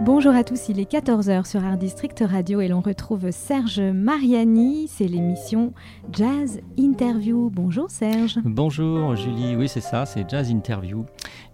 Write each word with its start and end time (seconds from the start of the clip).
Bonjour 0.00 0.34
à 0.34 0.44
tous, 0.44 0.68
il 0.68 0.78
est 0.78 0.88
14h 0.88 1.44
sur 1.44 1.64
Art 1.64 1.78
District 1.78 2.22
Radio 2.24 2.60
et 2.60 2.68
l'on 2.68 2.80
retrouve 2.80 3.32
Serge 3.32 3.80
Mariani, 3.80 4.86
c'est 4.86 5.08
l'émission 5.08 5.72
Jazz 6.12 6.60
Interview. 6.76 7.50
Bonjour 7.52 7.90
Serge. 7.90 8.38
Bonjour 8.44 9.16
Julie, 9.16 9.56
oui 9.56 9.68
c'est 9.68 9.80
ça, 9.80 10.06
c'est 10.06 10.30
Jazz 10.30 10.48
Interview. 10.50 11.04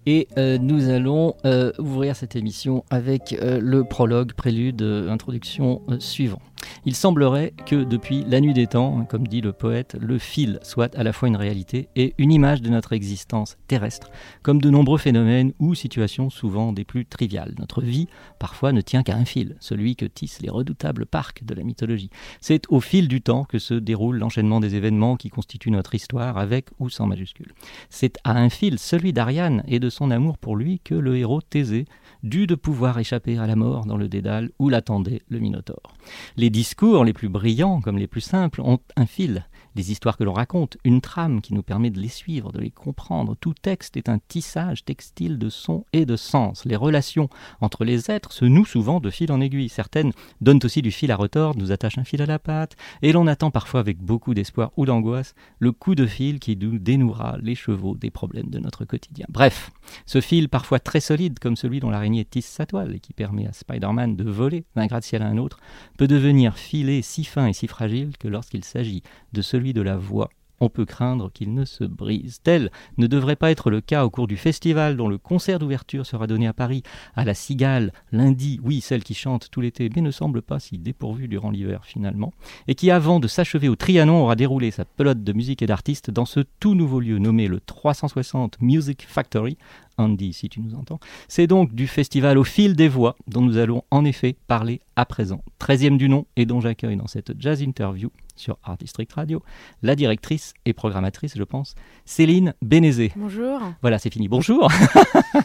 Et 0.06 0.28
euh, 0.36 0.58
nous 0.58 0.90
allons 0.90 1.34
euh, 1.46 1.72
ouvrir 1.78 2.14
cette 2.14 2.36
émission 2.36 2.84
avec 2.90 3.36
euh, 3.40 3.58
le 3.60 3.84
prologue, 3.84 4.34
prélude, 4.34 4.82
introduction 4.82 5.80
suivant. 5.98 6.42
Il 6.84 6.94
semblerait 6.94 7.52
que 7.66 7.84
depuis 7.84 8.24
la 8.26 8.40
nuit 8.40 8.54
des 8.54 8.66
temps, 8.66 8.98
hein, 8.98 9.04
comme 9.04 9.26
dit 9.26 9.40
le 9.40 9.52
poète, 9.52 9.96
le 10.00 10.18
fil 10.18 10.58
soit 10.62 10.94
à 10.96 11.02
la 11.02 11.12
fois 11.12 11.28
une 11.28 11.36
réalité 11.36 11.88
et 11.96 12.14
une 12.18 12.32
image 12.32 12.62
de 12.62 12.70
notre 12.70 12.92
existence 12.92 13.56
terrestre, 13.68 14.10
comme 14.42 14.60
de 14.60 14.70
nombreux 14.70 14.98
phénomènes 14.98 15.52
ou 15.58 15.74
situations 15.74 16.30
souvent 16.30 16.72
des 16.72 16.84
plus 16.84 17.06
triviales. 17.06 17.54
Notre 17.58 17.82
vie, 17.82 18.08
parfois, 18.38 18.72
ne 18.72 18.80
tient 18.80 19.02
qu'à 19.02 19.16
un 19.16 19.24
fil, 19.24 19.56
celui 19.60 19.96
que 19.96 20.06
tissent 20.06 20.42
les 20.42 20.50
redoutables 20.50 21.06
parcs 21.06 21.44
de 21.44 21.54
la 21.54 21.62
mythologie. 21.62 22.10
C'est 22.40 22.64
au 22.68 22.80
fil 22.80 23.08
du 23.08 23.20
temps 23.20 23.44
que 23.44 23.58
se 23.58 23.74
déroule 23.74 24.18
l'enchaînement 24.18 24.60
des 24.60 24.74
événements 24.74 25.16
qui 25.16 25.30
constituent 25.30 25.70
notre 25.70 25.94
histoire, 25.94 26.38
avec 26.38 26.68
ou 26.78 26.90
sans 26.90 27.06
majuscule. 27.06 27.54
C'est 27.90 28.18
à 28.24 28.32
un 28.32 28.48
fil, 28.48 28.78
celui 28.78 29.12
d'Ariane 29.12 29.62
et 29.66 29.80
de 29.80 29.90
son 29.94 30.10
amour 30.10 30.38
pour 30.38 30.56
lui, 30.56 30.80
que 30.80 30.94
le 30.94 31.16
héros 31.16 31.40
Thésée 31.40 31.86
dut 32.22 32.46
de 32.46 32.54
pouvoir 32.54 32.98
échapper 32.98 33.38
à 33.38 33.46
la 33.46 33.56
mort 33.56 33.86
dans 33.86 33.96
le 33.96 34.08
dédale 34.08 34.50
où 34.58 34.68
l'attendait 34.68 35.22
le 35.28 35.38
Minotaure. 35.38 35.94
Les 36.36 36.50
discours 36.50 37.04
les 37.04 37.12
plus 37.12 37.28
brillants 37.28 37.80
comme 37.80 37.98
les 37.98 38.06
plus 38.06 38.20
simples 38.20 38.60
ont 38.60 38.80
un 38.96 39.06
fil. 39.06 39.46
Les 39.76 39.90
histoires 39.90 40.16
que 40.16 40.22
l'on 40.22 40.32
raconte, 40.32 40.76
une 40.84 41.00
trame 41.00 41.40
qui 41.40 41.52
nous 41.52 41.64
permet 41.64 41.90
de 41.90 41.98
les 41.98 42.08
suivre, 42.08 42.52
de 42.52 42.60
les 42.60 42.70
comprendre. 42.70 43.36
Tout 43.40 43.54
texte 43.54 43.96
est 43.96 44.08
un 44.08 44.18
tissage 44.18 44.84
textile 44.84 45.36
de 45.36 45.48
sons 45.48 45.84
et 45.92 46.06
de 46.06 46.14
sens. 46.14 46.64
Les 46.64 46.76
relations 46.76 47.28
entre 47.60 47.84
les 47.84 48.10
êtres 48.10 48.32
se 48.32 48.44
nouent 48.44 48.66
souvent 48.66 49.00
de 49.00 49.10
fil 49.10 49.32
en 49.32 49.40
aiguille. 49.40 49.68
Certaines 49.68 50.12
donnent 50.40 50.60
aussi 50.62 50.80
du 50.80 50.92
fil 50.92 51.10
à 51.10 51.16
retordre, 51.16 51.58
nous 51.58 51.72
attachent 51.72 51.98
un 51.98 52.04
fil 52.04 52.22
à 52.22 52.26
la 52.26 52.38
patte, 52.38 52.76
et 53.02 53.12
l'on 53.12 53.26
attend 53.26 53.50
parfois 53.50 53.80
avec 53.80 53.98
beaucoup 53.98 54.32
d'espoir 54.32 54.70
ou 54.76 54.86
d'angoisse 54.86 55.34
le 55.58 55.72
coup 55.72 55.96
de 55.96 56.06
fil 56.06 56.38
qui 56.38 56.56
nous 56.56 56.78
dénouera 56.78 57.38
les 57.42 57.56
chevaux 57.56 57.96
des 57.96 58.10
problèmes 58.10 58.50
de 58.50 58.60
notre 58.60 58.84
quotidien. 58.84 59.26
Bref, 59.28 59.70
ce 60.06 60.20
fil 60.20 60.48
parfois 60.48 60.78
très 60.78 61.00
solide 61.00 61.38
comme 61.40 61.56
celui 61.56 61.80
dont 61.80 61.90
l'araignée 61.90 62.24
tisse 62.24 62.46
sa 62.46 62.66
toile 62.66 62.94
et 62.94 63.00
qui 63.00 63.12
permet 63.12 63.46
à 63.46 63.52
Spider-Man 63.52 64.14
de 64.14 64.30
voler 64.30 64.64
d'un 64.76 64.86
gratte-ciel 64.86 65.22
à 65.22 65.26
un 65.26 65.38
autre, 65.38 65.58
peut 65.98 66.06
devenir 66.06 66.56
filé 66.56 67.02
si 67.02 67.24
fin 67.24 67.48
et 67.48 67.52
si 67.52 67.66
fragile 67.66 68.16
que 68.18 68.28
lorsqu'il 68.28 68.62
s'agit 68.62 69.02
de 69.32 69.42
celui 69.42 69.63
de 69.72 69.82
la 69.82 69.96
voix, 69.96 70.30
on 70.60 70.68
peut 70.68 70.84
craindre 70.84 71.30
qu'il 71.32 71.54
ne 71.54 71.64
se 71.64 71.84
brise. 71.84 72.40
Tel 72.42 72.70
ne 72.96 73.06
devrait 73.06 73.36
pas 73.36 73.50
être 73.50 73.70
le 73.70 73.80
cas 73.80 74.04
au 74.04 74.10
cours 74.10 74.26
du 74.26 74.36
festival 74.36 74.96
dont 74.96 75.08
le 75.08 75.18
concert 75.18 75.58
d'ouverture 75.58 76.06
sera 76.06 76.26
donné 76.26 76.46
à 76.46 76.52
Paris 76.52 76.82
à 77.16 77.24
la 77.24 77.34
Cigale 77.34 77.92
lundi, 78.12 78.60
oui, 78.62 78.80
celle 78.80 79.04
qui 79.04 79.14
chante 79.14 79.50
tout 79.50 79.60
l'été, 79.60 79.90
mais 79.94 80.02
ne 80.02 80.10
semble 80.10 80.42
pas 80.42 80.60
si 80.60 80.78
dépourvue 80.78 81.28
durant 81.28 81.50
l'hiver 81.50 81.84
finalement, 81.84 82.32
et 82.68 82.74
qui 82.74 82.90
avant 82.90 83.20
de 83.20 83.28
s'achever 83.28 83.68
au 83.68 83.76
Trianon 83.76 84.22
aura 84.22 84.36
déroulé 84.36 84.70
sa 84.70 84.84
pelote 84.84 85.22
de 85.22 85.32
musique 85.32 85.62
et 85.62 85.66
d'artistes 85.66 86.10
dans 86.10 86.24
ce 86.24 86.40
tout 86.60 86.74
nouveau 86.74 87.00
lieu 87.00 87.18
nommé 87.18 87.48
le 87.48 87.60
360 87.60 88.60
Music 88.60 89.04
Factory, 89.06 89.58
Andy 89.98 90.32
si 90.32 90.48
tu 90.48 90.60
nous 90.60 90.74
entends. 90.74 90.98
C'est 91.28 91.46
donc 91.46 91.74
du 91.74 91.86
festival 91.86 92.38
au 92.38 92.44
fil 92.44 92.74
des 92.74 92.88
voix 92.88 93.16
dont 93.28 93.42
nous 93.42 93.58
allons 93.58 93.82
en 93.90 94.04
effet 94.04 94.36
parler 94.46 94.80
à 94.96 95.04
présent. 95.04 95.42
13e 95.60 95.96
du 95.96 96.08
nom 96.08 96.26
et 96.36 96.46
dont 96.46 96.60
j'accueille 96.60 96.96
dans 96.96 97.06
cette 97.06 97.40
jazz 97.40 97.60
interview 97.60 98.10
sur 98.36 98.58
Art 98.62 98.76
District 98.78 99.12
Radio 99.12 99.42
la 99.82 99.96
directrice 99.96 100.54
et 100.64 100.72
programmatrice, 100.72 101.36
je 101.36 101.42
pense, 101.42 101.74
Céline 102.04 102.54
Bénézé. 102.62 103.12
Bonjour. 103.16 103.60
Voilà, 103.82 103.98
c'est 103.98 104.12
fini. 104.12 104.28
Bonjour. 104.28 104.70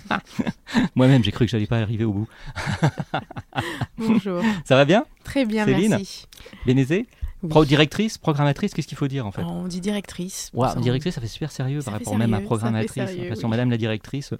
Moi-même, 0.96 1.24
j'ai 1.24 1.32
cru 1.32 1.46
que 1.46 1.52
j'allais 1.52 1.68
pas 1.68 1.80
arriver 1.80 2.06
au 2.06 2.14
bout. 2.14 2.28
Bonjour. 3.98 4.42
Ça 4.66 4.76
va 4.76 4.86
bien? 4.86 5.06
Très 5.24 5.46
bien, 5.46 5.66
Céline 5.66 5.90
merci. 5.90 6.26
Bénézé 6.66 7.08
Oui. 7.44 7.50
Pro 7.50 7.66
directrice, 7.66 8.18
programmatrice, 8.18 8.74
qu'est-ce 8.74 8.88
qu'il 8.88 8.98
faut 8.98 9.08
dire 9.08 9.26
en 9.26 9.32
fait? 9.32 9.44
On 9.44 9.68
dit 9.68 9.82
directrice. 9.82 10.52
On- 10.54 10.80
directrice, 10.80 11.16
ça 11.16 11.22
fait 11.22 11.28
super 11.28 11.52
sérieux 11.52 11.82
Ça 11.82 11.92
par 11.92 12.00
rapport 12.00 12.18
même 12.18 12.34
à 12.34 12.42
programmatrice. 12.42 12.92
sérieux, 12.94 13.32
oui. 13.34 13.50
madame 13.50 13.70
la 13.70 13.78
directrice. 13.78 14.34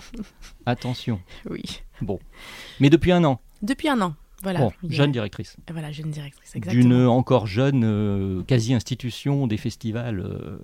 Attention. 0.66 1.20
Oui. 1.48 1.62
Bon. 2.00 2.18
Mais 2.80 2.90
depuis 2.90 3.12
un 3.12 3.24
an? 3.24 3.40
Depuis 3.62 3.88
un 3.88 4.00
an. 4.00 4.14
Voilà. 4.42 4.60
Bon, 4.60 4.72
jeune 4.88 5.12
directrice. 5.12 5.56
Voilà, 5.70 5.92
jeune 5.92 6.10
directrice, 6.10 6.52
D'une 6.52 6.62
exactement. 6.64 7.16
encore 7.16 7.46
jeune 7.46 7.82
euh, 7.84 8.42
quasi-institution 8.42 9.46
des 9.46 9.56
festivals 9.56 10.20
euh, 10.20 10.58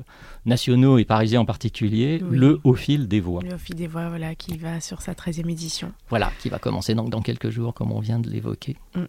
nationaux 0.47 0.99
et 0.99 1.05
parisiens 1.05 1.41
en 1.41 1.45
particulier, 1.45 2.23
Oui. 2.23 2.39
le 2.39 2.61
Au 2.65 2.75
fil 2.75 3.09
des 3.09 3.21
voix. 3.21 3.43
Le 3.43 3.55
Office 3.55 3.75
des 3.75 3.87
voix, 3.87 4.09
voilà, 4.09 4.35
qui 4.35 4.57
va 4.57 4.81
sur 4.81 5.03
sa 5.03 5.13
13e 5.13 5.51
édition. 5.51 5.93
Voilà, 6.09 6.33
qui 6.41 6.49
va 6.49 6.59
commencer 6.59 6.95
donc 6.95 7.11
dans 7.11 7.21
quelques 7.23 7.51
jours, 7.51 7.75
comme 7.75 7.93
on 7.93 8.01
vient 8.01 8.19
de 8.19 8.31
l'évoquer. 8.31 8.77
Mm, 8.95 9.01
mm. 9.01 9.07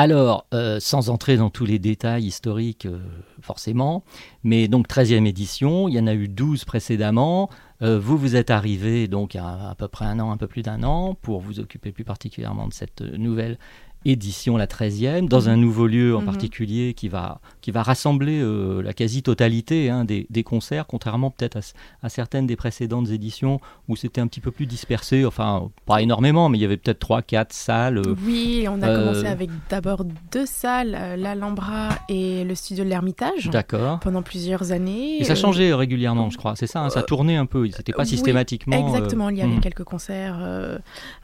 Alors, 0.00 0.46
euh, 0.54 0.78
sans 0.78 1.10
entrer 1.10 1.36
dans 1.36 1.50
tous 1.50 1.64
les 1.64 1.80
détails 1.80 2.24
historiques, 2.24 2.86
euh, 2.86 3.00
forcément, 3.40 4.04
mais 4.44 4.68
donc 4.68 4.86
13e 4.86 5.26
édition, 5.26 5.88
il 5.88 5.94
y 5.96 5.98
en 5.98 6.06
a 6.06 6.14
eu 6.14 6.28
12 6.28 6.64
précédemment. 6.64 7.50
Euh, 7.82 7.98
vous, 7.98 8.16
vous 8.16 8.36
êtes 8.36 8.50
arrivé 8.50 9.08
donc 9.08 9.34
à 9.34 9.70
à 9.70 9.74
peu 9.74 9.88
près 9.88 10.04
un 10.04 10.20
an, 10.20 10.30
un 10.30 10.36
peu 10.36 10.46
plus 10.46 10.62
d'un 10.62 10.84
an, 10.84 11.14
pour 11.20 11.40
vous 11.40 11.58
occuper 11.58 11.90
plus 11.90 12.04
particulièrement 12.04 12.68
de 12.68 12.72
cette 12.72 13.00
nouvelle 13.00 13.58
édition, 14.04 14.56
la 14.56 14.66
13e, 14.66 15.28
dans 15.28 15.48
un 15.48 15.56
nouveau 15.56 15.86
lieu 15.86 16.16
en 16.16 16.20
Mhm. 16.20 16.26
particulier 16.26 16.94
qui 16.94 17.08
va, 17.08 17.40
qui 17.60 17.70
va 17.72 17.82
rassembler 17.82 18.40
euh, 18.40 18.80
la 18.82 18.92
quasi-totalité 18.92 19.90
hein, 19.90 20.04
des, 20.04 20.26
des 20.30 20.42
concerts, 20.44 20.86
contrairement 20.86 21.30
peut-être 21.30 21.58
à, 22.02 22.08
certaines 22.08 22.46
des 22.46 22.56
précédentes 22.56 23.10
éditions 23.10 23.60
où 23.88 23.96
c'était 23.96 24.20
un 24.20 24.26
petit 24.28 24.40
peu 24.40 24.50
plus 24.50 24.66
dispersé, 24.66 25.24
enfin 25.24 25.68
pas 25.84 26.00
énormément, 26.00 26.48
mais 26.48 26.58
il 26.58 26.60
y 26.60 26.64
avait 26.64 26.76
peut-être 26.76 27.00
3-4 27.00 27.46
salles. 27.50 27.98
euh, 27.98 28.14
Oui, 28.24 28.66
on 28.70 28.80
a 28.82 28.88
euh, 28.88 28.98
commencé 28.98 29.26
avec 29.26 29.50
d'abord 29.68 30.04
deux 30.32 30.46
salles, 30.46 30.96
l'Alhambra 31.18 31.88
et 32.08 32.44
le 32.44 32.54
studio 32.54 32.84
de 32.84 32.88
l'Ermitage, 32.88 33.50
D'accord. 33.50 33.98
pendant 34.00 34.22
plusieurs 34.22 34.70
années. 34.72 35.20
Et 35.20 35.24
ça 35.24 35.34
changeait 35.34 35.74
régulièrement, 35.74 36.30
je 36.30 36.38
crois. 36.38 36.54
C'est 36.56 36.66
ça, 36.68 36.80
hein, 36.80 36.90
ça 36.90 37.02
tournait 37.02 37.36
un 37.36 37.46
peu. 37.46 37.68
C'était 37.72 37.92
pas 37.92 38.02
oui, 38.02 38.08
systématiquement. 38.08 38.86
Exactement, 38.86 39.28
il 39.28 39.38
y 39.38 39.42
avait 39.42 39.56
hmm. 39.56 39.60
quelques 39.60 39.84
concerts 39.84 40.38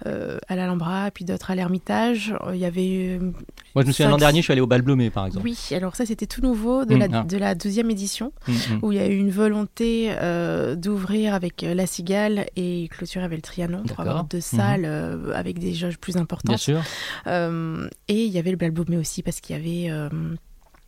à 0.04 0.56
l'Alhambra, 0.56 1.10
puis 1.12 1.24
d'autres 1.24 1.50
à 1.50 1.54
l'Ermitage. 1.54 2.34
Il 2.52 2.63
y 2.64 2.66
avait. 2.66 3.18
euh, 3.20 3.30
Moi, 3.74 3.82
je 3.82 3.86
me 3.86 3.92
souviens 3.92 4.10
l'an 4.10 4.16
dernier, 4.16 4.40
je 4.40 4.44
suis 4.44 4.52
allé 4.52 4.60
au 4.60 4.66
Bal 4.66 4.82
Blomé, 4.82 5.10
par 5.10 5.26
exemple. 5.26 5.44
Oui, 5.44 5.56
alors 5.72 5.94
ça 5.96 6.04
c'était 6.06 6.26
tout 6.26 6.40
nouveau 6.40 6.84
de, 6.84 6.96
la, 6.96 7.06
ah. 7.12 7.22
de 7.24 7.36
la 7.36 7.54
12e 7.54 7.90
édition, 7.90 8.32
Mm, 8.48 8.52
mm. 8.52 8.78
où 8.82 8.92
il 8.92 8.98
y 8.98 9.00
a 9.00 9.06
eu 9.06 9.16
une 9.16 9.30
volonté 9.30 10.10
euh, 10.20 10.74
d'ouvrir 10.76 11.34
avec 11.34 11.62
euh, 11.64 11.74
la 11.74 11.86
Cigale 11.86 12.46
et 12.56 12.88
clôturer 12.90 13.24
avec 13.24 13.38
le 13.38 13.42
Trianon 13.42 13.82
pour 13.84 14.00
avoir 14.00 14.24
deux 14.24 14.40
salles 14.40 14.84
euh, 14.84 15.32
avec 15.34 15.58
des 15.58 15.74
jauges 15.74 15.98
plus 15.98 16.14
Bien 16.14 16.22
importantes. 16.22 16.58
sûr. 16.58 16.82
Euh, 17.26 17.88
et 18.08 18.24
il 18.24 18.32
y 18.32 18.38
avait 18.38 18.50
le 18.50 18.56
Balbaumé 18.56 18.96
aussi 18.96 19.22
parce 19.22 19.40
qu'il 19.40 19.56
y 19.56 19.58
avait 19.88 20.08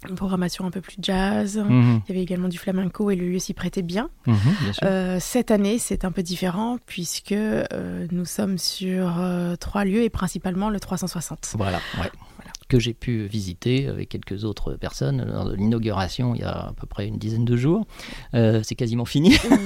une 0.09 0.17
programmation 0.17 0.67
un 0.67 0.71
peu 0.71 0.81
plus 0.81 0.97
jazz. 1.01 1.57
Mhm, 1.59 2.03
Il 2.07 2.09
y 2.09 2.13
avait 2.13 2.23
également 2.23 2.49
du 2.49 2.59
flamenco 2.59 3.11
et 3.11 3.17
le 3.17 3.29
lieu 3.29 3.39
s'y 3.39 3.55
prêtait 3.55 3.83
bien. 3.83 4.11
mhm, 4.27 4.37
bien. 4.61 4.73
Euh, 4.85 5.19
cette 5.21 5.51
année, 5.51 5.79
c'est 5.79 6.05
un 6.05 6.13
peu 6.13 6.23
différent 6.23 6.79
puisque 6.87 7.33
euh, 7.33 8.07
nous 8.11 8.25
sommes 8.25 8.59
sur 8.59 9.19
euh, 9.21 9.57
trois 9.57 9.85
lieux 9.85 10.03
et 10.03 10.11
principalement 10.11 10.71
le 10.71 10.81
360. 10.81 11.55
Voilà, 11.57 11.81
ouais. 12.01 12.11
Que 12.69 12.79
j'ai 12.81 12.95
pu 12.95 13.27
visiter 13.27 13.87
avec 13.89 14.09
quelques 14.09 14.45
autres 14.45 14.75
personnes 14.75 15.25
lors 15.25 15.45
de 15.45 15.55
l'inauguration 15.55 16.35
il 16.35 16.41
y 16.41 16.45
a 16.45 16.69
à 16.69 16.73
peu 16.73 16.87
près 16.87 17.07
une 17.07 17.19
dizaine 17.19 17.45
de 17.45 17.57
jours. 17.57 17.87
Euh, 18.35 18.61
c'est 18.63 18.75
quasiment 18.75 19.05
fini. 19.05 19.37
Oui, 19.51 19.57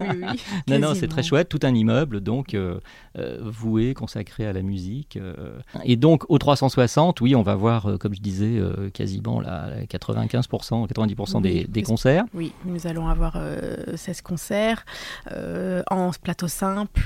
oui, 0.00 0.06
oui, 0.22 0.40
Non, 0.68 0.78
non, 0.78 0.94
c'est 0.94 1.08
très 1.08 1.22
chouette. 1.22 1.48
Tout 1.48 1.60
un 1.62 1.74
immeuble, 1.74 2.20
donc 2.20 2.54
euh, 2.54 2.80
euh, 3.18 3.38
voué, 3.42 3.94
consacré 3.94 4.46
à 4.46 4.52
la 4.52 4.62
musique. 4.62 5.18
Et 5.84 5.96
donc, 5.96 6.24
au 6.28 6.38
360, 6.38 7.20
oui, 7.20 7.34
on 7.34 7.42
va 7.42 7.54
voir, 7.54 7.98
comme 7.98 8.14
je 8.14 8.20
disais, 8.20 8.60
quasiment 8.92 9.40
la, 9.40 9.68
la 9.68 9.84
95%, 9.84 10.88
90% 10.88 11.42
des, 11.42 11.64
des 11.64 11.82
concerts. 11.82 12.24
Oui, 12.34 12.52
nous 12.64 12.86
allons 12.86 13.08
avoir 13.08 13.34
euh, 13.36 13.96
16 13.96 14.22
concerts 14.22 14.84
en 15.90 16.10
plateau 16.22 16.48
simple, 16.48 17.02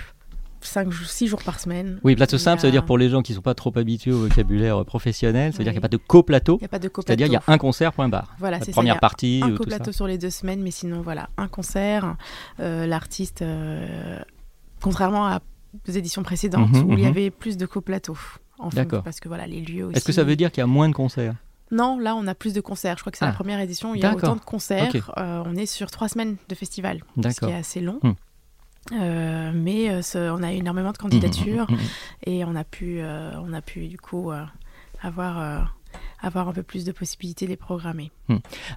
5 0.63 0.93
6 0.93 1.27
jours 1.27 1.43
par 1.43 1.59
semaine. 1.61 2.01
Oui, 2.05 2.15
plateau 2.17 2.39
simple, 2.39 2.61
ça 2.61 2.67
veut 2.67 2.71
a- 2.71 2.73
dire 2.73 2.85
pour 2.85 2.99
les 2.99 3.09
gens 3.09 3.23
qui 3.23 3.33
ne 3.33 3.37
sont 3.37 3.43
pas 3.43 3.55
trop 3.55 3.73
habitués 3.77 4.13
au 4.13 4.19
vocabulaire 4.21 4.79
euh, 4.81 4.85
professionnel, 4.85 5.53
ça 5.53 5.59
veut 5.59 5.65
dire 5.65 5.73
qu'il 5.73 5.81
n'y 5.81 5.85
a 5.85 5.89
pas 5.89 5.89
de 5.89 5.97
co-plateau. 5.97 6.57
Il 6.59 6.61
n'y 6.63 6.65
a 6.67 6.69
pas 6.69 6.79
de 6.79 6.89
coplateau. 6.89 7.07
C'est-à-dire 7.09 7.27
il 7.27 7.33
y 7.33 7.37
a 7.37 7.43
un 7.47 7.59
concert, 7.59 7.93
point 7.93 8.09
barre. 8.09 8.35
Voilà, 8.39 8.59
La 8.59 8.65
ça, 8.65 8.73
première 8.73 8.95
il 8.95 8.97
y 8.97 8.99
a 8.99 9.01
partie, 9.01 9.41
un 9.45 9.57
coplateau 9.57 9.93
ça. 9.93 9.97
sur 9.97 10.07
les 10.07 10.19
deux 10.19 10.31
semaines, 10.31 10.63
mais 10.63 10.71
sinon 10.71 11.01
voilà, 11.03 11.29
un 11.37 11.49
concert. 11.49 12.17
euh, 12.61 12.87
L'artiste, 12.87 13.43
euh, 13.43 14.19
contrairement 14.81 15.27
à 15.27 15.41
aux 15.89 15.93
éditions 15.93 16.25
précédentes 16.25 16.73
Mhm, 16.73 16.91
où 16.91 16.93
il 16.95 16.99
y 16.99 17.03
mhm. 17.03 17.09
avait 17.09 17.31
plus 17.31 17.57
de 17.57 17.65
coplateaux. 17.67 18.19
D'accord. 18.73 19.03
parce 19.05 19.21
que 19.21 19.29
voilà, 19.29 19.47
les 19.47 19.61
lieux 19.61 19.87
aussi. 19.87 19.97
Est-ce 19.97 20.05
que 20.05 20.13
ça 20.13 20.25
veut 20.25 20.37
dire 20.37 20.51
qu'il 20.51 20.61
y 20.61 20.65
a 20.65 20.67
moins 20.67 20.89
de 20.89 20.93
concerts? 20.95 21.35
Non, 21.71 21.99
là 21.99 22.15
on 22.17 22.27
a 22.27 22.35
plus 22.35 22.53
de 22.53 22.61
concerts. 22.61 22.97
Je 22.97 23.03
crois 23.03 23.13
que 23.13 23.17
c'est 23.19 23.25
Ah. 23.25 23.29
la 23.29 23.35
première 23.35 23.61
édition. 23.61 23.93
où 23.93 23.95
Il 23.95 24.01
y 24.03 24.05
a 24.05 24.13
autant 24.15 24.35
de 24.35 24.41
concerts. 24.41 24.91
Ok. 24.93 25.01
Euh, 25.17 25.43
on 25.47 25.55
est 25.57 25.65
sur 25.67 25.91
trois 25.93 26.09
semaines 26.09 26.37
de 26.49 26.55
festival, 26.57 27.01
ce 27.23 27.29
qui 27.41 27.45
est 27.47 27.55
assez 27.55 27.81
long. 27.81 28.01
Hmm. 28.03 28.13
Euh, 28.93 29.53
mais 29.55 29.91
euh, 29.91 30.03
ce- 30.03 30.31
on 30.31 30.43
a 30.43 30.53
énormément 30.53 30.93
de 30.93 30.99
candidatures 30.99 31.67
Mhm, 31.71 31.77
mhm, 31.77 31.83
mhm. 31.83 31.89
et 32.27 32.45
on 32.45 32.57
a 32.57 32.65
pu, 32.65 33.01
euh, 33.01 33.31
on 33.45 33.53
a 33.53 33.61
pu 33.63 33.87
du 33.89 33.99
coup 33.99 34.33
euh, 34.33 34.43
avoir, 35.03 35.75
avoir 36.23 36.49
un 36.49 36.53
peu 36.53 36.63
plus 36.63 36.85
de 36.85 36.93
possibilités 36.93 37.45
de 37.47 37.51
les 37.51 37.57
programmer. 37.57 38.11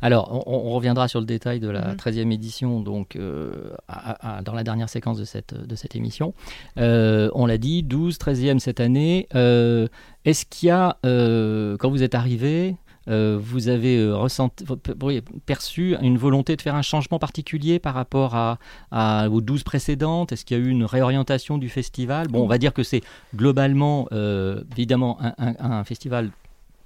Alors, 0.02 0.30
on, 0.48 0.68
on 0.68 0.72
reviendra 0.72 1.08
sur 1.08 1.20
le 1.20 1.26
détail 1.26 1.60
de 1.60 1.70
la 1.70 1.90
Mhm. 1.90 1.96
13e 1.98 2.32
édition, 2.32 2.82
donc 2.82 3.16
euh, 3.16 3.72
à- 3.88 4.38
à- 4.38 4.42
dans 4.42 4.54
la 4.54 4.64
dernière 4.64 4.90
séquence 4.90 5.18
de 5.18 5.26
cette, 5.26 5.54
de 5.56 5.76
cette 5.76 5.96
émission. 5.96 6.34
Euh, 6.78 7.30
on 7.34 7.46
l'a 7.46 7.58
dit, 7.58 7.82
12, 7.84 8.18
13e 8.18 8.60
cette 8.60 8.80
année. 8.80 9.28
Euh, 9.36 9.88
Est-ce 10.26 10.46
qu'il 10.46 10.68
y 10.68 10.72
a, 10.72 10.98
quand 11.04 11.90
vous 11.90 12.02
êtes 12.04 12.16
arrivé, 12.16 12.76
euh, 13.08 13.38
vous 13.42 13.68
avez 13.68 13.98
euh, 13.98 14.16
ressenti, 14.16 14.66
perçu 15.46 15.96
une 16.02 16.18
volonté 16.18 16.56
de 16.56 16.62
faire 16.62 16.76
un 16.76 16.82
changement 16.82 17.20
particulier 17.20 17.80
par 17.80 17.94
rapport 17.94 18.36
à, 18.36 18.60
à- 18.92 19.30
aux 19.30 19.42
12 19.42 19.64
précédentes? 19.64 20.32
Est-ce 20.32 20.46
qu'il 20.46 20.58
y 20.58 20.60
a 20.60 20.64
eu 20.64 20.70
une 20.70 20.86
réorientation 20.86 21.58
du 21.58 21.70
festival? 21.70 22.28
Bon, 22.28 22.44
on 22.44 22.48
va 22.48 22.58
dire 22.58 22.74
que 22.74 22.84
c'est 22.84 23.02
globalement, 23.36 24.08
euh, 24.12 24.64
évidemment, 24.74 25.18
un- 25.22 25.34
un- 25.38 25.56
un 25.72 25.84
festival 25.84 26.32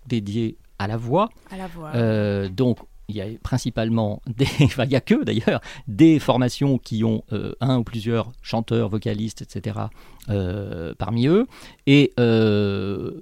dédié 0.08 0.58
à 0.80 0.88
la 0.88 0.98
voix. 0.98 1.30
À 1.52 1.58
la 1.58 1.68
voix. 1.68 1.92
Euh, 1.96 2.50
donc, 2.50 2.78
il 3.10 3.16
y 3.16 3.22
a 3.22 3.25
principalement 3.42 4.22
des, 4.28 4.46
enfin, 4.64 4.84
il 4.84 4.92
y 4.92 4.96
a 4.96 5.02
que 5.02 5.24
d'ailleurs 5.24 5.62
des 5.88 6.19
formations 6.19 6.78
qui 6.78 7.04
ont 7.06 7.24
euh, 7.31 7.54
un 7.62 7.78
ou 7.78 7.84
plusieurs 7.84 8.31
chanteurs, 8.42 8.90
vocalistes, 8.90 9.42
etc. 9.42 9.80
euh, 10.30 10.94
parmi 10.98 11.28
eux, 11.28 11.48
et 11.86 12.12
euh, 12.19 13.22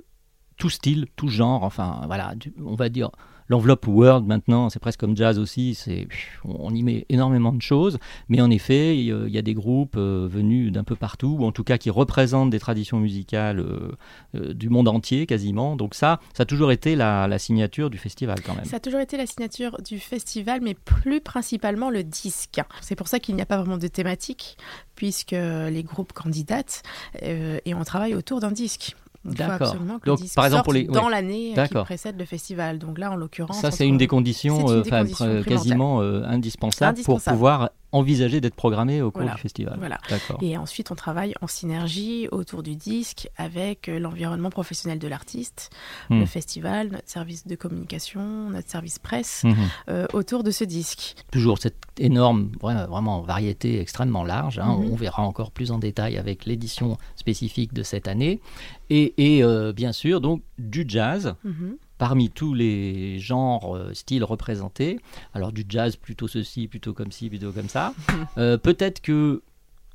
tout 0.58 0.70
style, 0.70 1.08
tout 1.16 1.28
genre, 1.28 1.64
enfin 1.64 2.02
voilà, 2.08 2.34
on 2.64 2.76
va 2.76 2.90
dire 2.90 3.12
l'enveloppe 3.50 3.88
world 3.88 4.26
maintenant, 4.26 4.70
c'est 4.70 4.80
presque 4.80 5.00
comme 5.00 5.16
jazz 5.16 5.40
aussi, 5.40 5.76
c'est 5.76 6.08
on 6.44 6.74
y 6.74 6.84
met 6.84 7.06
énormément 7.10 7.54
de 7.54 7.62
choses, 7.62 7.98
mais 8.30 8.42
en 8.42 8.50
effet, 8.50 8.98
il 8.98 9.06
y 9.06 9.38
a- 9.38 9.42
des 9.46 9.54
groupes 9.54 9.96
euh, 9.96 10.28
venus 10.28 10.72
d'un 10.72 10.84
peu 10.84 10.96
partout, 10.96 11.38
ou 11.40 11.46
en 11.46 11.52
tout 11.52 11.64
cas 11.64 11.78
qui 11.78 11.92
représentent 11.92 12.50
des 12.50 12.60
traditions 12.60 13.00
musicales 13.00 13.60
euh, 13.60 13.92
euh, 14.34 14.54
du 14.56 14.70
monde 14.70 14.88
entier 14.88 15.28
quasiment. 15.28 15.76
Donc 15.76 15.94
ça, 15.94 16.20
ça 16.34 16.44
a 16.44 16.46
toujours 16.48 16.72
été 16.72 16.96
la, 16.96 17.38
signature 17.38 17.92
du 17.92 18.00
festival 18.00 18.42
quand 18.42 18.56
même. 18.56 18.66
Ça 18.66 18.78
a 18.78 18.80
toujours 18.80 19.02
été 19.02 19.18
la 19.18 19.28
signature 19.28 19.78
du 19.84 20.00
festival, 20.00 20.62
mais 20.64 20.74
plus 20.74 21.22
principalement 21.22 21.92
le 21.92 22.04
disque. 22.04 22.60
C'est 22.82 22.96
pour 22.96 23.08
ça 23.08 23.20
qu'il 23.20 23.36
n'y 23.36 23.42
a 23.42 23.46
pas 23.46 23.58
vraiment 23.58 23.78
de 23.78 23.88
thématique, 23.88 24.58
puisque 24.96 25.32
les 25.32 25.84
groupes 25.84 26.14
candidatent 26.14 26.82
et 27.22 27.74
on 27.76 27.84
travaille 27.84 28.16
autour 28.16 28.40
d'un 28.40 28.52
disque. 28.52 28.96
D'accord. 29.26 29.76
Donc, 30.06 30.20
par 30.36 30.46
exemple, 30.46 30.64
pour 30.64 30.74
les- 30.74 30.84
dans 30.86 31.06
ouais. 31.06 31.12
l'année 31.12 31.54
euh, 31.58 31.66
qui 31.68 31.74
précède 31.74 32.18
le 32.18 32.26
festival. 32.26 32.80
Donc 32.80 32.98
là, 33.00 33.12
en 33.12 33.16
l'occurrence, 33.16 33.60
Ça, 33.60 33.72
c'est 33.72 33.88
une 33.88 33.98
des 33.98 34.08
conditions, 34.08 34.68
une 34.68 34.70
euh, 34.70 34.82
des 34.84 34.90
enfin, 34.90 35.02
conditions 35.02 35.26
euh, 35.26 35.44
quasiment 35.44 36.02
euh, 36.02 36.24
indispensables 36.26 37.02
pour 37.04 37.16
Indispensable. 37.16 37.36
pouvoir 37.36 37.70
envisager 37.92 38.42
d'être 38.42 38.56
programmé 38.56 39.02
au 39.02 39.10
cours 39.10 39.22
Voilà. 39.22 39.36
du 39.36 39.42
festival. 39.42 39.76
Voilà. 39.80 40.00
D'accord. 40.10 40.38
Et 40.42 40.58
ensuite, 40.58 40.92
on 40.92 40.96
travaille 40.96 41.34
en 41.42 41.48
synergie 41.48 42.28
autour 42.30 42.62
du 42.62 42.76
disque 42.76 43.30
avec 43.38 43.88
l'environnement 43.88 44.50
professionnel 44.50 45.00
de 45.00 45.08
l'artiste, 45.08 45.70
Hmm. 46.10 46.20
le 46.20 46.26
festival, 46.26 46.90
notre 46.90 47.10
service 47.10 47.48
de 47.48 47.56
communication, 47.56 48.50
notre 48.50 48.70
service 48.70 49.00
presse, 49.00 49.44
euh, 49.90 50.08
autour 50.14 50.44
de 50.44 50.52
ce 50.52 50.66
disque. 50.66 51.16
Toujours 51.32 51.58
cette 51.58 51.78
énorme, 51.98 52.52
vraiment, 52.62 53.22
variété 53.22 53.80
extrêmement 53.80 54.26
large. 54.26 54.60
hein. 54.60 54.78
Mhm. 54.78 54.92
On 54.92 54.96
verra 54.96 55.24
encore 55.24 55.52
plus 55.52 55.72
en 55.72 55.80
détail 55.80 56.18
avec 56.18 56.46
l'édition 56.46 56.98
spécifique 57.16 57.74
de 57.74 57.82
cette 57.84 58.10
année. 58.10 58.42
Et, 58.90 59.14
et, 59.18 59.44
euh, 59.44 59.74
bien 59.74 59.92
sûr, 59.92 60.22
donc 60.22 60.42
du 60.58 60.86
jazz. 60.88 61.36
Mhm. 61.44 61.78
Parmi 61.98 62.30
tous 62.30 62.54
les 62.54 63.20
genres, 63.20 63.74
euh, 63.74 63.94
styles 63.94 64.26
représentés, 64.26 65.00
alors 65.34 65.54
du 65.54 65.64
jazz 65.68 65.96
plutôt 65.96 66.28
ceci, 66.28 66.68
plutôt 66.68 66.94
comme 66.94 67.12
ci, 67.14 67.30
plutôt 67.30 67.54
comme 67.54 67.70
ça, 67.70 67.94
Euh, 68.38 68.58
peut-être 68.58 69.02
que, 69.02 69.42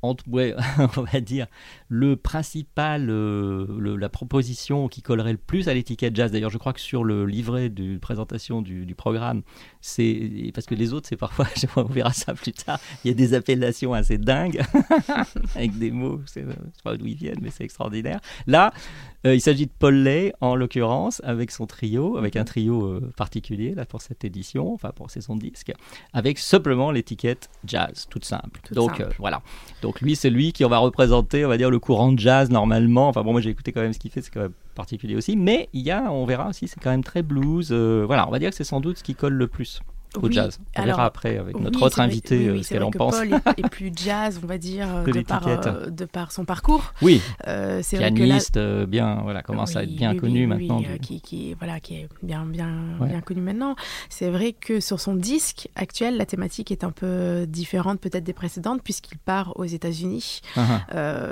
entre, 0.01 0.27
ouais, 0.29 0.55
on 0.97 1.03
va 1.03 1.19
dire, 1.21 1.47
le 1.89 2.15
principal, 2.15 3.09
euh, 3.09 3.65
le- 3.77 3.95
la 3.95 4.09
proposition 4.09 4.87
qui 4.87 5.01
collerait 5.01 5.31
le 5.33 5.37
plus 5.37 5.67
à 5.67 5.73
l'étiquette 5.73 6.15
jazz, 6.15 6.31
d'ailleurs 6.31 6.49
je 6.49 6.57
crois 6.57 6.73
que 6.73 6.79
sur 6.79 7.03
le 7.03 7.25
livret 7.25 7.69
de 7.69 7.97
présentation 7.97 8.61
du, 8.61 8.85
du 8.85 8.95
programme, 8.95 9.41
c'est 9.81 10.51
parce 10.53 10.65
que 10.65 10.75
les 10.75 10.93
autres 10.93 11.07
c'est 11.09 11.17
parfois, 11.17 11.47
on 11.75 11.83
verra 11.83 12.13
ça 12.13 12.33
plus 12.33 12.51
tard, 12.53 12.79
il 13.03 13.09
y 13.09 13.11
a 13.11 13.13
des 13.13 13.33
appellations 13.33 13.93
assez 13.93 14.17
dingues, 14.17 14.61
avec 15.55 15.77
des 15.77 15.91
mots, 15.91 16.19
je 16.25 16.31
sais 16.31 16.45
pas 16.83 16.97
d'où 16.97 17.05
ils 17.07 17.15
viennent, 17.15 17.39
mais 17.41 17.49
c'est 17.51 17.63
extraordinaire. 17.63 18.19
Là, 18.47 18.73
euh, 19.25 19.35
il 19.35 19.41
s'agit 19.41 19.67
de 19.67 19.71
Paul 19.77 19.95
Lay, 19.95 20.33
en 20.41 20.55
l'occurrence, 20.55 21.21
avec 21.23 21.51
son 21.51 21.67
trio, 21.67 22.17
avec 22.17 22.35
un 22.35 22.43
trio 22.43 22.85
euh, 22.85 23.11
particulier 23.15 23.75
là, 23.75 23.85
pour 23.85 24.01
cette 24.01 24.23
édition, 24.23 24.73
enfin 24.73 24.91
pour 24.95 25.11
c'est 25.11 25.21
son 25.21 25.35
disque, 25.35 25.71
avec 26.13 26.39
simplement 26.39 26.91
l'étiquette 26.91 27.49
jazz, 27.65 28.07
toute 28.09 28.25
simple. 28.25 28.59
Donc 28.71 28.97
simple. 28.97 29.15
voilà. 29.19 29.41
Donc 29.81 29.90
lui, 29.99 30.15
c'est 30.15 30.29
lui 30.29 30.53
qui 30.53 30.63
va 30.63 30.77
représenter, 30.77 31.45
on 31.45 31.49
va 31.49 31.57
dire, 31.57 31.69
le 31.69 31.79
courant 31.79 32.11
de 32.11 32.19
jazz 32.19 32.49
normalement. 32.49 33.09
Enfin 33.09 33.23
bon, 33.23 33.31
moi 33.33 33.41
j'ai 33.41 33.49
écouté 33.49 33.71
quand 33.71 33.81
même 33.81 33.93
ce 33.93 33.99
qu'il 33.99 34.11
fait, 34.11 34.21
c'est 34.21 34.31
quand 34.31 34.41
même 34.41 34.53
particulier 34.75 35.15
aussi. 35.15 35.35
Mais 35.35 35.67
il 35.73 35.81
y 35.81 35.91
a, 35.91 36.11
on 36.11 36.25
verra 36.25 36.49
aussi, 36.49 36.67
c'est 36.67 36.79
quand 36.79 36.91
même 36.91 37.03
très 37.03 37.21
blues. 37.23 37.69
euh, 37.71 38.03
voilà, 38.05 38.27
on 38.27 38.31
va 38.31 38.39
dire 38.39 38.49
que 38.51 38.55
c'est 38.55 38.63
sans 38.63 38.79
doute 38.79 38.97
ce 38.97 39.03
qui 39.03 39.15
colle 39.15 39.33
le 39.33 39.47
plus 39.47 39.81
au 40.17 40.27
Oui, 40.27 40.33
jazz. 40.33 40.59
On 40.75 40.81
alors, 40.81 40.97
verra 40.97 41.05
après 41.05 41.37
avec 41.37 41.55
Oui, 41.55 41.63
notre 41.63 41.81
autre 41.83 41.99
invité 41.99 42.37
oui, 42.51 42.59
euh, 42.59 42.63
ce 42.63 42.69
qu'elle 42.69 42.83
en 42.83 42.91
que 42.91 42.97
pense. 42.97 43.15
Paul 43.17 43.33
est, 43.33 43.59
est 43.59 43.69
plus 43.71 43.91
jazz, 43.95 44.39
on 44.43 44.47
va 44.47 44.57
dire, 44.57 44.87
euh, 44.93 45.03
de 45.05 45.21
par, 45.21 45.47
euh, 45.47 45.89
de 45.89 46.05
par 46.05 46.31
son 46.31 46.45
parcours. 46.45 46.93
Oui, 47.01 47.21
Euh, 47.47 47.79
c'est 47.83 47.97
là, 47.97 48.11
pianiste, 48.11 48.57
euh, 48.57 48.85
bien, 48.85 49.21
voilà, 49.23 49.41
commence 49.41 49.75
à 49.75 49.83
être 49.83 49.95
bien 49.95 50.15
connu 50.15 50.47
maintenant. 50.47 50.81
euh, 50.81 50.97
qui, 50.97 51.21
qui, 51.21 51.53
voilà, 51.55 51.79
qui 51.79 51.95
est 51.95 52.09
bien, 52.23 52.45
bien, 52.45 52.71
Ouais. 52.99 53.07
bien 53.09 53.21
connu 53.21 53.41
maintenant. 53.41 53.75
C'est 54.09 54.29
vrai 54.29 54.53
que 54.53 54.79
sur 54.79 54.99
son 54.99 55.15
disque 55.15 55.69
actuel, 55.75 56.17
la 56.17 56.25
thématique 56.25 56.71
est 56.71 56.83
un 56.83 56.91
peu 56.91 57.45
différente 57.47 57.99
peut-être 57.99 58.23
des 58.23 58.33
précédentes, 58.33 58.81
puisqu'il 58.83 59.17
part 59.17 59.53
aux 59.57 59.65
États-Unis. 59.65 60.41
Ah, 60.57 60.81
ah. 60.93 61.31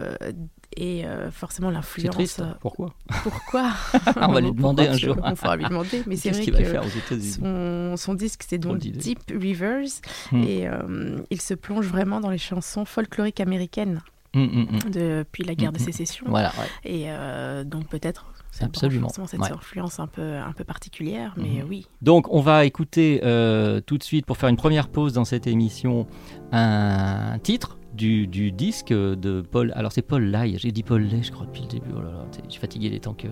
Et 0.81 1.05
euh, 1.05 1.29
forcément, 1.31 1.67
C'est 1.69 1.73
l'influence. 1.75 2.15
triste. 2.15 2.39
euh, 2.39 2.51
Pourquoi? 2.61 2.93
Pourquoi? 3.23 3.71
On 4.21 4.31
va 4.31 4.39
lui 4.41 4.51
demander 4.53 4.87
un 4.87 4.97
jour. 4.97 5.17
On 5.23 5.35
fera 5.35 5.55
lui 5.57 5.65
demander. 5.65 6.03
Mais 6.07 6.15
c'est 6.15 6.31
vrai 6.31 6.45
va 6.51 6.57
que 6.59 6.63
faire 6.63 6.83
aux 6.83 6.87
États-Unis? 6.87 7.31
son, 7.41 7.95
son 7.97 8.13
disque, 8.13 8.43
c'est 8.47 8.57
donc. 8.57 8.79
Deep 8.79 9.19
Rivers. 9.29 9.89
Hmm. 10.31 10.43
Et 10.43 10.67
euh, 10.67 11.19
il 11.29 11.41
se 11.41 11.53
plonge 11.53 11.85
vraiment 11.87 12.21
dans 12.21 12.29
les 12.29 12.37
chansons 12.37 12.85
folkloriques 12.85 13.39
américaines 13.41 14.01
hum, 14.35 14.67
hum. 14.71 14.91
depuis 14.91 15.43
la 15.43 15.55
guerre 15.55 15.71
de 15.73 15.79
sécession. 15.79 16.25
Voilà, 16.29 16.49
ouais. 16.57 16.89
Et 16.91 17.03
euh, 17.07 17.63
donc 17.63 17.87
peut-être 17.87 18.23
branche 18.23 18.63
Absolument, 18.63 19.07
forcément 19.09 19.27
cette 19.27 19.39
ouais. 19.41 19.51
influence 19.51 19.99
un 19.99 20.07
peu, 20.07 20.35
un 20.37 20.51
peu 20.53 20.63
particulière, 20.63 21.33
mais 21.37 21.61
Mhm. 21.61 21.69
oui. 21.69 21.87
Donc, 22.01 22.33
on 22.33 22.41
va 22.41 22.65
écouter 22.65 23.21
euh, 23.23 23.79
tout 23.79 23.97
de 23.97 24.03
suite, 24.03 24.25
pour 24.25 24.37
faire 24.37 24.49
une 24.49 24.57
première 24.57 24.87
pause 24.89 25.13
dans 25.13 25.23
cette 25.25 25.45
émission, 25.47 26.07
un 26.51 27.37
titre 27.43 27.77
du, 27.93 28.51
disque 28.51 28.89
de 28.89 29.41
Paul. 29.41 29.73
Alors, 29.75 29.91
c'est 29.91 30.01
Paul 30.01 30.23
Lai. 30.23 30.55
J'ai 30.57 30.71
dit 30.71 30.83
Paul 30.83 31.01
Lay, 31.01 31.23
je 31.23 31.31
crois, 31.31 31.45
depuis 31.45 31.61
le 31.63 31.67
début. 31.67 31.89
Oh 31.95 32.01
là 32.01 32.11
là, 32.11 32.25
je 32.45 32.51
suis 32.51 32.59
fatigué 32.59 32.89
les 32.89 32.99
temps 32.99 33.13
que. 33.13 33.27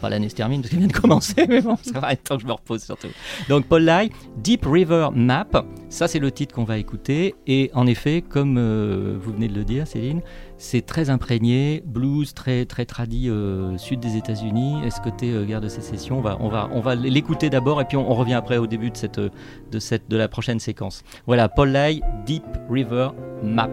Pas 0.00 0.08
l'année 0.08 0.28
se 0.28 0.34
termine, 0.34 0.60
parce 0.60 0.70
qu'elle 0.70 0.80
vient 0.80 0.88
de 0.88 0.92
commencer, 0.92 1.46
mais 1.48 1.60
bon, 1.60 1.76
ça 1.82 2.00
va 2.00 2.12
être 2.12 2.24
temps 2.24 2.36
que 2.36 2.42
je 2.42 2.46
me 2.46 2.52
repose 2.52 2.82
surtout. 2.82 3.08
Donc, 3.48 3.66
Paul 3.66 3.82
Lai, 3.82 4.10
Deep 4.38 4.64
River 4.66 5.08
Map. 5.14 5.64
Ça, 5.88 6.08
c'est 6.08 6.18
le 6.18 6.30
titre 6.30 6.54
qu'on 6.54 6.64
va 6.64 6.78
écouter. 6.78 7.34
Et 7.46 7.70
en 7.74 7.86
effet, 7.86 8.22
comme 8.22 8.56
euh, 8.58 9.18
vous 9.20 9.32
venez 9.32 9.48
de 9.48 9.54
le 9.54 9.64
dire, 9.64 9.86
Céline, 9.86 10.22
c'est 10.60 10.84
très 10.84 11.08
imprégné, 11.08 11.82
blues 11.86 12.34
très 12.34 12.66
très 12.66 12.84
tradit 12.84 13.30
euh, 13.30 13.78
sud 13.78 13.98
des 13.98 14.16
États-Unis. 14.16 14.84
Et 14.84 14.90
ce 14.90 15.00
côté 15.00 15.32
euh, 15.32 15.44
guerre 15.44 15.62
de 15.62 15.68
sécession, 15.68 16.18
on 16.18 16.20
va 16.20 16.36
on 16.38 16.48
va 16.48 16.68
on 16.72 16.80
va 16.80 16.94
l'écouter 16.94 17.48
d'abord 17.48 17.80
et 17.80 17.86
puis 17.86 17.96
on, 17.96 18.10
on 18.10 18.14
revient 18.14 18.34
après 18.34 18.58
au 18.58 18.66
début 18.66 18.90
de 18.90 18.96
cette 18.96 19.18
euh, 19.18 19.30
de 19.72 19.78
cette 19.78 20.08
de 20.10 20.18
la 20.18 20.28
prochaine 20.28 20.60
séquence. 20.60 21.02
Voilà, 21.26 21.48
Paul 21.48 21.70
Lai, 21.70 22.02
Deep 22.26 22.44
River 22.68 23.08
Map. 23.42 23.70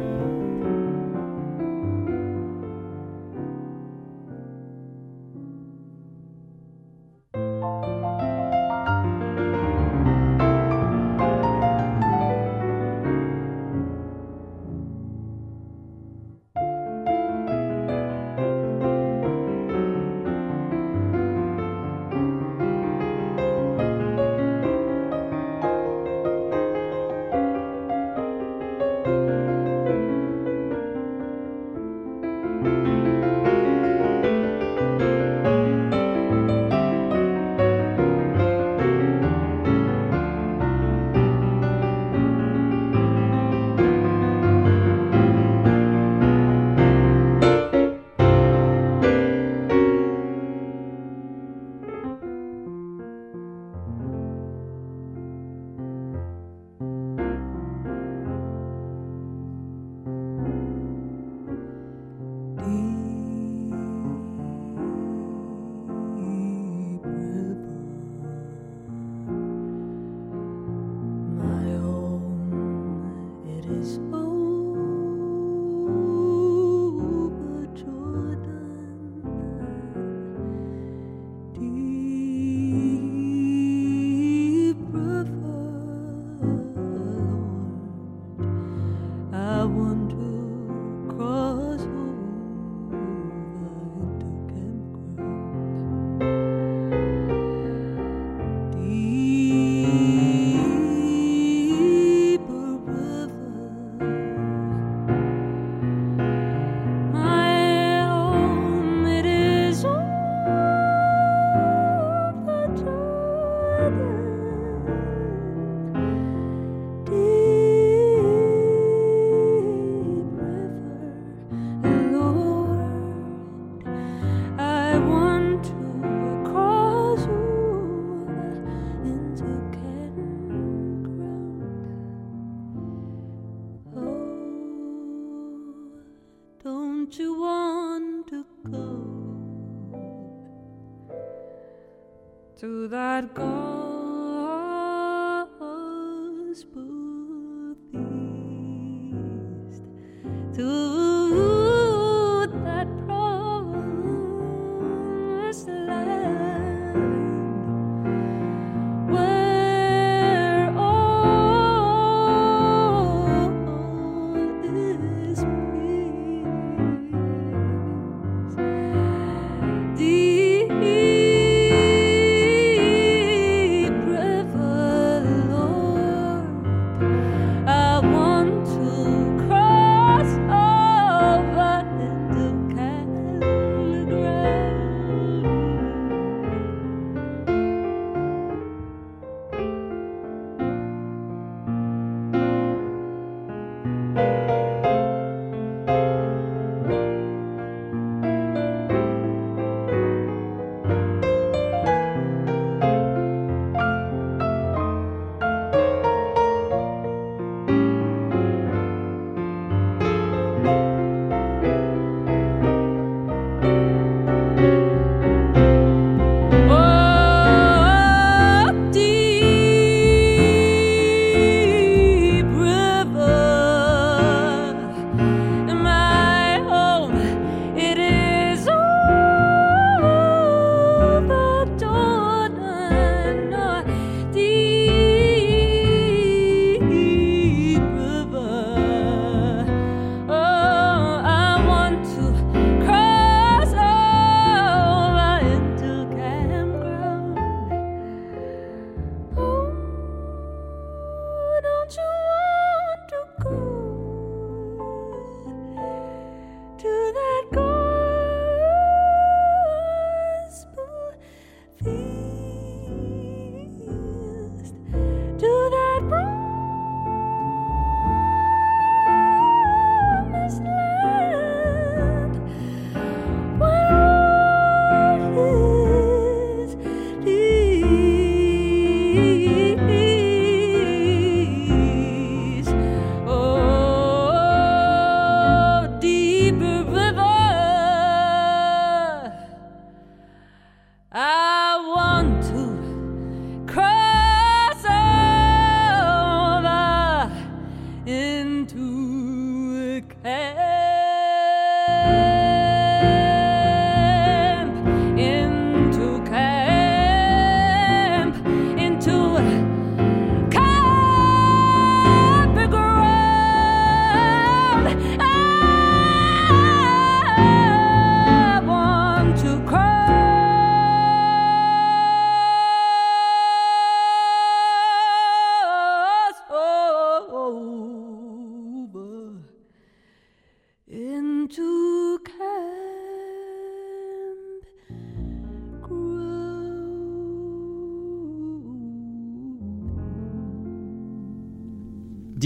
That 142.67 143.46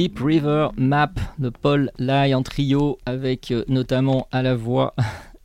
Deep 0.01 0.17
River 0.19 0.69
Map 0.77 1.11
de 1.37 1.49
Paul 1.49 1.91
Lai 1.99 2.33
en 2.33 2.41
trio 2.41 2.97
avec 3.05 3.51
euh, 3.51 3.63
notamment 3.67 4.27
à 4.31 4.41
la 4.41 4.55
voix 4.55 4.95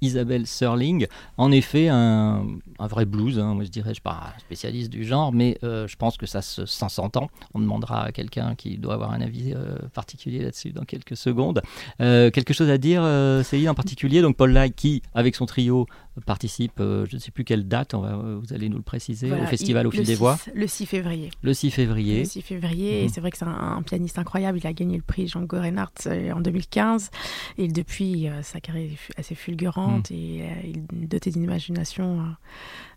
Isabelle 0.06 0.46
Serling. 0.46 1.06
En 1.36 1.50
effet, 1.52 1.88
un, 1.88 2.46
un 2.78 2.86
vrai 2.86 3.04
blues. 3.04 3.38
hein. 3.38 3.54
Moi, 3.54 3.64
je 3.64 3.70
dirais, 3.70 3.90
je 3.90 3.94
suis 3.94 4.00
pas 4.02 4.32
un 4.36 4.38
spécialiste 4.40 4.90
du 4.90 5.04
genre, 5.04 5.32
mais 5.32 5.58
euh, 5.64 5.86
je 5.86 5.96
pense 5.96 6.16
que 6.16 6.26
ça 6.26 6.42
se- 6.42 6.66
s'entend. 6.66 7.28
On 7.54 7.58
demandera 7.60 8.04
à 8.04 8.12
quelqu'un 8.12 8.54
qui 8.54 8.78
doit 8.78 8.94
avoir 8.94 9.12
un 9.12 9.20
avis 9.20 9.52
euh, 9.54 9.76
particulier 9.94 10.40
là-dessus 10.42 10.70
dans 10.72 10.84
quelques 10.84 11.16
secondes. 11.16 11.62
Euh, 12.00 12.30
quelque 12.30 12.54
chose 12.54 12.70
à 12.70 12.78
dire, 12.78 13.02
Céline, 13.44 13.68
en 13.70 13.74
particulier? 13.74 14.22
Donc, 14.22 14.36
Paul 14.36 14.52
Lai 14.52 14.70
qui, 14.70 15.02
avec 15.14 15.34
son 15.36 15.46
trio, 15.46 15.86
participe, 16.24 16.72
je 16.78 17.14
ne 17.14 17.18
sais 17.20 17.30
plus 17.30 17.44
quelle 17.44 17.68
date, 17.68 17.92
on 17.92 18.00
va, 18.00 18.16
vous 18.16 18.54
allez 18.54 18.70
nous 18.70 18.78
le 18.78 18.82
préciser, 18.82 19.28
Voilà, 19.28 19.44
au 19.44 19.46
festival 19.46 19.84
il- 19.84 19.88
au 19.88 19.90
fil 19.90 20.00
des 20.00 20.14
6 20.14 20.18
voix, 20.18 20.38
Le 20.54 20.66
6 20.66 20.86
février. 20.86 21.30
le 21.42 21.52
6 21.52 21.70
février. 21.70 22.18
Le 22.20 22.24
6 22.24 22.40
février, 22.42 23.00
et 23.00 23.02
Mhm. 23.04 23.08
c'est 23.10 23.20
vrai 23.20 23.30
que 23.30 23.36
c'est 23.36 23.44
un, 23.44 23.76
un 23.76 23.82
pianiste 23.82 24.18
incroyable. 24.18 24.58
Il 24.58 24.66
a 24.66 24.72
gagné 24.72 24.96
le 24.96 25.02
prix 25.02 25.28
Jean 25.28 25.42
Gorenhardt 25.42 26.08
en 26.34 26.40
2015. 26.40 27.10
Et 27.58 27.68
depuis, 27.68 28.28
sa 28.42 28.60
carrière 28.60 28.90
est 28.90 29.20
assez 29.20 29.34
fulgurante 29.34 29.95
et 30.10 30.42
euh, 30.42 30.46
il 30.64 31.04
est 31.04 31.06
doté 31.06 31.30
d'une 31.30 31.42
imagination 31.42 32.20
euh, 32.20 32.24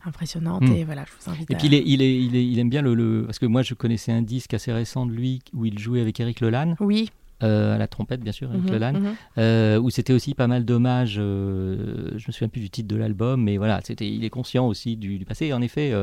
impressionnante. 0.05 0.63
Mhm. 0.63 0.75
Et 0.75 0.83
voilà, 0.83 1.05
je 1.05 1.11
vous 1.23 1.31
invite 1.31 1.49
Et 1.51 1.55
à. 1.55 1.57
puis 1.57 1.67
il, 1.67 1.73
est- 1.73 1.83
il, 1.85 2.01
est- 2.01 2.17
il, 2.23 2.35
est- 2.35 2.45
il 2.45 2.59
aime 2.59 2.69
bien 2.69 2.81
le, 2.81 2.93
le- 2.93 3.23
Parce 3.25 3.39
que 3.39 3.45
moi 3.45 3.61
je 3.61 3.73
connaissais 3.73 4.11
un 4.11 4.21
disque 4.21 4.53
assez 4.53 4.71
récent 4.71 5.05
de 5.05 5.11
lui 5.11 5.41
où 5.53 5.65
il 5.65 5.77
jouait 5.79 6.01
avec 6.01 6.19
Eric 6.19 6.39
Lelanne. 6.41 6.75
Oui. 6.79 7.09
Euh, 7.43 7.75
à 7.75 7.77
la 7.77 7.87
trompette, 7.87 8.21
bien 8.21 8.31
sûr, 8.33 8.49
avec 8.49 8.63
Mhm, 8.63 8.71
Lelanne, 8.71 8.99
mhm. 8.99 9.15
euh, 9.37 9.79
où 9.79 9.89
c'était 9.89 10.13
aussi 10.13 10.33
pas 10.35 10.47
mal 10.47 10.65
d'hommages. 10.65 11.17
euh, 11.19 12.11
je 12.17 12.25
me 12.27 12.31
souviens 12.31 12.47
plus 12.49 12.61
du 12.61 12.69
titre 12.69 12.87
de 12.87 12.95
l'album, 12.95 13.41
mais 13.43 13.57
voilà, 13.57 13.79
c'était, 13.83 14.09
il 14.09 14.23
est 14.23 14.29
conscient 14.29 14.67
aussi 14.67 14.97
du, 14.97 15.17
du 15.19 15.25
passé, 15.25 15.53
en 15.53 15.61
effet, 15.61 15.93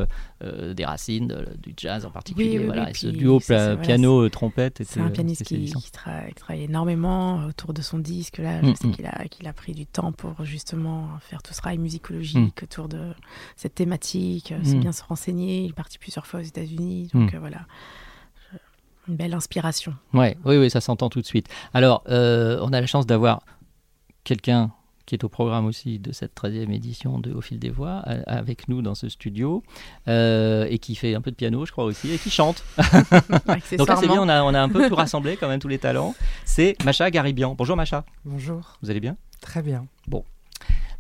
des 0.42 0.84
racines, 0.84 1.26
de- 1.28 1.46
du 1.62 1.74
jazz 1.76 2.04
en 2.06 2.10
particulier. 2.10 2.58
Oui, 2.58 2.64
voilà, 2.66 2.84
oui, 2.84 2.90
et 2.90 2.94
ce 2.94 3.06
duo 3.08 3.38
pla- 3.40 3.76
piano-trompette. 3.76 4.82
C'est 4.84 5.00
un 5.00 5.10
pianiste 5.10 5.44
qui, 5.44 5.64
qui 5.66 5.72
tra- 5.90 6.28
qui 6.28 6.34
travaille 6.34 6.64
énormément 6.64 7.44
autour 7.46 7.72
de 7.74 7.82
son 7.82 7.98
disque. 7.98 8.38
Là, 8.38 8.60
je 8.62 8.66
Mm, 8.68 8.74
sais 8.76 8.86
mm. 8.88 8.92
qu'il 8.92 9.06
a, 9.06 9.24
qu'il 9.28 9.46
a 9.46 9.52
pris 9.52 9.72
du 9.74 9.86
temps 9.86 10.12
pour 10.12 10.44
justement 10.44 11.08
faire 11.20 11.42
tout 11.42 11.52
ce 11.52 11.58
travail 11.58 11.78
musicologique 11.78 12.62
autour 12.62 12.88
de 12.88 12.98
cette 13.56 13.74
thématique, 13.74 14.52
c'est 14.64 14.76
Mm. 14.76 14.80
bien 14.80 14.92
se 14.92 15.02
renseigner. 15.04 15.64
Il 15.64 15.70
est 15.70 15.72
parti 15.72 15.98
plusieurs 15.98 16.26
fois 16.26 16.40
aux 16.40 16.44
États-Unis, 16.44 17.08
donc 17.12 17.32
Mm. 17.34 17.38
voilà. 17.38 17.60
Une 19.08 19.16
belle 19.16 19.34
inspiration. 19.34 19.94
Ouais, 20.12 20.36
oui, 20.44 20.56
oui, 20.56 20.70
ça 20.70 20.80
s'entend 20.80 21.08
tout 21.08 21.20
de 21.20 21.26
suite. 21.26 21.48
Alors, 21.74 22.02
euh, 22.08 22.58
on 22.62 22.72
a 22.72 22.80
la 22.80 22.86
chance 22.86 23.06
d'avoir 23.06 23.42
quelqu'un 24.24 24.72
qui 25.04 25.14
est 25.14 25.22
au 25.22 25.28
programme 25.28 25.66
aussi 25.66 26.00
de 26.00 26.10
cette 26.10 26.34
13e 26.34 26.72
édition 26.72 27.20
de 27.20 27.32
Au 27.32 27.40
fil 27.40 27.60
des 27.60 27.70
voix, 27.70 27.98
a- 28.04 28.22
avec 28.38 28.66
nous 28.68 28.82
dans 28.82 28.96
ce 28.96 29.08
studio, 29.08 29.62
euh, 30.08 30.66
et 30.68 30.80
qui 30.80 30.96
fait 30.96 31.14
un 31.14 31.20
peu 31.20 31.30
de 31.30 31.36
piano, 31.36 31.64
je 31.64 31.70
crois 31.70 31.84
aussi, 31.84 32.10
et 32.10 32.18
qui 32.18 32.28
chante. 32.30 32.64
Donc 33.78 33.88
là, 33.88 33.94
c'est 33.96 34.08
bien, 34.08 34.20
on 34.20 34.28
a, 34.28 34.42
on 34.42 34.52
a 34.52 34.60
un 34.60 34.68
peu 34.68 34.88
tout 34.88 34.94
rassemblé, 34.96 35.36
quand 35.36 35.46
même, 35.48 35.60
tous 35.60 35.68
les 35.68 35.78
talents. 35.78 36.16
C'est 36.44 36.74
Macha 36.84 37.08
Garibian. 37.12 37.54
Bonjour 37.54 37.76
Macha, 37.76 38.04
Bonjour, 38.24 38.76
vous 38.82 38.90
allez 38.90 38.98
bien? 38.98 39.16
Très 39.40 39.62
bien. 39.62 39.86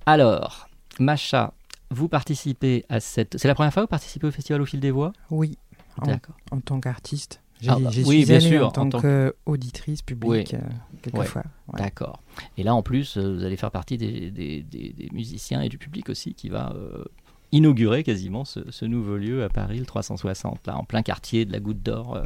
Alors, 0.06 0.68
Macha, 1.00 1.52
vous 1.90 2.08
participez 2.08 2.84
à 2.88 3.00
cette... 3.00 3.36
C'est 3.38 3.48
la 3.48 3.54
première 3.56 3.72
fois 3.72 3.82
que 3.82 3.86
vous 3.86 3.90
participez 3.90 4.26
au 4.28 4.30
Festival 4.30 4.60
Au 4.62 4.66
fil 4.66 4.78
des 4.78 4.92
voix? 4.92 5.12
Oui, 5.30 5.58
en, 6.00 6.06
D'accord. 6.06 6.36
en 6.52 6.60
tant 6.60 6.78
qu'artiste. 6.80 7.40
J'ai 7.60 7.70
Ah 7.70 7.78
bah, 7.80 7.90
oui, 8.04 8.24
bien 8.26 8.40
sûr, 8.40 8.64
en 8.66 8.68
en 8.82 8.88
tant 8.90 9.00
qu'auditrice 9.00 10.02
publique, 10.02 10.30
Oui. 10.30 10.44
euh, 10.54 10.58
quelquefois. 11.02 11.42
ouais. 11.72 11.78
D'accord. 11.80 12.20
Et 12.58 12.62
là, 12.62 12.74
en 12.74 12.82
plus, 12.82 13.16
euh, 13.16 13.34
vous 13.36 13.44
allez 13.44 13.56
faire 13.56 13.70
partie 13.70 13.96
des, 13.96 14.30
des- 14.30 14.62
des- 14.62 14.92
des 14.92 15.08
musiciens 15.12 15.62
et 15.62 15.68
du 15.68 15.78
public 15.78 16.08
aussi 16.10 16.34
qui 16.34 16.48
va 16.50 16.72
euh, 16.76 17.04
inaugurer 17.52 18.02
quasiment 18.02 18.44
ce, 18.44 18.60
ce 18.70 18.84
nouveau 18.84 19.16
lieu 19.16 19.42
à 19.44 19.48
Paris, 19.48 19.78
le 19.78 19.86
360, 19.86 20.66
là, 20.66 20.76
en 20.76 20.84
plein 20.84 21.02
quartier 21.02 21.44
de 21.46 21.52
la 21.52 21.60
Goutte 21.60 21.82
d'Or, 21.82 22.16
euh, 22.16 22.24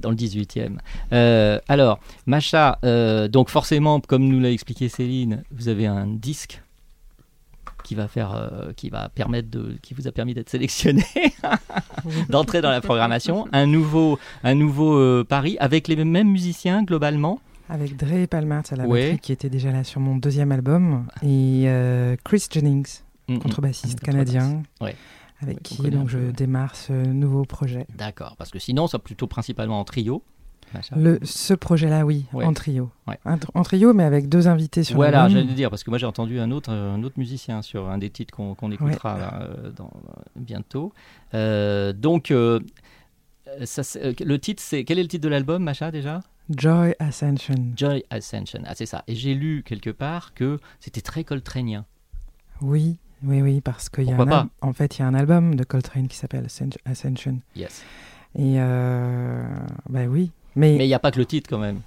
dans 0.00 0.10
le 0.10 0.16
18e. 0.16 0.78
Euh, 1.12 1.58
alors, 1.68 1.98
Macha, 2.26 2.78
donc 3.28 3.50
forcément, 3.50 4.00
comme 4.00 4.26
nous 4.26 4.40
l'a 4.40 4.50
expliqué 4.50 4.88
Céline, 4.88 5.42
vous 5.50 5.68
avez 5.68 5.86
un 5.86 6.06
disque 6.06 6.62
qui 7.82 7.94
va 7.94 8.08
faire, 8.08 8.32
euh, 8.34 8.72
qui 8.74 8.90
va 8.90 9.08
permettre 9.08 9.48
de, 9.50 9.76
qui 9.82 9.94
vous 9.94 10.06
a 10.08 10.12
permis 10.12 10.34
d'être 10.34 10.48
sélectionné, 10.50 11.04
d'entrer 12.28 12.60
dans 12.60 12.70
la 12.70 12.80
programmation, 12.80 13.46
un 13.52 13.66
nouveau, 13.66 14.18
un 14.44 14.54
nouveau 14.54 14.94
euh, 14.94 15.24
Paris 15.24 15.56
avec 15.60 15.88
les 15.88 16.02
mêmes 16.04 16.30
musiciens 16.30 16.82
globalement. 16.82 17.40
Avec 17.68 17.96
Dre 17.96 18.26
Palmer 18.26 18.60
à 18.70 18.76
la 18.76 18.86
Ouais. 18.86 19.02
batterie, 19.02 19.18
qui 19.20 19.32
était 19.32 19.48
déjà 19.50 19.70
là 19.70 19.84
sur 19.84 20.00
mon 20.00 20.16
deuxième 20.16 20.50
album, 20.52 21.06
et 21.22 21.64
euh, 21.66 22.16
Chris 22.24 22.44
Jennings, 22.50 23.00
contrebassiste 23.28 24.00
canadien, 24.00 24.62
Ouais. 24.80 24.96
avec 25.40 25.62
qui 25.62 25.76
donc 25.90 26.08
je 26.08 26.18
démarre 26.32 26.74
ce 26.74 26.92
nouveau 26.92 27.44
projet. 27.44 27.86
D'accord, 27.96 28.34
parce 28.36 28.50
que 28.50 28.58
sinon, 28.58 28.88
c'est 28.88 28.98
plutôt 28.98 29.26
principalement 29.28 29.78
en 29.78 29.84
trio. 29.84 30.22
Macha. 30.74 30.94
Le, 30.96 31.18
ce 31.22 31.52
projet-là, 31.54 32.04
oui, 32.06 32.26
Ouais. 32.32 32.44
en 32.44 32.52
trio. 32.52 32.90
Ouais. 33.08 33.18
Un 33.24 33.36
tr- 33.36 33.48
en 33.54 33.62
trio, 33.62 33.92
mais 33.92 34.04
avec 34.04 34.28
deux 34.28 34.46
invités 34.48 34.84
sur 34.84 34.96
Voilà, 34.96 35.28
j'allais 35.28 35.52
dire, 35.54 35.68
parce 35.70 35.82
que 35.84 35.90
moi 35.90 35.98
j'ai 35.98 36.06
entendu 36.06 36.38
un 36.38 36.50
autre, 36.50 36.70
un 36.70 37.02
autre 37.02 37.18
musicien 37.18 37.60
sur 37.62 37.88
un 37.88 37.98
des 37.98 38.10
titres 38.10 38.34
qu'on 38.34 38.54
qu'on 38.54 38.70
écoutera 38.70 39.18
là, 39.18 39.40
euh, 39.42 39.70
dans, 39.72 39.90
bientôt. 40.36 40.92
Euh, 41.34 41.92
donc, 41.92 42.30
euh, 42.30 42.60
ça, 43.64 43.82
euh, 43.98 44.12
le 44.24 44.38
titre, 44.38 44.62
c'est. 44.64 44.84
Quel 44.84 44.98
est 44.98 45.02
le 45.02 45.08
titre 45.08 45.24
de 45.24 45.28
l'album, 45.28 45.62
Macha, 45.62 45.90
déjà? 45.90 46.20
Joy 46.50 46.94
Ascension. 46.98 47.54
Joy 47.76 48.04
Ascension. 48.10 48.62
Ah, 48.66 48.74
c'est 48.74 48.86
ça. 48.86 49.04
Et 49.06 49.14
j'ai 49.14 49.34
lu 49.34 49.62
quelque 49.64 49.90
part 49.90 50.34
que 50.34 50.58
c'était 50.80 51.00
très 51.00 51.24
coltranien. 51.24 51.84
Oui, 52.60 52.96
oui, 53.22 53.40
oui, 53.42 53.60
parce 53.60 53.88
qu'il 53.88 54.04
y 54.04 54.12
a 54.12 54.16
un 54.20 54.50
en 54.60 54.72
fait, 54.72 54.98
il 54.98 55.02
y 55.02 55.04
a 55.04 55.08
un 55.08 55.14
album 55.14 55.54
de 55.54 55.64
Coltrane 55.64 56.08
qui 56.08 56.16
s'appelle 56.16 56.46
Ascen- 56.46 56.76
Ascension. 56.84 57.40
Yes. 57.56 57.82
Et 58.36 58.60
euh, 58.60 59.44
bah 59.88 60.04
oui, 60.08 60.30
mais, 60.56 60.76
il 60.76 60.86
n'y 60.86 60.94
a 60.94 60.98
pas 60.98 61.10
que 61.10 61.18
le 61.18 61.26
titre, 61.26 61.48
quand 61.48 61.58
même, 61.58 61.80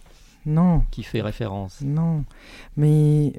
non, 0.46 0.84
qui 0.92 1.04
fait 1.04 1.22
référence. 1.22 1.82
non, 1.82 2.24
mais 2.78 3.34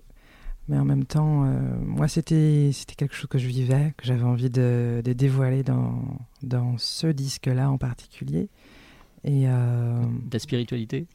mais 0.68 0.78
en 0.78 0.84
même 0.84 1.04
temps, 1.04 1.44
euh, 1.44 1.58
moi 1.84 2.08
c'était 2.08 2.70
quelque 2.96 3.14
chose 3.14 3.28
que 3.28 3.36
je 3.38 3.46
vivais, 3.48 3.92
que 3.98 4.06
j'avais 4.06 4.22
envie 4.22 4.48
de, 4.48 5.02
de 5.04 5.12
dévoiler 5.12 5.62
dans 5.62 6.02
dans 6.42 6.78
ce 6.78 7.06
disque-là 7.06 7.70
en 7.70 7.76
particulier. 7.76 8.48
Et 9.24 9.44
euh, 9.46 10.00
De 10.02 10.32
la 10.32 10.38
spiritualité? 10.38 11.06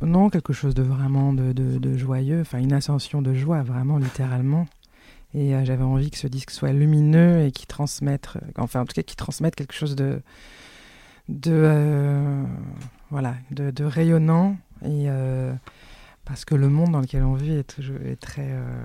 Non, 0.00 0.30
quelque 0.30 0.52
chose 0.54 0.74
de 0.74 0.82
vraiment 0.82 1.32
de, 1.34 1.52
de, 1.52 1.78
de 1.78 1.96
joyeux, 1.98 2.40
enfin 2.40 2.58
une 2.58 2.72
ascension 2.72 3.20
de 3.20 3.34
joie, 3.34 3.62
vraiment 3.62 3.98
littéralement. 3.98 4.66
Et 5.34 5.54
euh, 5.54 5.64
j'avais 5.64 5.82
envie 5.82 6.10
que 6.10 6.18
ce 6.18 6.28
disque 6.28 6.50
soit 6.50 6.72
lumineux 6.72 7.44
et 7.44 7.52
qui 7.52 7.66
transmette, 7.66 8.28
euh, 8.36 8.46
enfin 8.56 8.80
en 8.80 8.84
tout 8.84 8.94
cas 8.94 9.02
qui 9.02 9.16
transmette 9.16 9.56
quelque 9.56 9.74
chose 9.74 9.96
de, 9.96 10.22
de 11.28 11.50
euh, 11.52 12.44
voilà, 13.14 13.36
de, 13.52 13.70
de 13.70 13.84
rayonnant. 13.84 14.56
Et 14.82 15.06
euh, 15.08 15.54
parce 16.24 16.44
que 16.44 16.54
le 16.56 16.68
monde 16.68 16.90
dans 16.92 17.00
lequel 17.00 17.22
on 17.22 17.34
vit 17.34 17.52
est, 17.52 17.62
toujours- 17.76 18.00
est 18.04 18.16
très, 18.20 18.48
euh, 18.50 18.82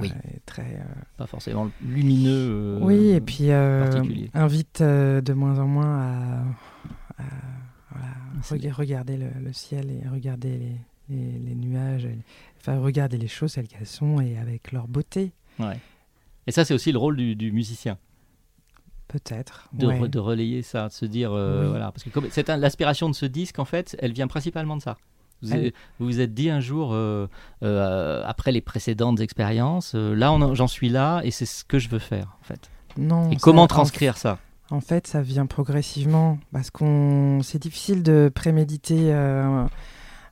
Oui. 0.00 0.08
ouais, 0.10 0.34
est 0.36 0.44
très 0.44 0.74
euh, 0.76 0.84
Pas 1.16 1.26
forcément 1.26 1.70
lumineux. 1.82 2.78
oui, 2.82 3.10
et 3.12 3.20
puis 3.22 3.50
invite 4.34 4.82
de 4.82 5.32
moins 5.32 5.58
en 5.58 5.66
moins 5.66 5.98
à, 7.18 7.24
voilà, 7.90 8.72
regarder 8.74 9.16
le, 9.16 9.28
le 9.42 9.52
ciel 9.52 9.90
et 9.90 10.06
regarder 10.08 10.58
les, 10.58 10.76
les, 11.16 11.38
les 11.38 11.54
nuages, 11.54 12.04
et- 12.04 12.18
enfin 12.60 12.78
regarder 12.78 13.16
les 13.18 13.28
choses 13.28 13.54
telles 13.54 13.68
qu'elles 13.68 13.86
sont 13.86 14.20
et 14.20 14.36
avec 14.38 14.72
leur 14.72 14.86
beauté, 14.88 15.32
Ouais. 15.58 15.78
Et 16.46 16.50
ça, 16.52 16.64
c'est 16.64 16.74
aussi 16.74 16.90
le 16.92 16.98
rôle 16.98 17.16
du, 17.16 17.36
du 17.36 17.52
musicien. 17.52 17.98
Peut-être. 19.12 19.68
de, 19.74 19.86
ouais. 19.86 20.00
re- 20.00 20.08
de 20.08 20.18
relayer 20.18 20.62
ça, 20.62 20.88
de 20.88 20.92
se 20.92 21.04
dire 21.04 21.30
euh, 21.32 21.62
Oui. 21.64 21.68
voilà 21.70 21.92
parce 21.92 22.04
que 22.04 22.52
l'aspiration 22.60 23.08
de 23.10 23.14
ce 23.14 23.26
disque 23.26 23.58
en 23.58 23.64
fait, 23.64 23.96
elle 24.00 24.12
vient 24.12 24.26
principalement 24.26 24.76
de 24.76 24.82
ça. 24.82 24.96
Vous 25.42 25.52
Elle- 25.52 25.72
vous 25.98 26.06
vous 26.06 26.20
êtes 26.20 26.34
dit 26.34 26.50
un 26.50 26.60
jour 26.60 26.90
euh, 26.92 27.26
euh, 27.62 28.22
après 28.26 28.52
les 28.52 28.60
précédentes 28.60 29.20
expériences, 29.20 29.94
là 29.94 30.36
j'en 30.54 30.68
suis 30.68 30.88
là 30.88 31.20
et 31.24 31.30
c'est 31.30 31.46
ce 31.46 31.64
que 31.64 31.78
je 31.78 31.88
veux 31.88 31.98
faire 31.98 32.36
en 32.40 32.44
fait. 32.44 32.70
Non, 32.96 33.30
Et 33.30 33.34
ça- 33.34 33.40
comment 33.42 33.62
en- 33.62 33.66
transcrire 33.66 34.16
ça 34.16 34.38
En 34.70 34.80
fait, 34.80 35.06
ça 35.06 35.20
vient 35.20 35.46
progressivement 35.46 36.38
parce 36.52 36.70
qu'on 36.70 37.40
c'est 37.42 37.60
difficile 37.60 38.02
de 38.02 38.30
préméditer 38.34 39.12
un, 39.12 39.68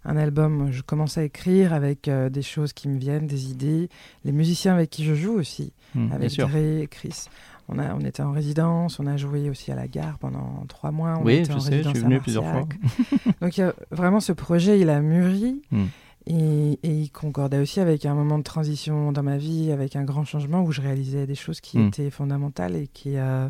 album. 0.04 0.70
Je 0.72 0.80
commence 0.82 1.18
à 1.18 1.24
écrire 1.24 1.72
avec 1.74 2.08
euh, 2.08 2.30
des 2.30 2.42
choses 2.42 2.72
qui 2.72 2.88
me 2.88 2.98
viennent, 2.98 3.26
des 3.26 3.50
idées. 3.50 3.88
Les 4.24 4.32
musiciens 4.32 4.74
avec 4.74 4.88
qui 4.90 5.04
je 5.04 5.14
joue 5.14 5.34
aussi, 5.34 5.72
Bien 5.94 6.10
avec. 6.12 6.36
Dre 6.36 6.56
et 6.56 6.86
Chris. 6.90 7.26
On, 7.72 7.78
a, 7.78 7.94
on 7.94 8.00
était 8.00 8.22
en 8.22 8.32
résidence, 8.32 8.98
on 8.98 9.06
a 9.06 9.16
joué 9.16 9.48
aussi 9.48 9.70
à 9.70 9.76
la 9.76 9.86
gare 9.86 10.18
pendant 10.18 10.64
trois 10.68 10.90
mois. 10.90 11.18
On 11.20 11.24
Oui, 11.24 11.34
était 11.36 11.52
je 11.52 11.56
en 11.56 11.60
sais, 11.60 11.70
je 11.70 11.76
résidence 11.76 11.94
suis 11.96 12.04
à 12.04 12.08
venu 12.08 12.20
plusieurs 12.20 12.44
fois. 12.44 12.66
Donc 13.40 13.58
euh, 13.60 13.72
vraiment, 13.92 14.18
ce 14.20 14.32
projet, 14.32 14.80
il 14.80 14.90
a 14.90 15.00
mûri. 15.00 15.62
Hmm. 15.70 15.84
Et, 16.26 16.72
et 16.82 16.90
il 16.90 17.10
concordait 17.10 17.58
aussi 17.58 17.80
avec 17.80 18.04
un 18.06 18.14
moment 18.14 18.38
de 18.38 18.42
transition 18.42 19.10
dans 19.12 19.22
ma 19.22 19.38
vie, 19.38 19.72
avec 19.72 19.96
un 19.96 20.04
grand 20.04 20.24
changement 20.24 20.62
où 20.62 20.70
je 20.72 20.80
réalisais 20.82 21.26
des 21.26 21.34
choses 21.34 21.60
qui 21.60 21.78
Hmm. 21.78 21.86
étaient 21.88 22.10
fondamentales 22.10 22.76
et 22.76 22.88
qui, 22.88 23.16
euh, 23.16 23.48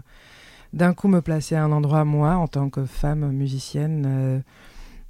d'un 0.73 0.93
coup, 0.95 1.09
me 1.09 1.21
plaçaient 1.21 1.57
à 1.57 1.65
un 1.65 1.73
endroit, 1.73 2.05
moi, 2.05 2.37
en 2.37 2.47
tant 2.47 2.69
que 2.71 2.85
femme 2.85 3.33
musicienne, 3.33 4.05
euh, 4.07 4.39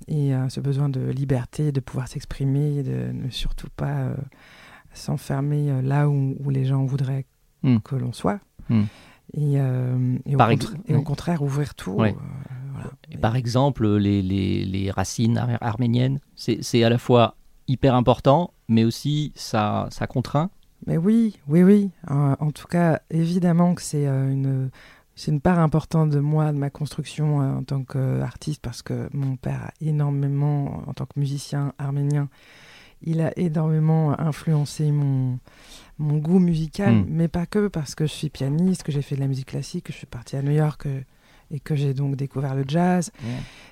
et 0.09 0.35
euh, 0.35 0.49
ce 0.49 0.61
besoin 0.61 0.89
de 0.89 1.01
liberté, 1.11 1.73
de 1.73 1.81
pouvoir 1.81 2.09
s'exprimer, 2.09 2.83
de 2.83 3.13
ne 3.13 3.29
surtout 3.31 3.69
pas 3.77 4.09
s'enfermer 4.95 5.83
là 5.83 6.09
où, 6.09 6.37
où 6.41 6.51
les 6.51 6.65
gens 6.65 6.85
voudraient 6.85 7.27
Hmm. 7.63 7.77
que 7.85 7.95
l'on 7.95 8.15
soit. 8.15 8.41
Hmm. 8.71 8.85
Et, 9.35 9.61
euh, 9.61 10.17
et, 10.27 10.35
au 10.35 10.39
Par 10.39 10.49
contra- 10.51 10.73
ex- 10.75 10.83
et 10.89 10.95
au 10.95 10.99
ouais. 10.99 11.05
contraire, 11.05 11.43
ouvrir 11.43 11.75
tout. 11.75 11.93
Euh, 12.03 12.13
voilà. 12.73 12.91
Et 13.11 13.19
par 13.19 13.37
exemple, 13.37 13.87
les, 13.87 14.23
les, 14.23 14.65
les 14.65 14.91
racines 14.91 15.37
ar- 15.39 15.59
arméniennes, 15.61 16.19
c'est 16.35 16.59
c'est 16.63 16.83
à 16.83 16.89
la 16.89 16.99
fois 16.99 17.37
hyper 17.69 17.95
important, 17.95 18.53
mais 18.69 18.85
aussi 18.85 19.33
ça, 19.37 19.87
ça 19.91 20.07
contraint. 20.07 20.51
Mais 20.87 20.97
oui, 20.97 21.37
oui, 21.47 21.63
oui. 21.63 21.91
Euh, 22.11 22.35
en 22.41 22.51
tout 22.51 22.67
cas, 22.67 23.01
évidemment 23.11 23.75
que 23.75 23.83
c'est 23.83 24.07
une, 24.07 24.71
c'est 25.15 25.31
une 25.31 25.41
part 25.41 25.59
importante 25.61 26.11
de 26.11 26.19
moi, 26.21 26.51
de 26.53 26.59
ma 26.59 26.71
construction 26.71 27.43
euh, 27.43 27.55
en 27.59 27.63
tant 27.63 27.85
qu'artiste, 27.85 28.63
parce 28.63 28.83
que 28.83 29.09
mon 29.13 29.37
père 29.37 29.67
a 29.67 29.71
énormément, 29.81 30.83
en 30.89 30.93
tant 30.95 31.05
que 31.07 31.21
musicien 31.21 31.73
arménien, 31.79 32.29
il 33.03 33.21
a 33.21 33.31
énormément 33.39 34.19
influencé 34.19 34.91
mon, 34.91 35.39
mon 36.01 36.19
goût 36.19 36.39
musical, 36.41 36.95
Mm. 36.95 37.07
mais 37.09 37.29
pas 37.29 37.47
que, 37.47 37.69
parce 37.69 37.95
que 37.95 38.07
je 38.07 38.13
suis 38.13 38.29
pianiste, 38.31 38.83
que 38.83 38.91
j'ai 38.93 39.03
fait 39.03 39.15
de 39.17 39.21
la 39.21 39.27
musique 39.29 39.47
classique, 39.49 39.85
que 39.85 39.93
je 39.93 39.99
suis 39.99 40.07
partie 40.07 40.35
à 40.37 40.43
New 40.43 40.51
York 40.53 40.87
euh, 40.87 41.01
et 41.53 41.61
que 41.61 41.75
j'ai 41.77 41.95
donc 41.95 42.17
découvert 42.17 42.55
le 42.55 42.65
jazz, 42.67 43.11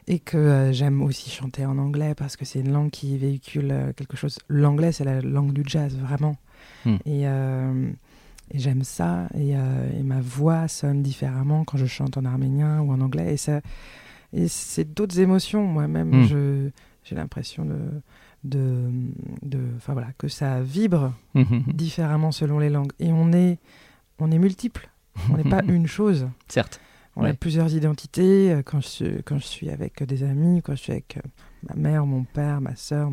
et 0.09 0.19
que 0.19 0.37
euh, 0.37 0.73
j'aime 0.73 1.01
aussi 1.03 1.31
chanter 1.31 1.65
en 1.65 1.79
anglais, 1.79 2.15
parce 2.17 2.37
que 2.37 2.45
c'est 2.45 2.61
une 2.61 2.73
langue 2.73 2.91
qui 2.91 3.17
véhicule 3.19 3.69
euh, 3.71 3.93
quelque 3.93 4.17
chose. 4.17 4.39
L'anglais, 4.49 4.93
c'est 4.93 5.05
la 5.05 5.21
langue 5.21 5.53
du 5.53 5.63
jazz, 5.67 5.97
vraiment. 5.97 6.37
Mm. 6.85 6.95
Et, 7.07 7.29
euh, 7.29 7.91
et 8.51 8.59
j'aime 8.59 8.83
ça. 8.85 9.29
Et, 9.37 9.51
et 9.51 10.03
ma 10.03 10.21
voix 10.21 10.69
sonne 10.69 11.03
différemment 11.03 11.65
quand 11.65 11.77
je 11.79 11.87
chante 11.87 12.17
en 12.17 12.25
arménien 12.25 12.81
ou 12.81 12.93
en 12.93 13.01
anglais. 13.01 13.35
Et, 13.35 13.37
ça, 13.37 13.61
et 14.33 14.49
c'est 14.49 14.93
d'autres 14.95 15.21
émotions. 15.21 15.65
Moi-même, 15.65 16.23
Mm. 16.23 16.25
je, 16.27 16.71
j'ai 17.05 17.15
l'impression 17.15 17.65
de, 17.65 17.79
de, 18.45 18.91
de, 19.43 19.59
enfin 19.77 19.93
voilà, 19.93 20.09
que 20.19 20.29
ça 20.29 20.61
vibre 20.63 21.13
différemment 21.67 22.33
selon 22.33 22.59
les 22.59 22.71
langues. 22.71 22.93
Et 23.01 23.13
on 23.13 23.33
est, 23.33 23.59
on 24.19 24.31
est 24.31 24.39
multiples. 24.39 24.89
On 25.31 25.37
n'est 25.37 25.49
pas 25.49 25.63
une 25.69 25.87
chose. 25.87 26.29
Certes. 26.49 26.81
On 27.17 27.25
a 27.25 27.35
plusieurs 27.35 27.75
identités. 27.75 28.53
euh, 28.53 28.63
Quand 28.65 28.81
je, 28.81 28.87
suis- 28.89 29.23
quand 29.25 29.39
je 29.39 29.45
suis 29.47 29.71
avec 29.71 30.03
des 30.05 30.23
amis, 30.23 30.63
quand 30.63 30.73
je 30.77 30.81
suis 30.83 30.93
avec 30.93 31.17
euh, 31.17 31.21
ma 31.69 31.75
mère, 31.75 32.07
mon 32.07 32.23
père, 32.25 32.61
ma 32.61 32.77
soeur, 32.77 33.11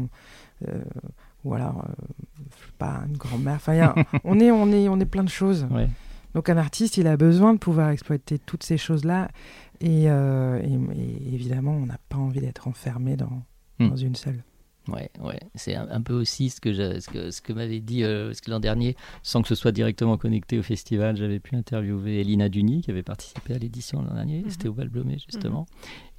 ou 1.44 1.54
alors, 1.54 1.86
euh, 1.90 1.94
je 2.40 2.66
sais 2.66 2.72
pas, 2.78 3.02
une 3.08 3.18
grand-mère. 3.18 3.56
Enfin, 3.56 3.80
a- 3.80 3.96
on, 4.24 4.40
est, 4.40 4.52
on, 4.52 4.72
est, 4.72 4.88
on 4.90 5.00
est 5.00 5.06
plein 5.06 5.24
de 5.24 5.30
choses. 5.30 5.66
Ouais. 5.72 5.88
Donc 6.34 6.50
un 6.50 6.58
artiste, 6.58 6.98
il 6.98 7.08
a 7.08 7.18
besoin 7.18 7.54
de 7.54 7.60
pouvoir 7.60 7.90
exploiter 7.90 8.40
toutes 8.40 8.64
ces 8.64 8.78
choses-là. 8.78 9.30
Et, 9.82 10.06
euh, 10.10 10.62
et- 10.62 11.00
et 11.00 11.34
évidemment, 11.34 11.72
on 11.72 11.86
n'a 11.86 11.98
pas 12.10 12.18
envie 12.18 12.42
d'être 12.42 12.68
enfermé 12.68 13.16
dans, 13.18 13.44
Hmm. 13.80 13.90
dans 13.90 13.98
une 13.98 14.16
seule. 14.16 14.42
Ouais, 14.88 15.10
ouais. 15.20 15.40
C'est 15.56 15.74
un, 15.74 15.88
un 15.90 16.02
peu 16.02 16.14
aussi 16.14 16.52
ce 16.52 16.62
que, 16.62 16.72
je- 16.72 17.00
ce 17.00 17.10
que, 17.10 17.32
ce 17.32 17.42
que 17.42 17.54
m'avait 17.54 17.80
dit 17.80 18.04
euh, 18.04 18.28
parce 18.28 18.42
que 18.42 18.52
l'an 18.52 18.60
dernier, 18.60 18.96
sans 19.24 19.42
que 19.42 19.48
ce 19.48 19.56
soit 19.56 19.72
directement 19.72 20.16
connecté 20.18 20.60
au 20.60 20.64
festival, 20.64 21.18
j'avais 21.18 21.40
pu 21.40 21.56
interviewer 21.56 22.20
Elina 22.22 22.50
Duny 22.50 22.82
qui 22.82 22.92
avait 22.92 23.02
participé 23.02 23.56
à 23.56 23.58
l'édition 23.58 24.04
l'an 24.04 24.14
dernier. 24.14 24.44
Mhm. 24.44 24.50
C'était 24.52 24.68
au 24.68 24.74
Val 24.74 24.90
Blomet 24.90 25.18
justement. 25.18 25.66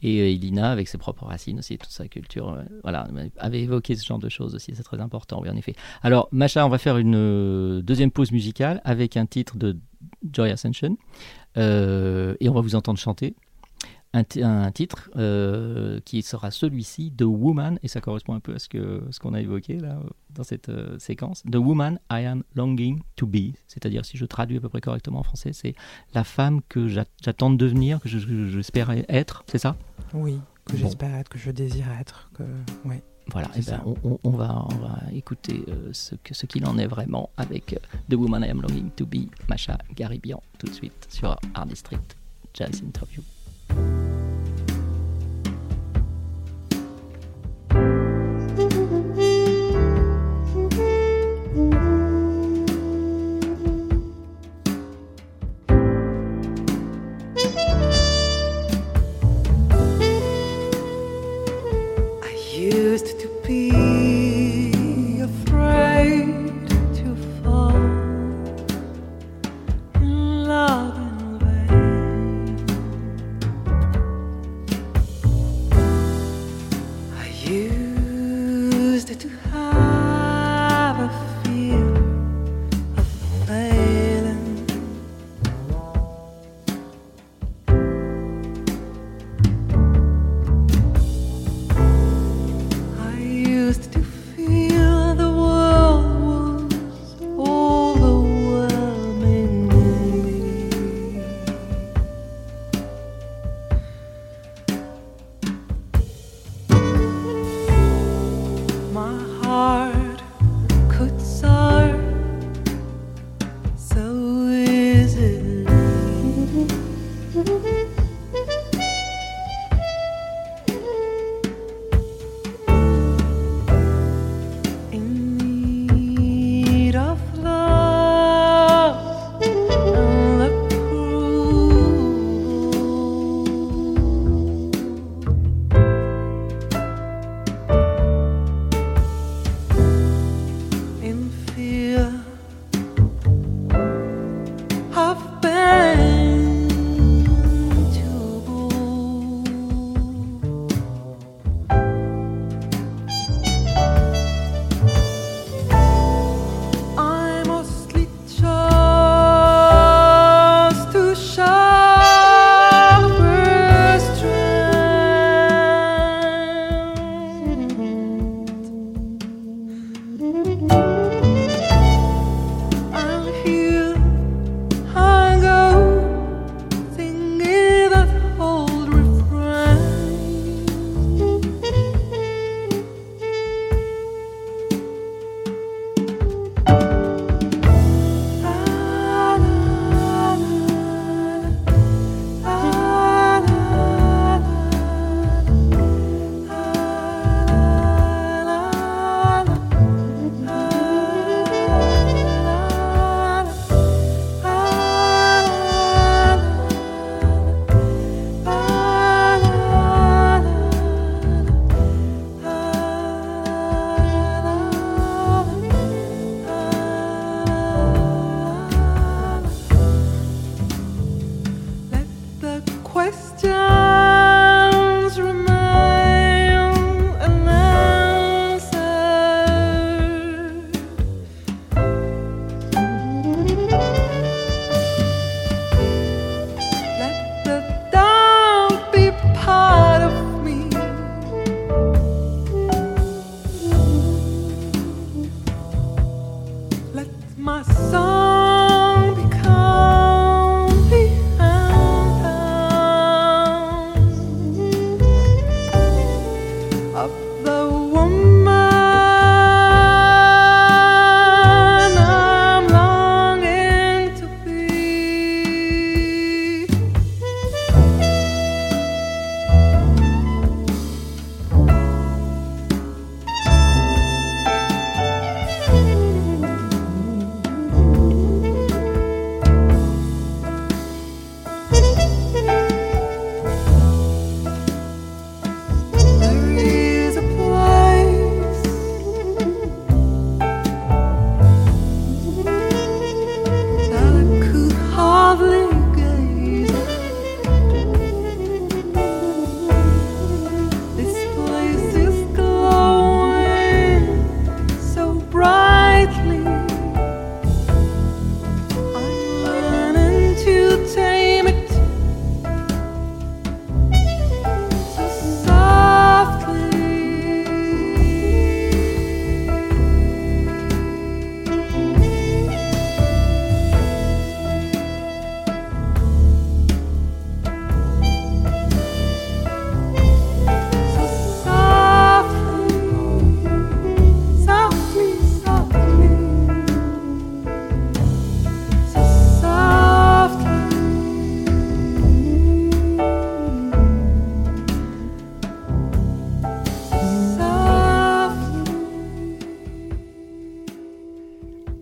Et 0.03 0.21
euh, 0.21 0.29
Elina, 0.31 0.71
avec 0.73 0.89
ses 0.89 0.99
propres 0.99 1.27
racines 1.27 1.61
aussi, 1.61 1.79
toute 1.79 1.91
sa 1.93 2.09
culture, 2.09 2.49
euh, 2.51 2.65
voilà, 2.83 3.09
avait 3.39 3.63
évoqué 3.63 3.95
ce 3.95 4.05
genre 4.05 4.19
de 4.19 4.29
choses 4.29 4.55
aussi. 4.57 4.73
C'est 4.75 4.83
très 4.83 5.01
important, 5.01 5.41
oui, 5.41 5.49
en 5.49 5.57
effet. 5.57 5.75
Alors, 6.03 6.29
Macha, 6.33 6.67
on 6.67 6.69
va 6.69 6.79
faire 6.79 6.99
une 6.99 7.15
euh, 7.15 7.83
deuxième 7.83 8.11
pause 8.11 8.33
musicale 8.33 8.81
avec 8.85 9.17
un 9.17 9.27
titre 9.27 9.57
de 9.57 9.77
Joy 10.33 10.51
Ascension. 10.51 10.97
Et 11.57 12.49
on 12.49 12.53
va 12.53 12.61
vous 12.61 12.75
entendre 12.75 12.99
chanter 12.99 13.35
un, 14.17 14.25
ti- 14.25 14.43
un 14.43 14.71
titre 14.73 15.11
euh, 15.17 16.01
qui 16.05 16.23
sera 16.23 16.51
celui-ci, 16.51 17.13
The 17.17 17.23
Woman, 17.23 17.79
et 17.83 17.89
ça 17.89 18.01
correspond 18.01 18.35
un 18.35 18.41
peu 18.41 18.55
à 18.55 18.59
ce 18.59 18.69
que 18.69 19.03
ce 19.11 19.19
qu'on 19.21 19.35
a 19.35 19.41
évoqué 19.41 19.79
là 19.79 19.99
dans 20.35 20.45
cette 20.45 20.69
euh, 20.69 20.99
séquence. 20.99 21.43
The 21.51 21.57
Woman 21.57 21.99
I 22.11 22.25
am 22.25 22.43
longing 22.55 23.03
to 23.17 23.27
be, 23.27 23.53
c'est-à-dire 23.69 24.05
si 24.05 24.17
je 24.17 24.25
traduis 24.25 24.57
à 24.57 24.61
peu 24.61 24.69
près 24.69 24.81
correctement 24.81 25.21
en 25.21 25.23
français, 25.23 25.53
c'est 25.53 25.75
la 26.15 26.25
femme 26.25 26.61
que 26.69 26.89
j'a- 26.89 27.05
j'attends 27.23 27.51
de 27.51 27.57
devenir, 27.57 28.01
que 28.01 28.09
je- 28.09 28.19
je- 28.19 28.47
j'espère 28.47 28.91
être, 29.09 29.45
c'est 29.47 29.59
ça? 29.59 29.77
Oui, 30.15 30.39
que 30.65 30.73
Bon. 30.73 30.79
j'espère 30.79 31.15
être, 31.15 31.29
que 31.29 31.39
je 31.39 31.51
désire 31.51 31.87
être. 32.01 32.31
Que... 32.35 32.43
Ouais. 32.89 33.03
Voilà, 33.33 33.49
et 33.55 33.59
ben, 33.59 33.63
ça. 33.63 33.83
on, 34.23 34.31
va, 34.31 34.65
on 34.71 34.75
va 34.77 34.99
écouter 35.13 35.65
euh, 35.69 35.91
ce 35.93 36.47
qu'il 36.47 36.65
en 36.65 36.79
est 36.79 36.87
vraiment 36.87 37.29
avec 37.37 37.77
The 38.09 38.15
Woman 38.15 38.43
I 38.45 38.51
am 38.51 38.63
longing 38.63 38.89
to 38.97 39.05
be, 39.05 39.27
Macha 39.49 39.77
Garibian, 39.97 40.41
tout 40.59 40.67
de 40.69 40.73
suite 40.73 41.07
sur 41.11 41.37
Art 41.55 41.67
District 41.67 42.17
Jazz 42.55 42.83
Interview. 42.87 43.23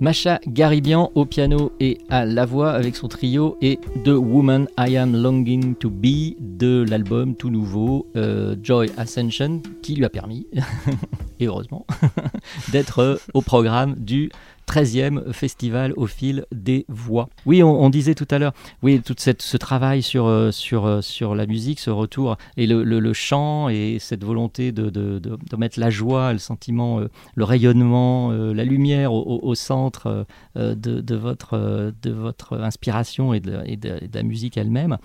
Macha 0.05 0.39
Garibian 0.47 1.11
au 1.15 1.25
piano 1.25 1.73
et 1.81 1.97
à 2.11 2.27
la 2.27 2.45
voix 2.45 2.73
avec 2.73 2.95
son 2.95 3.09
trio 3.09 3.57
et 3.63 3.79
The 4.05 4.09
Woman 4.09 4.69
I 4.79 4.99
Am 4.99 5.17
Longing 5.17 5.77
to 5.77 5.89
Be 5.89 6.37
de 6.39 6.85
l'album 6.87 7.35
tout 7.35 7.49
nouveau 7.49 8.07
euh, 8.15 8.55
Joy 8.63 8.91
Ascension 8.99 9.63
qui 9.81 9.95
lui 9.95 10.05
a 10.05 10.11
permis, 10.11 10.47
et 11.41 11.47
heureusement, 11.47 11.87
d'être 12.71 12.99
euh, 12.99 13.17
au 13.33 13.41
programme 13.41 13.95
du 13.95 14.31
13e 14.67 15.33
festival 15.33 15.93
au 15.97 16.07
fil 16.07 16.47
des 16.53 16.85
voix. 16.89 17.29
Oui, 17.47 17.63
on, 17.63 17.91
disait 17.91 18.15
tout 18.15 18.27
à 18.31 18.39
l'heure, 18.39 18.53
oui, 18.83 19.01
tout 19.05 19.15
cette, 19.19 19.43
ce 19.43 19.57
travail 19.57 20.03
sur, 20.03 20.27
euh, 20.27 20.51
sur, 20.51 20.87
euh, 20.87 21.01
sur 21.01 21.35
la 21.35 21.47
musique, 21.47 21.81
ce 21.81 21.91
retour, 21.91 22.37
et 22.57 22.67
le, 22.67 22.83
le- 22.85 23.13
chant, 23.13 23.69
et 23.69 23.99
cette 24.01 24.25
volonté 24.25 24.73
de, 24.73 24.91
de, 24.91 25.19
de- 25.19 25.39
mettre 25.57 25.79
la 25.79 25.91
joie, 25.91 26.33
le 26.33 26.39
sentiment, 26.39 27.01
euh, 27.01 27.09
le 27.37 27.45
rayonnement, 27.45 28.33
la 28.33 28.65
lumière 28.65 29.13
au, 29.13 29.55
centre 29.55 30.27
euh, 30.57 30.75
de, 30.75 31.15
votre, 31.15 31.93
de 32.03 32.11
votre 32.11 32.59
inspiration 32.59 33.33
et 33.35 33.41
de, 33.41 33.61
et 33.67 33.75
et 33.75 34.09
la 34.13 34.23
musique 34.23 34.57
elle-même. 34.57 34.97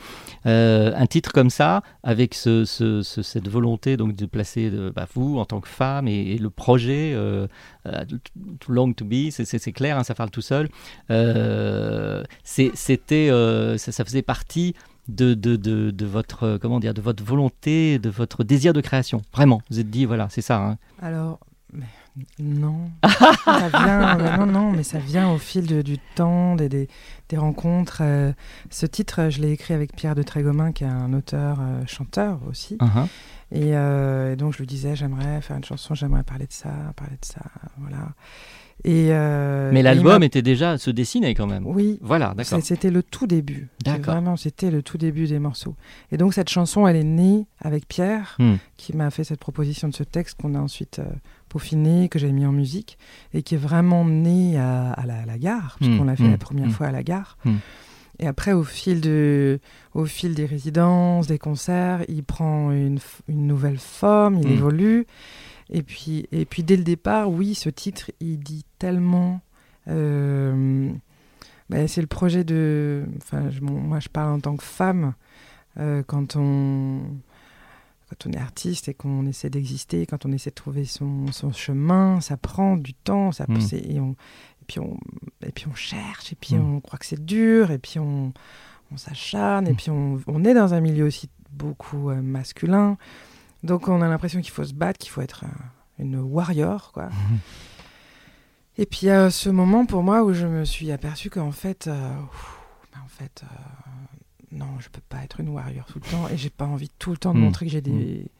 Un 0.45 1.05
titre 1.05 1.31
comme 1.31 1.49
ça, 1.49 1.83
avec 2.03 2.33
ce, 2.33 2.65
ce- 2.65 3.01
ce- 3.01 3.21
cette 3.21 3.47
volonté 3.47 3.97
donc 3.97 4.15
de 4.15 4.25
placer 4.25 4.71
bah, 4.95 5.07
vous 5.13 5.37
en 5.37 5.45
tant 5.45 5.59
que 5.59 5.67
femme 5.67 6.07
et, 6.07 6.37
le 6.37 6.49
projet 6.49 7.15
Too 7.85 8.71
Long 8.71 8.93
to 8.93 9.05
Be, 9.05 9.29
c'est- 9.31 9.71
clair, 9.71 9.97
hein, 9.97 10.03
ça 10.03 10.13
parle 10.15 10.29
tout 10.31 10.41
seul. 10.41 10.69
Euh, 11.11 12.23
C'était, 12.43 13.29
euh, 13.29 13.77
ça, 13.77 13.91
ça 13.91 14.03
faisait 14.05 14.21
partie 14.21 14.73
de, 15.07 15.33
de, 15.33 15.55
de, 15.55 15.89
de 15.91 16.05
votre 16.05 16.43
euh, 16.43 16.57
comment 16.59 16.79
dire, 16.79 16.93
de 16.93 17.01
votre 17.01 17.23
volonté, 17.23 17.97
de 17.99 18.09
votre 18.09 18.43
désir 18.43 18.73
de 18.73 18.81
création. 18.81 19.21
Vraiment, 19.33 19.61
vous 19.71 19.79
êtes 19.79 19.89
dit 19.89 20.05
voilà, 20.05 20.27
c'est 20.29 20.41
ça. 20.41 20.57
hein. 20.61 20.77
Alors, 21.01 21.39
mais 21.73 21.85
non. 22.39 22.89
ça 23.03 23.69
vient, 23.69 24.17
mais 24.17 24.37
non, 24.37 24.45
non, 24.45 24.71
mais 24.71 24.83
ça 24.83 24.99
vient 24.99 25.31
au 25.31 25.37
fil 25.37 25.65
de- 25.65 25.81
du 25.81 25.97
temps, 26.15 26.55
des, 26.55 26.69
des, 26.69 26.87
des 27.29 27.37
rencontres. 27.37 27.99
euh, 28.01 28.33
ce 28.69 28.85
titre, 28.85 29.21
euh, 29.21 29.29
je 29.29 29.41
l'ai 29.41 29.51
écrit 29.51 29.73
avec 29.73 29.95
Pierre 29.95 30.15
de 30.15 30.23
Trégomin, 30.23 30.71
qui 30.73 30.83
est 30.83 30.87
un 30.87 31.13
auteur-chanteur 31.13 32.39
aussi. 32.49 32.75
Uh-huh. 32.77 33.07
Et, 33.51 33.75
euh, 33.75 34.33
et 34.33 34.35
donc, 34.35 34.53
je 34.53 34.59
lui 34.59 34.67
disais, 34.67 34.95
j'aimerais 34.95 35.41
faire 35.41 35.57
une 35.57 35.63
chanson, 35.63 35.95
j'aimerais 35.95 36.23
parler 36.23 36.45
de 36.45 36.53
ça, 36.53 36.69
parler 36.95 37.15
de 37.19 37.25
ça, 37.25 37.41
voilà. 37.77 38.09
Et, 38.85 39.07
euh, 39.09 39.71
Mais 39.73 39.81
l'album 39.81 40.23
était 40.23 40.41
déjà 40.41 40.77
se 40.77 40.89
dessinait 40.89 41.33
quand 41.35 41.47
même. 41.47 41.63
Oui. 41.65 41.99
Voilà, 42.01 42.33
d'accord. 42.33 42.59
C'était 42.63 42.91
le 42.91 43.03
tout 43.03 43.27
début. 43.27 43.67
D'accord. 43.83 44.13
Vraiment, 44.13 44.37
c'était 44.37 44.71
le 44.71 44.81
tout 44.81 44.97
début 44.97 45.27
des 45.27 45.39
morceaux. 45.39 45.75
Et 46.13 46.17
donc, 46.17 46.33
cette 46.33 46.47
chanson, 46.47 46.87
elle 46.87 46.95
est 46.95 47.03
née 47.03 47.45
avec 47.59 47.87
Pierre, 47.89 48.35
Hmm. 48.39 48.55
qui 48.77 48.95
m'a 48.95 49.09
fait 49.09 49.25
cette 49.25 49.39
proposition 49.41 49.89
de 49.89 49.93
ce 49.93 50.03
texte 50.03 50.39
qu'on 50.41 50.55
a 50.55 50.59
ensuite 50.59 50.99
euh, 50.99 51.05
peaufiné, 51.49 52.07
que 52.07 52.19
j'ai 52.19 52.31
mis 52.31 52.45
en 52.45 52.53
musique, 52.53 52.97
et 53.33 53.43
qui 53.43 53.55
est 53.55 53.57
vraiment 53.57 54.05
né 54.05 54.57
à, 54.57 54.93
à 54.93 55.05
la, 55.05 55.23
à 55.23 55.25
la 55.25 55.37
gare, 55.37 55.75
puisqu'on 55.81 56.03
Hmm, 56.05 56.07
l'a 56.07 56.15
fait 56.15 56.23
hmm, 56.23 56.31
la 56.31 56.37
première 56.37 56.67
hmm. 56.67 56.71
fois 56.71 56.87
à 56.87 56.91
la 56.91 57.03
gare. 57.03 57.37
Hmm. 58.19 58.23
Et 58.23 58.27
après, 58.27 58.53
au 58.53 58.63
fil, 58.63 59.01
de, 59.01 59.59
au 59.93 60.05
fil 60.05 60.35
des 60.35 60.45
résidences, 60.45 61.27
des 61.27 61.39
concerts, 61.39 62.03
il 62.07 62.23
prend 62.23 62.71
une, 62.71 62.99
nouvelle 63.27 63.77
forme, 63.79 64.39
il 64.39 64.47
Hmm. 64.47 64.51
évolue. 64.51 65.07
Et 65.71 65.83
puis, 65.83 66.27
et 66.31 66.45
puis, 66.45 66.63
dès 66.63 66.77
le 66.77 66.83
départ, 66.83 67.29
oui, 67.29 67.53
ce 67.55 67.69
titre, 67.69 68.11
il 68.19 68.39
dit 68.39 68.65
tellement. 68.79 69.41
euh, 69.87 70.91
ben, 71.69 71.87
c'est 71.87 72.01
le 72.01 72.07
projet 72.07 72.43
de. 72.43 73.05
Enfin, 73.17 73.49
je- 73.49 73.59
bon, 73.59 73.73
moi, 73.79 73.99
je 73.99 74.09
parle 74.09 74.31
en 74.33 74.39
tant 74.39 74.55
que 74.55 74.63
femme. 74.63 75.13
euh, 75.77 76.01
quand 76.05 76.35
on. 76.35 77.01
Quand 78.09 78.25
on 78.27 78.31
est 78.31 78.39
artiste 78.39 78.89
et 78.89 78.95
qu'on 78.95 79.27
essaie 79.27 79.51
d'exister, 79.51 80.07
quand 80.07 80.25
on 80.25 80.31
essaie 80.31 80.49
de 80.49 80.55
trouver 80.55 80.83
son, 80.85 81.27
son 81.31 81.51
chemin, 81.51 82.19
ça 82.21 82.37
prend 82.37 82.75
du 82.75 82.95
temps, 82.95 83.31
ça, 83.31 83.45
Mm. 83.47 83.61
c'est- 83.61 83.85
et, 83.87 83.99
on, 83.99 84.15
puis 84.69 84.79
on, 84.79 84.97
et 85.45 85.51
puis 85.51 85.65
on 85.67 85.73
cherche, 85.75 86.31
et 86.31 86.35
puis 86.35 86.55
Mm. 86.55 86.75
on 86.75 86.79
croit 86.81 86.99
que 86.99 87.05
c'est 87.05 87.25
dur, 87.25 87.71
et 87.71 87.79
puis 87.79 87.97
on, 87.99 88.31
on 88.91 88.97
s'acharne, 88.97 89.67
et 89.67 89.71
Mm. 89.73 89.75
puis 89.75 89.89
on, 89.89 90.21
on 90.27 90.45
est 90.45 90.53
dans 90.53 90.73
un 90.73 90.79
milieu 90.79 91.05
aussi 91.05 91.29
beaucoup 91.51 92.09
euh, 92.11 92.21
masculin. 92.21 92.97
Donc 93.63 93.87
on 93.87 94.01
a 94.01 94.07
l'impression 94.07 94.39
qu'il 94.41 94.51
faut 94.51 94.63
se 94.63 94.73
battre, 94.73 94.99
qu'il 94.99 95.09
faut 95.11 95.21
être 95.21 95.43
euh, 95.45 96.03
une 96.03 96.17
warrior, 96.19 96.91
quoi. 96.93 97.09
Et 98.77 98.85
puis 98.85 98.99
il 99.03 99.05
y 99.07 99.11
a 99.11 99.29
ce 99.29 99.49
moment 99.49 99.85
pour 99.85 100.03
moi 100.03 100.23
où 100.23 100.33
je 100.33 100.45
me 100.47 100.63
suis 100.63 100.91
aperçu 100.91 101.29
qu'en 101.29 101.51
fait, 101.51 101.87
euh, 101.87 102.13
ben, 102.93 103.01
en 103.03 103.07
fait, 103.09 103.43
non, 104.51 104.79
je 104.79 104.89
peux 104.89 105.01
pas 105.09 105.23
être 105.23 105.39
une 105.41 105.49
warrior 105.49 105.85
tout 105.85 105.99
le 106.03 106.09
temps, 106.09 106.27
et 106.29 106.37
j'ai 106.37 106.49
pas 106.49 106.65
envie 106.65 106.89
tout 106.99 107.11
le 107.11 107.17
temps 107.17 107.33
de 107.33 107.39
Mm. 107.39 107.43
montrer 107.43 107.65
que 107.65 107.71
j'ai 107.71 107.81
des, 107.81 108.31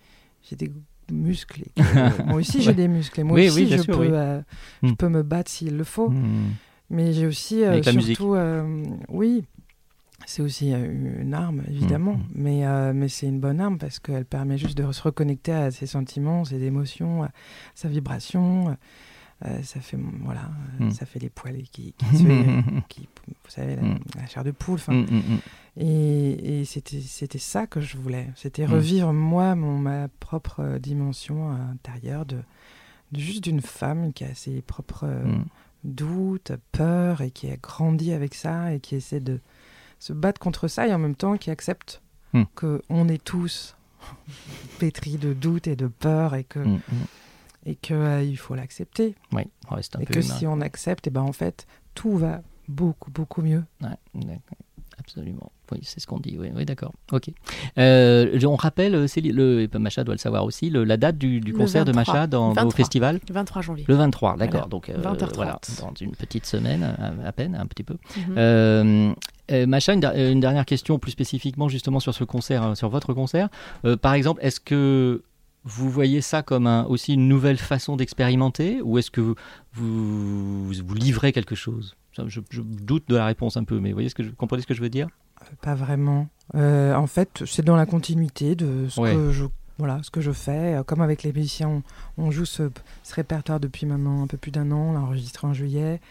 j'ai 0.44 0.56
des 0.56 0.72
que- 1.10 2.24
moi 2.28 2.36
aussi 2.40 2.62
j'ai 2.62 2.74
des 2.74 2.88
muscles, 2.88 3.20
et 3.20 3.24
moi 3.24 3.36
Oui, 3.38 3.48
aussi 3.50 3.62
oui, 3.64 3.68
je, 3.68 3.78
sûr, 3.82 3.96
peux, 3.96 4.02
oui. 4.02 4.10
euh, 4.12 4.42
je 4.84 4.94
peux 4.94 5.10
me 5.10 5.24
battre 5.24 5.50
s'il 5.52 5.76
le 5.78 5.84
faut. 5.84 6.10
Hmm. 6.10 6.52
Mais 6.90 7.14
j'ai 7.14 7.28
aussi, 7.28 7.64
euh, 7.64 7.72
Avec 7.72 7.86
la 7.86 7.94
musique. 7.94 8.18
surtout, 8.18 8.34
euh, 8.36 8.84
oui, 9.10 9.44
c'est 10.26 10.42
aussi 10.42 10.72
une 10.72 11.34
arme, 11.34 11.64
évidemment, 11.70 12.14
Mm, 12.16 12.24
mais, 12.36 12.94
mais 12.94 13.08
c'est 13.08 13.28
une 13.28 13.40
bonne 13.40 13.60
arme 13.62 13.78
parce 13.78 14.00
qu'elle 14.00 14.26
permet 14.26 14.58
juste 14.58 14.78
de 14.78 14.92
se 14.92 15.02
reconnecter 15.02 15.52
à 15.54 15.72
ses 15.72 15.86
sentiments, 15.88 16.46
ses 16.46 16.62
émotions, 16.64 17.24
à 17.24 17.30
sa 17.76 17.88
vibration. 17.90 18.76
Euh, 19.46 19.64
ça 19.64 19.80
fait, 19.80 19.98
voilà, 20.24 20.50
euh, 20.82 20.86
Mm. 20.86 20.92
ça 20.92 21.06
fait 21.06 21.20
les 21.20 21.30
poils 21.30 21.62
qui, 21.72 21.94
qui, 21.94 22.06
se- 22.18 22.24
qui- 22.90 23.08
vous 23.28 23.50
savez, 23.50 23.78
la, 23.78 23.82
Mm. 23.84 24.00
la 24.18 24.28
chair 24.28 24.44
de 24.44 24.52
poule. 24.52 24.76
enfin. 24.76 24.94
Mm, 24.94 25.06
mm, 25.10 25.16
mm. 25.36 25.40
Et, 25.78 26.60
et 26.62 26.66
c'était, 26.66 27.00
c'était 27.00 27.38
ça 27.40 27.66
que 27.66 27.80
je 27.80 27.96
voulais. 27.98 28.28
C'était 28.36 28.68
Mm. 28.68 28.72
revivre 28.72 29.14
moi 29.14 29.56
mon, 29.56 29.78
ma 29.78 30.10
propre 30.20 30.60
euh, 30.62 30.80
dimension 30.80 31.52
intérieure 31.52 32.26
de, 32.26 32.40
de 33.14 33.20
juste 33.20 33.44
d'une 33.46 33.62
femme 33.62 34.12
qui 34.12 34.26
a 34.26 34.34
ses 34.36 34.62
propres 34.62 35.06
Mm. 35.08 35.46
doutes, 35.86 36.52
peurs 36.74 37.22
et 37.22 37.32
qui 37.32 37.50
a 37.50 37.56
grandi 37.56 38.12
avec 38.12 38.36
ça 38.36 38.74
et 38.74 38.82
qui 38.82 38.96
essaie 38.96 39.22
de 39.22 39.40
se 40.00 40.12
battre 40.12 40.40
contre 40.42 40.68
ça 40.68 40.86
et 40.88 40.94
en 40.94 41.00
même 41.00 41.16
temps 41.16 41.38
qui 41.38 41.50
accepte 41.50 42.02
Mm. 42.34 42.44
qu'on 42.56 43.08
est 43.08 43.24
tous 43.24 43.78
pétris 44.80 45.18
de 45.18 45.34
doutes 45.34 45.68
et 45.68 45.76
de 45.78 45.88
peurs 45.88 46.36
et 46.36 46.44
que 46.44 46.60
Mm, 46.60 46.74
mm. 46.76 46.82
Et 47.66 47.76
que 47.76 47.94
euh, 47.94 48.24
il 48.24 48.38
faut 48.38 48.56
l'accepter 48.56 49.16
Oui, 49.34 49.44
on 49.70 49.76
reste 49.76 49.96
un 49.96 50.00
et 50.00 50.06
peu 50.06 50.14
que 50.16 50.20
humain. 50.26 50.36
si 50.36 50.48
on 50.48 50.62
accepte 50.62 51.08
et 51.08 51.10
ben 51.10 51.22
en 51.22 51.34
fait 51.34 51.68
tout 51.96 52.18
va 52.18 52.42
beaucoup 52.68 53.12
beaucoup 53.12 53.42
mieux. 53.42 53.64
Ouais, 53.82 53.90
d'accord. 54.16 54.58
Absolument. 55.00 55.52
Oui, 55.72 55.80
c'est 55.84 56.00
ce 56.02 56.06
qu'on 56.08 56.20
dit. 56.20 56.36
Oui, 56.38 56.50
oui 56.54 56.66
d'accord. 56.66 56.92
Ok. 57.12 57.30
Euh, 57.78 58.38
on 58.44 58.56
rappelle, 58.58 58.94
euh, 58.96 59.08
Céline, 59.08 59.34
le, 59.34 59.62
et 59.62 59.78
Macha 59.80 60.04
doit 60.04 60.14
le 60.14 60.20
savoir 60.20 60.44
aussi, 60.44 60.70
le- 60.70 60.84
la 60.84 60.98
date 60.98 61.18
du, 61.18 61.40
du 61.40 61.52
Le 61.54 61.58
concert 61.58 61.86
de 61.86 61.92
23. 61.94 62.14
Macha 62.14 62.28
dans, 62.28 62.50
au 62.50 62.54
23. 62.54 62.72
festival? 62.76 63.20
23 63.32 63.62
janvier. 63.62 63.86
Le 63.88 63.96
23, 63.96 64.36
d'accord. 64.38 64.52
Voilà. 64.52 64.68
Donc, 64.68 64.90
euh, 64.90 64.98
20h30. 65.02 65.36
voilà, 65.36 65.60
dans 65.80 65.94
une 66.02 66.12
petite 66.12 66.46
semaine, 66.46 66.84
à, 66.84 67.28
à 67.28 67.32
peine, 67.32 67.56
un 67.56 67.66
petit 67.66 67.84
peu. 67.84 67.96
Euh, 68.38 69.14
Macha, 69.68 69.94
une, 69.94 70.00
der- 70.02 70.16
une 70.32 70.40
dernière 70.42 70.66
question, 70.66 71.00
plus 71.00 71.12
spécifiquement 71.12 71.70
justement 71.70 72.00
sur 72.00 72.14
ce 72.14 72.24
concert, 72.24 72.64
euh, 72.64 72.76
sur 72.76 72.90
votre 72.90 73.14
concert. 73.14 73.50
Euh, 73.86 73.96
par 73.98 74.14
exemple, 74.14 74.42
est-ce 74.44 74.60
que 74.60 75.24
vous 75.66 75.90
voyez 75.90 76.22
ça 76.22 76.42
comme 76.42 76.68
un- 76.68 76.86
aussi 76.86 77.14
une 77.14 77.28
nouvelle 77.28 77.58
façon 77.58 77.96
d'expérimenter 77.98 78.82
ou 78.82 78.98
est-ce 78.98 79.12
que 79.12 79.22
vous, 79.22 79.36
vous, 79.74 80.66
vous 80.72 80.96
livrez 80.96 81.32
quelque 81.32 81.56
chose? 81.56 81.96
Je, 82.28 82.40
je 82.50 82.62
doute 82.62 83.04
de 83.08 83.16
la 83.16 83.26
réponse 83.26 83.56
un 83.58 83.64
peu, 83.64 83.80
mais 83.80 83.90
vous 83.90 83.96
voyez 83.96 84.10
ce 84.10 84.16
que 84.16 84.24
je, 84.24 84.30
comprenez 84.30 84.62
ce 84.62 84.68
que 84.68 84.74
je 84.74 84.82
veux 84.82 84.90
dire? 84.90 85.08
Pas 85.62 85.76
vraiment. 85.76 86.28
Euh, 86.56 86.94
en 86.96 87.08
fait, 87.08 87.44
c'est 87.46 87.64
dans 87.64 87.78
la 87.78 87.86
continuité 87.86 88.56
de 88.56 88.88
ce 88.90 89.00
Ouais. 89.00 89.14
que 89.14 89.32
je 89.32 89.46
voilà 89.78 90.02
ce 90.04 90.10
que 90.12 90.20
je 90.20 90.32
fais. 90.34 90.76
Euh, 90.76 90.84
Comme 90.84 91.00
avec 91.00 91.24
les 91.24 91.32
musiciens, 91.32 91.70
on, 91.70 91.84
on 92.26 92.32
joue 92.32 92.44
ce, 92.44 92.70
ce 93.04 93.16
répertoire 93.16 93.62
depuis 93.62 93.86
maintenant 93.86 94.22
un 94.24 94.28
peu 94.28 94.36
plus 94.36 94.52
d'un 94.52 94.70
an. 94.72 94.90
On 94.90 94.94
l'a 94.94 95.00
enregistré 95.00 95.48
en 95.48 95.54
juillet. 95.54 96.02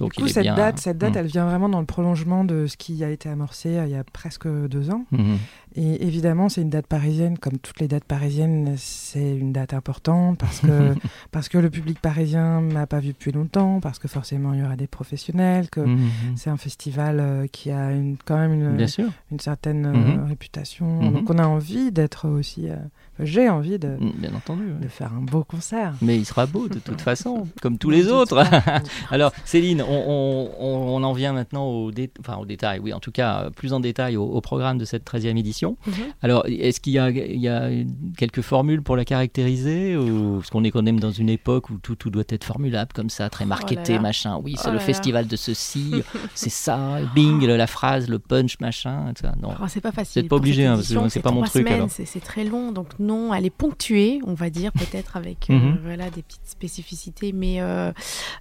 Donc, 0.00 0.16
du 0.16 0.22
coup, 0.22 0.26
cette 0.28 0.42
bien- 0.42 0.56
date, 0.56 0.80
cette 0.80 0.98
date, 0.98 1.14
Mm. 1.14 1.18
elle 1.18 1.26
vient 1.28 1.46
vraiment 1.46 1.68
dans 1.68 1.78
le 1.78 1.86
prolongement 1.86 2.44
de 2.44 2.66
ce 2.66 2.76
qui 2.76 3.04
a 3.04 3.10
été 3.10 3.28
amorcé 3.28 3.76
euh, 3.78 3.86
il 3.86 3.92
y 3.92 3.94
a 3.94 4.02
presque 4.02 4.48
deux 4.48 4.90
ans. 4.90 5.04
Mhm. 5.12 5.38
Et 5.76 6.06
évidemment, 6.06 6.48
c'est 6.48 6.62
une 6.62 6.70
date 6.70 6.86
parisienne. 6.86 7.36
Comme 7.36 7.58
toutes 7.58 7.80
les 7.80 7.88
dates 7.88 8.04
parisiennes, 8.04 8.74
c'est 8.76 9.36
une 9.36 9.52
date 9.52 9.74
importante 9.74 10.38
parce 10.38 10.60
que, 10.60 10.94
parce 11.32 11.48
que 11.48 11.58
le 11.58 11.68
public 11.68 11.98
parisien 12.00 12.60
m'a 12.60 12.86
pas 12.86 13.00
vu 13.00 13.08
depuis 13.08 13.32
longtemps, 13.32 13.80
parce 13.80 13.98
que 13.98 14.06
forcément, 14.06 14.54
il 14.54 14.60
y 14.60 14.62
aura 14.62 14.76
des 14.76 14.86
professionnels, 14.86 15.68
que 15.70 15.80
Mhm. 15.80 16.08
c'est 16.36 16.50
un 16.50 16.56
festival 16.56 17.18
euh, 17.18 17.46
qui 17.48 17.72
a 17.72 17.90
une, 17.90 18.16
quand 18.24 18.36
même 18.36 18.52
une, 18.54 18.76
Bien 18.76 18.86
sûr. 18.86 19.08
une 19.32 19.40
certaine 19.40 19.86
euh, 19.86 19.92
Mhm. 19.92 20.24
réputation. 20.28 21.02
Mhm. 21.02 21.12
Donc, 21.12 21.30
on 21.30 21.38
a 21.38 21.46
envie 21.46 21.90
d'être 21.90 22.28
aussi. 22.28 22.68
euh, 22.68 22.76
j'ai 23.20 23.48
envie 23.48 23.78
de, 23.78 23.96
Mm, 24.00 24.10
Bien 24.18 24.34
entendu. 24.34 24.64
ouais. 24.64 24.80
de 24.82 24.88
faire 24.88 25.12
un 25.12 25.22
beau 25.22 25.44
concert. 25.44 25.94
Mais 26.02 26.16
il 26.16 26.24
sera 26.24 26.46
beau 26.46 26.68
de 26.68 26.78
toute 26.80 27.00
façon, 27.00 27.46
comme 27.62 27.78
tous 27.78 27.90
les 27.90 28.08
autres. 28.08 28.42
Alors, 29.10 29.32
Céline, 29.44 29.82
on, 29.82 30.50
on- 30.60 30.94
on- 30.96 31.02
en 31.04 31.12
vient 31.12 31.32
maintenant 31.32 31.66
au, 31.66 31.90
dé- 31.92 32.10
enfin, 32.20 32.36
au 32.38 32.46
détail, 32.46 32.78
oui, 32.80 32.92
en 32.92 32.98
tout 33.00 33.12
cas, 33.12 33.44
euh, 33.44 33.50
plus 33.50 33.72
en 33.72 33.80
détail 33.80 34.16
au, 34.16 34.24
au 34.24 34.40
programme 34.40 34.78
de 34.78 34.84
cette 34.84 35.04
13e 35.04 35.36
édition. 35.36 35.63
Mhm. 35.86 35.92
Alors, 36.22 36.44
est-ce 36.46 36.80
qu'il 36.80 36.92
y 36.92 36.98
a, 36.98 37.10
il 37.10 37.40
y 37.40 37.48
a 37.48 37.68
quelques 38.16 38.40
formules 38.42 38.82
pour 38.82 38.96
la 38.96 39.04
caractériser 39.04 39.96
ou 39.96 40.36
parce 40.38 40.50
qu'on 40.50 40.64
est 40.64 40.70
quand 40.70 40.82
même 40.82 41.00
dans 41.00 41.10
une 41.10 41.28
époque 41.28 41.70
où 41.70 41.78
tout, 41.78 41.94
tout 41.96 42.10
doit 42.10 42.24
être 42.28 42.44
formulable 42.44 42.92
comme 42.94 43.10
ça, 43.10 43.28
très 43.30 43.44
marketé, 43.46 43.94
là. 43.94 44.00
machin. 44.00 44.40
Oui, 44.42 44.54
c'est 44.56 44.68
Oh 44.68 44.70
le 44.70 44.74
là 44.76 44.80
là. 44.80 44.86
festival 44.86 45.26
de 45.26 45.36
ceci, 45.36 46.02
c'est 46.34 46.50
ça, 46.50 46.98
bing, 47.14 47.44
la 47.46 47.66
phrase, 47.66 48.08
le 48.08 48.18
punch, 48.18 48.58
machin. 48.60 49.12
Non. 49.42 49.54
Oh, 49.60 49.64
c'est 49.68 49.80
pas 49.80 49.92
facile. 49.92 50.20
Vous 50.20 50.24
n'êtes 50.24 50.30
pas 50.30 50.36
obligé, 50.36 50.66
hein, 50.66 50.74
parce 50.76 50.88
que 50.88 50.92
édition, 50.94 51.08
c'est 51.08 51.20
pas 51.20 51.30
mon 51.30 51.42
truc. 51.42 51.68
C'est 51.88 52.20
très 52.22 52.44
long, 52.44 52.72
donc 52.72 52.98
non, 52.98 53.32
elle 53.34 53.46
est 53.46 53.50
ponctuée, 53.50 54.20
on 54.26 54.34
va 54.34 54.50
dire, 54.50 54.72
peut-être 54.72 55.16
avec 55.16 55.48
euh, 55.50 55.54
Mhm. 55.54 55.78
voilà, 55.84 56.10
des 56.10 56.22
petites 56.22 56.46
spécificités, 56.46 57.32
mais, 57.32 57.60
euh, 57.60 57.92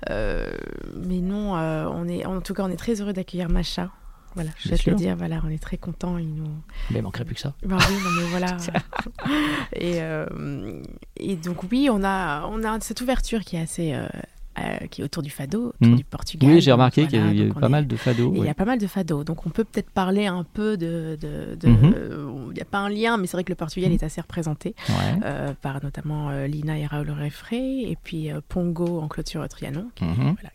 euh, 0.10 0.52
mais 1.06 1.20
non, 1.20 1.54
on 1.54 2.08
est, 2.08 2.26
en 2.26 2.42
tout 2.42 2.54
cas, 2.54 2.64
on 2.64 2.70
est 2.70 2.76
très 2.76 3.02
heureux 3.02 3.14
d'accueillir 3.14 3.50
Macha. 3.50 3.90
Voilà, 4.36 4.50
je 4.58 4.70
vais 4.70 4.78
te 4.78 4.90
le 4.90 4.96
dire, 4.96 5.16
voilà, 5.16 5.42
on 5.46 5.50
est 5.50 5.62
très 5.62 5.78
contents. 5.78 6.18
Ils 6.18 6.34
nous... 6.34 6.50
Mais 6.92 7.00
il 7.00 7.02
manquerait 7.04 7.26
plus 7.26 7.36
que 7.36 7.42
ça. 7.42 7.54
Ben 7.64 7.78
oui, 7.78 7.96
non 8.04 8.10
mais 8.22 8.28
voilà. 8.30 8.58
et, 9.76 10.02
euh, 10.02 10.82
et 11.18 11.36
donc 11.36 11.64
oui, 11.72 11.90
on 11.92 12.04
a, 12.04 12.46
on 12.48 12.64
a 12.64 12.80
cette 12.82 13.02
ouverture 13.02 13.42
qui 13.42 13.56
est 13.56 13.62
assez... 13.62 13.94
euh, 13.94 14.08
euh, 14.60 14.86
qui 14.92 15.02
est 15.02 15.04
autour 15.04 15.24
du 15.24 15.32
fado, 15.32 15.70
autour 15.70 15.88
Mhm. 15.88 15.96
du 15.96 16.04
Portugal. 16.04 16.48
Oui, 16.52 16.62
j'ai 16.62 16.72
remarqué 16.72 17.08
qu'il 17.08 17.18
y 17.36 17.50
on 17.50 17.60
pas 17.60 17.66
est- 17.66 17.70
mal 17.70 17.88
de 17.88 17.96
fado. 17.96 18.34
Il 18.36 18.44
y 18.44 18.50
a 18.50 18.54
pas 18.54 18.66
mal 18.66 18.78
de 18.78 18.86
fado, 18.86 19.24
donc 19.24 19.48
on 19.48 19.50
peut 19.50 19.64
peut-être 19.64 19.90
parler 19.90 20.28
un 20.28 20.44
peu 20.44 20.78
de... 20.78 21.18
Mhm. 21.64 21.96
Il 22.50 22.54
n'y 22.54 22.62
a 22.62 22.66
pas 22.66 22.78
un 22.78 22.90
lien, 22.90 23.18
mais 23.18 23.26
c'est 23.26 23.36
vrai 23.36 23.44
que 23.44 23.50
le 23.52 23.56
Portugal 23.56 23.92
est 23.92 24.04
assez 24.04 24.22
représenté, 24.22 24.76
Ouais. 24.90 25.54
par 25.64 25.84
notamment 25.84 26.30
Lina 26.46 26.78
et 26.78 26.86
Raoul 26.86 27.10
Refré, 27.10 27.58
et 27.90 27.98
puis 28.04 28.30
Pongo 28.48 29.00
en 29.02 29.08
clôture 29.08 29.48
Trianon. 29.50 29.88
qui- 29.96 30.04
Mhm. 30.06 30.36
voilà, 30.40 30.52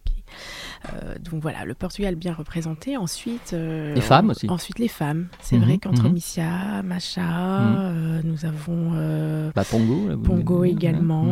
donc 1.20 1.42
voilà, 1.42 1.64
le 1.64 1.74
Portugal 1.74 2.14
bien 2.14 2.32
représenté. 2.32 2.96
Ensuite, 2.96 3.52
euh, 3.52 3.94
Les 3.94 4.00
femmes 4.00 4.30
aussi. 4.30 4.48
Ensuite, 4.48 4.78
les 4.78 4.88
femmes. 4.88 5.28
C'est 5.40 5.56
Mhm, 5.56 5.64
vrai 5.64 5.78
qu'entre 5.78 6.04
mhm. 6.04 6.12
Missia, 6.12 6.82
Macha, 6.84 7.20
Mhm. 7.22 7.76
euh, 7.78 8.20
nous 8.24 8.44
avons 8.46 8.92
euh, 8.94 9.50
Bah, 9.54 9.64
Pongo. 9.64 10.08
là, 10.08 10.14
vous- 10.14 10.22
Pongo 10.22 10.64
également. 10.64 11.22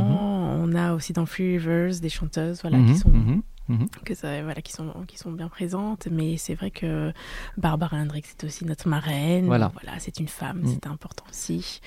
On 0.59 0.75
a 0.75 0.95
aussi 0.95 1.13
dans 1.13 1.27
Free 1.27 1.59
Rivers 1.59 2.01
des 2.01 2.09
chanteuses, 2.09 2.61
voilà, 2.63 2.79
qui 2.79 2.97
sont 2.97 3.11
mhm, 3.69 3.89
que 4.05 4.15
ça, 4.15 4.43
voilà, 4.43 4.61
qui 4.63 4.73
sont 4.73 4.93
qui 5.07 5.19
sont 5.19 5.33
bien 5.33 5.49
présentes. 5.49 6.09
Mais 6.11 6.37
c'est 6.37 6.55
vrai 6.55 6.71
que 6.71 7.13
Barbara 7.57 7.97
Hendricks 7.97 8.27
c'est 8.27 8.45
aussi 8.47 8.65
notre 8.65 8.89
marraine. 8.89 9.47
Voilà. 9.47 9.73
c'est 9.99 10.19
une 10.21 10.29
femme, 10.29 10.61
Mhm. 10.63 10.69
c'est 10.75 10.87
important 10.87 11.25
aussi 11.31 11.81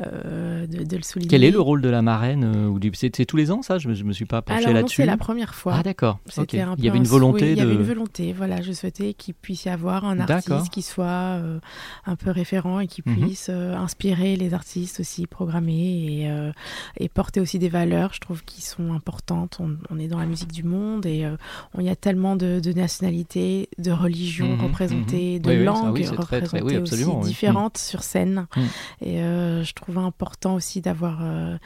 euh, 0.00 0.66
de, 0.66 0.84
de 0.84 0.96
le 0.96 1.02
souligner. 1.02 1.28
Quel 1.28 1.44
est 1.44 1.50
le 1.50 1.60
rôle 1.60 1.80
de 1.82 1.88
la 1.88 2.02
marraine 2.02 2.44
euh, 2.44 2.66
ou 2.68 2.78
du... 2.78 2.90
C'est 2.94 3.10
tous 3.26 3.36
les 3.36 3.50
ans, 3.50 3.62
ça? 3.62 3.78
Je 3.78 3.88
me, 3.88 3.94
je 3.94 4.04
me 4.04 4.12
suis 4.12 4.24
pas 4.24 4.42
penché 4.42 4.58
Alors 4.58 4.70
non, 4.70 4.74
là-dessus. 4.76 4.96
c'est 5.02 5.06
la 5.06 5.16
première 5.16 5.54
fois. 5.54 5.74
Ah, 5.78 5.82
d'accord. 5.82 6.18
Il 6.36 6.56
y 6.58 6.60
avait 6.60 6.98
un 6.98 7.02
une 7.02 7.04
volonté 7.04 7.52
Il 7.52 7.58
y 7.58 7.60
avait 7.60 7.74
une 7.74 7.82
volonté, 7.82 8.32
voilà. 8.32 8.62
Je 8.62 8.72
souhaitais 8.72 9.14
qu'il 9.14 9.34
puisse 9.34 9.64
y 9.64 9.68
avoir 9.68 10.04
un 10.04 10.18
artiste 10.20 10.70
qui 10.70 10.82
soit 10.82 11.04
euh, 11.06 11.60
un 12.06 12.16
peu 12.16 12.30
référent 12.30 12.80
et 12.80 12.86
qui 12.86 13.02
Mhm. 13.06 13.16
puisse 13.20 13.48
inspirer 13.50 14.36
les 14.36 14.54
artistes 14.54 15.00
aussi, 15.00 15.26
programmer 15.26 16.22
et, 16.24 17.04
et 17.04 17.08
porter 17.08 17.40
aussi 17.40 17.58
des 17.58 17.68
valeurs, 17.68 18.12
je 18.14 18.20
trouve, 18.20 18.42
qui 18.44 18.62
sont 18.62 18.92
importantes. 18.94 19.58
On, 19.60 19.76
on 19.90 19.98
est 19.98 20.08
dans 20.08 20.18
la 20.18 20.26
musique 20.26 20.52
du 20.52 20.62
monde 20.64 21.06
et 21.06 21.25
euh, 21.26 21.36
on 21.74 21.80
y 21.80 21.88
a 21.88 21.96
tellement 21.96 22.36
de, 22.36 22.60
de 22.60 22.72
nationalités, 22.72 23.68
de 23.78 23.90
religions 23.90 24.56
Mhm, 24.56 24.60
représentées, 24.62 25.34
mhm. 25.36 25.42
de 25.42 25.50
Oui, 25.50 25.64
langues 25.64 25.92
oui, 25.92 26.04
c'est 26.04 26.16
très, 26.16 26.40
très- 26.42 26.58
représentées 26.60 26.62
oui, 26.64 26.76
aussi 26.82 27.28
différentes 27.28 27.78
sur 27.78 28.02
scène. 28.02 28.46
Mhm. 28.56 28.64
Et 29.02 29.20
euh, 29.22 29.62
je 29.64 29.72
trouvais 29.74 30.00
important 30.00 30.54
aussi 30.54 30.80
d'avoir 30.80 31.18
euh, 31.22 31.56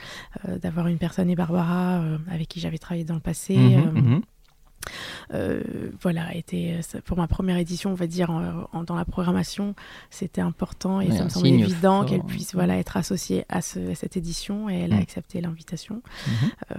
euh, 0.48 0.58
d'avoir 0.58 0.86
une 0.88 0.98
personne 0.98 1.30
et 1.30 1.36
Barbara 1.36 2.00
euh, 2.00 2.18
avec 2.30 2.48
qui 2.48 2.60
j'avais 2.60 2.78
travaillé 2.78 3.04
dans 3.04 3.14
le 3.14 3.20
passé. 3.20 3.56
Euh, 5.32 5.62
euh, 5.64 5.90
voilà, 6.00 6.34
était 6.34 6.78
ça- 6.82 7.00
pour 7.02 7.16
ma 7.16 7.26
première 7.28 7.56
édition, 7.58 7.90
on 7.90 7.94
va 7.94 8.06
dire 8.06 8.30
en- 8.30 8.66
en- 8.72 8.82
dans 8.82 8.94
la 8.96 9.04
programmation, 9.04 9.74
c'était 10.10 10.40
important 10.40 11.00
et 11.00 11.10
ça 11.12 11.24
me 11.24 11.28
semblait 11.28 11.50
évident 11.50 12.04
qu'elle 12.04 12.22
puisse 12.22 12.54
voilà 12.54 12.76
être 12.78 12.96
associée 12.96 13.44
à, 13.48 13.60
ce- 13.62 13.92
à 13.92 13.94
cette 13.94 14.16
édition 14.16 14.68
et 14.70 14.80
elle 14.80 14.92
a 14.92 14.96
Mm. 14.96 15.02
accepté 15.02 15.40
l'invitation. 15.40 16.02
Mhm. 16.26 16.50
Euh, 16.72 16.74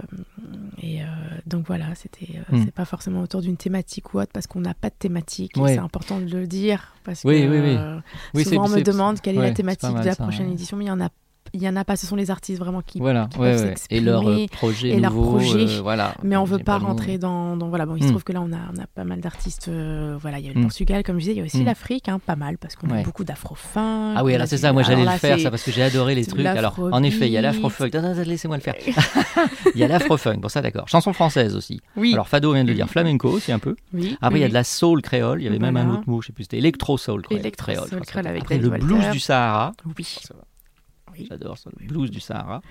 et 0.82 1.02
euh, 1.02 1.06
donc 1.46 1.66
voilà, 1.66 1.94
c'était 1.94 2.28
euh, 2.50 2.56
Mm. 2.56 2.64
c'est 2.64 2.74
pas 2.74 2.84
forcément 2.84 3.20
autour 3.22 3.40
d'une 3.40 3.56
thématique 3.56 4.12
ou 4.14 4.20
autre 4.20 4.32
parce 4.32 4.46
qu'on 4.46 4.60
n'a 4.60 4.74
pas 4.74 4.90
de 4.90 4.94
thématique. 4.98 5.56
Ouais. 5.56 5.74
C'est 5.74 5.78
important 5.80 6.18
de 6.20 6.26
le 6.26 6.46
dire 6.46 6.94
parce 7.04 7.24
Oui, 7.24 7.42
que 7.42 7.48
oui, 7.48 7.58
oui. 7.60 7.76
euh, 7.76 8.44
souvent 8.44 8.66
on 8.66 8.68
me 8.68 8.82
demande 8.82 9.20
quelle 9.20 9.36
est 9.36 9.38
ouais, 9.38 9.48
la 9.48 9.54
thématique 9.54 9.90
mal 9.90 10.02
de 10.02 10.08
la 10.08 10.16
prochaine 10.16 10.46
ouais. 10.48 10.52
édition, 10.52 10.76
mais 10.76 10.84
il 10.84 10.88
y 10.88 10.92
en 10.92 11.00
a 11.00 11.08
il 11.54 11.62
y 11.62 11.68
en 11.68 11.76
a 11.76 11.84
pas, 11.84 11.96
ce 11.96 12.06
sont 12.06 12.16
les 12.16 12.30
artistes 12.30 12.58
vraiment 12.58 12.82
qui, 12.82 12.98
Voilà, 12.98 13.28
qui 13.30 13.38
ouais, 13.38 13.52
peuvent 13.52 13.64
ouais. 13.66 13.74
Et 13.90 14.00
leur 14.00 14.28
euh, 14.28 14.46
projet 14.50 14.88
et 14.90 15.00
leur 15.00 15.12
nouveau, 15.12 15.32
projet, 15.36 15.66
euh, 15.78 15.80
voilà. 15.82 16.14
mais 16.22 16.36
on 16.36 16.44
veut 16.44 16.58
pas 16.58 16.78
rentrer 16.78 17.18
dans, 17.18 17.56
dans- 17.56 17.68
voilà 17.68 17.86
bon 17.86 17.96
il 17.96 18.02
se 18.02 18.08
Mm. 18.08 18.10
trouve 18.10 18.24
que 18.24 18.32
là 18.32 18.40
on 18.42 18.52
a 18.52 18.58
on 18.76 18.80
a 18.82 18.86
pas 18.86 19.04
mal 19.04 19.20
d'artistes 19.20 19.68
euh, 19.68 20.16
voilà 20.20 20.38
il 20.38 20.46
y 20.46 20.48
a 20.48 20.52
le 20.52 20.58
Mm. 20.60 20.62
Portugal 20.62 21.02
comme 21.02 21.16
je 21.16 21.20
disais 21.20 21.32
il 21.32 21.38
y 21.38 21.40
a 21.40 21.44
aussi 21.44 21.62
Mm. 21.62 21.66
l'Afrique 21.66 22.08
hein, 22.08 22.18
pas 22.24 22.36
mal 22.36 22.58
parce 22.58 22.74
qu'on 22.76 22.88
Ouais. 22.88 23.00
a 23.00 23.02
beaucoup 23.04 23.24
d'afro-funk 23.24 24.14
Ah 24.16 24.24
oui, 24.24 24.34
alors 24.34 24.46
c'est 24.46 24.58
ça, 24.58 24.72
moi 24.72 24.82
j'allais 24.82 25.04
le 25.04 25.10
faire, 25.18 25.38
ça, 25.40 25.50
parce 25.50 25.62
que 25.62 25.70
j'ai 25.70 25.82
adoré 25.82 26.14
les 26.14 26.26
trucs. 26.26 26.44
Alors, 26.44 26.78
en 26.78 27.02
effet, 27.02 27.26
il 27.26 27.32
y 27.32 27.36
a 27.36 27.40
l'afro-funk. 27.42 27.90
Laissez-moi 28.26 28.56
le 28.56 28.62
faire. 28.62 28.74
il 29.74 29.78
y 29.80 29.84
a 29.84 29.88
l'afro-funk, 29.88 30.38
bon, 30.38 30.48
ça 30.48 30.60
d'accord. 30.62 30.88
Chanson 30.88 31.12
française 31.12 31.54
aussi. 31.56 31.80
Oui. 31.96 32.12
Alors, 32.12 32.28
Fado 32.28 32.52
vient 32.52 32.64
de 32.64 32.68
le 32.68 32.74
dire, 32.74 32.88
flamenco 32.90 33.28
aussi 33.28 33.52
un 33.52 33.58
peu. 33.58 33.76
Oui, 33.94 34.16
Après, 34.20 34.38
il 34.38 34.42
y 34.42 34.44
a 34.44 34.48
de 34.48 34.54
la 34.54 34.64
soul 34.64 35.02
créole, 35.02 35.40
il 35.40 35.44
y 35.44 35.48
avait 35.48 35.58
même 35.58 35.76
un 35.76 35.90
autre 35.90 36.04
mot, 36.06 36.20
je 36.20 36.28
sais 36.28 36.32
plus, 36.32 36.44
c'était 36.44 36.56
créole. 36.58 37.40
Électro-soul 37.40 38.00
créole, 38.06 38.26
Après, 38.26 38.58
le 38.58 38.70
blues 38.70 39.10
du 39.10 39.20
Sahara. 39.20 39.72
oui 39.98 40.06
J'adore 41.28 41.58
ça, 41.58 41.70
le 41.78 41.86
blues 41.86 42.10
du 42.10 42.20
Sahara. 42.20 42.62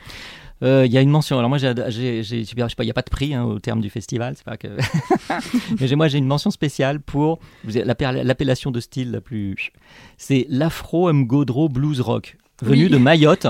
Euh, 0.64 0.86
Il 0.86 0.92
y 0.92 0.98
a 0.98 1.02
une 1.02 1.10
mention. 1.10 1.38
Alors 1.38 1.50
moi, 1.50 1.58
j'ai, 1.58 1.74
j'ai, 1.90 2.24
j'ai- 2.24 2.44
je 2.44 2.50
sais 2.50 2.56
pas, 2.56 2.84
il 2.84 2.88
n'y 2.88 2.92
a 2.92 2.94
pas 2.94 3.02
de 3.02 3.10
prix 3.10 3.34
hein, 3.34 3.44
au 3.44 3.60
terme 3.60 3.82
du 3.82 3.90
festival, 3.90 4.36
c'est 4.36 4.44
pas 4.46 4.58
que. 4.58 4.68
Mais 5.80 5.96
moi, 5.96 6.08
j'ai 6.08 6.18
une 6.20 6.28
mention 6.28 6.52
spéciale 6.52 7.00
pour 7.00 7.40
l'appellation 7.66 8.72
de 8.72 8.80
style 8.80 9.12
la 9.12 9.22
plus. 9.22 9.72
C'est 10.18 10.46
l'Afro 10.50 11.12
Mgodro 11.12 11.70
Blues 11.70 12.02
Rock, 12.02 12.38
venu 12.62 12.84
Oui. 12.86 12.90
de 12.92 12.98
Mayotte, 12.98 13.48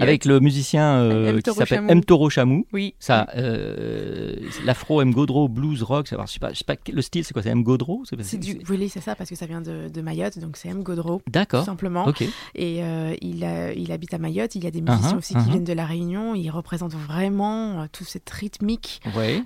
avec 0.00 0.24
le 0.24 0.40
musicien 0.40 0.96
euh, 0.98 1.30
M. 1.30 1.42
qui 1.42 1.52
s'appelle. 1.52 1.84
M 1.88 2.04
Toro 2.04 2.30
Chamou. 2.30 2.66
oui 2.72 2.94
Ça, 2.98 3.26
euh, 3.36 4.36
l'Afro 4.64 5.04
Mgodro 5.04 5.48
Blues 5.48 5.82
Rock. 5.82 6.06
Je 6.06 6.10
sais 6.10 6.38
pas, 6.38 6.52
je 6.52 6.58
sais 6.58 6.64
pas 6.64 6.74
le 6.92 7.02
style, 7.02 7.24
c'est 7.24 7.32
quoi 7.32 7.42
C'est 7.42 7.54
Mgodro 7.54 8.02
C'est 8.04 8.20
c'est 8.22 8.38
du 8.38 8.58
oui 8.68 8.88
c'est 8.88 9.00
ça 9.00 9.14
parce 9.14 9.30
que 9.30 9.36
ça 9.36 9.46
vient 9.46 9.60
de, 9.60 9.88
de 9.88 10.00
Mayotte 10.00 10.38
donc 10.38 10.56
c'est 10.56 10.68
M 10.68 10.82
Godreau 10.82 11.18
tout 11.24 11.30
D'accord. 11.32 11.64
simplement 11.64 12.06
Ok. 12.06 12.22
Et 12.54 12.82
euh, 12.82 13.14
il, 13.20 13.44
a- 13.44 13.72
il 13.72 13.90
habite 13.92 14.14
à 14.14 14.18
Mayotte. 14.18 14.54
Il 14.54 14.64
y 14.64 14.66
a 14.66 14.70
des 14.70 14.80
musiciens 14.80 14.96
Uh-huh, 14.96 15.18
aussi 15.18 15.34
uh-huh. 15.34 15.44
qui 15.44 15.50
viennent 15.50 15.64
de 15.64 15.72
La 15.72 15.84
Réunion. 15.86 16.34
Il 16.34 16.48
représente 16.50 16.92
vraiment 16.92 17.86
toute 17.92 18.06
cette 18.06 18.28
rythmique 18.30 19.00
Ouais. 19.16 19.42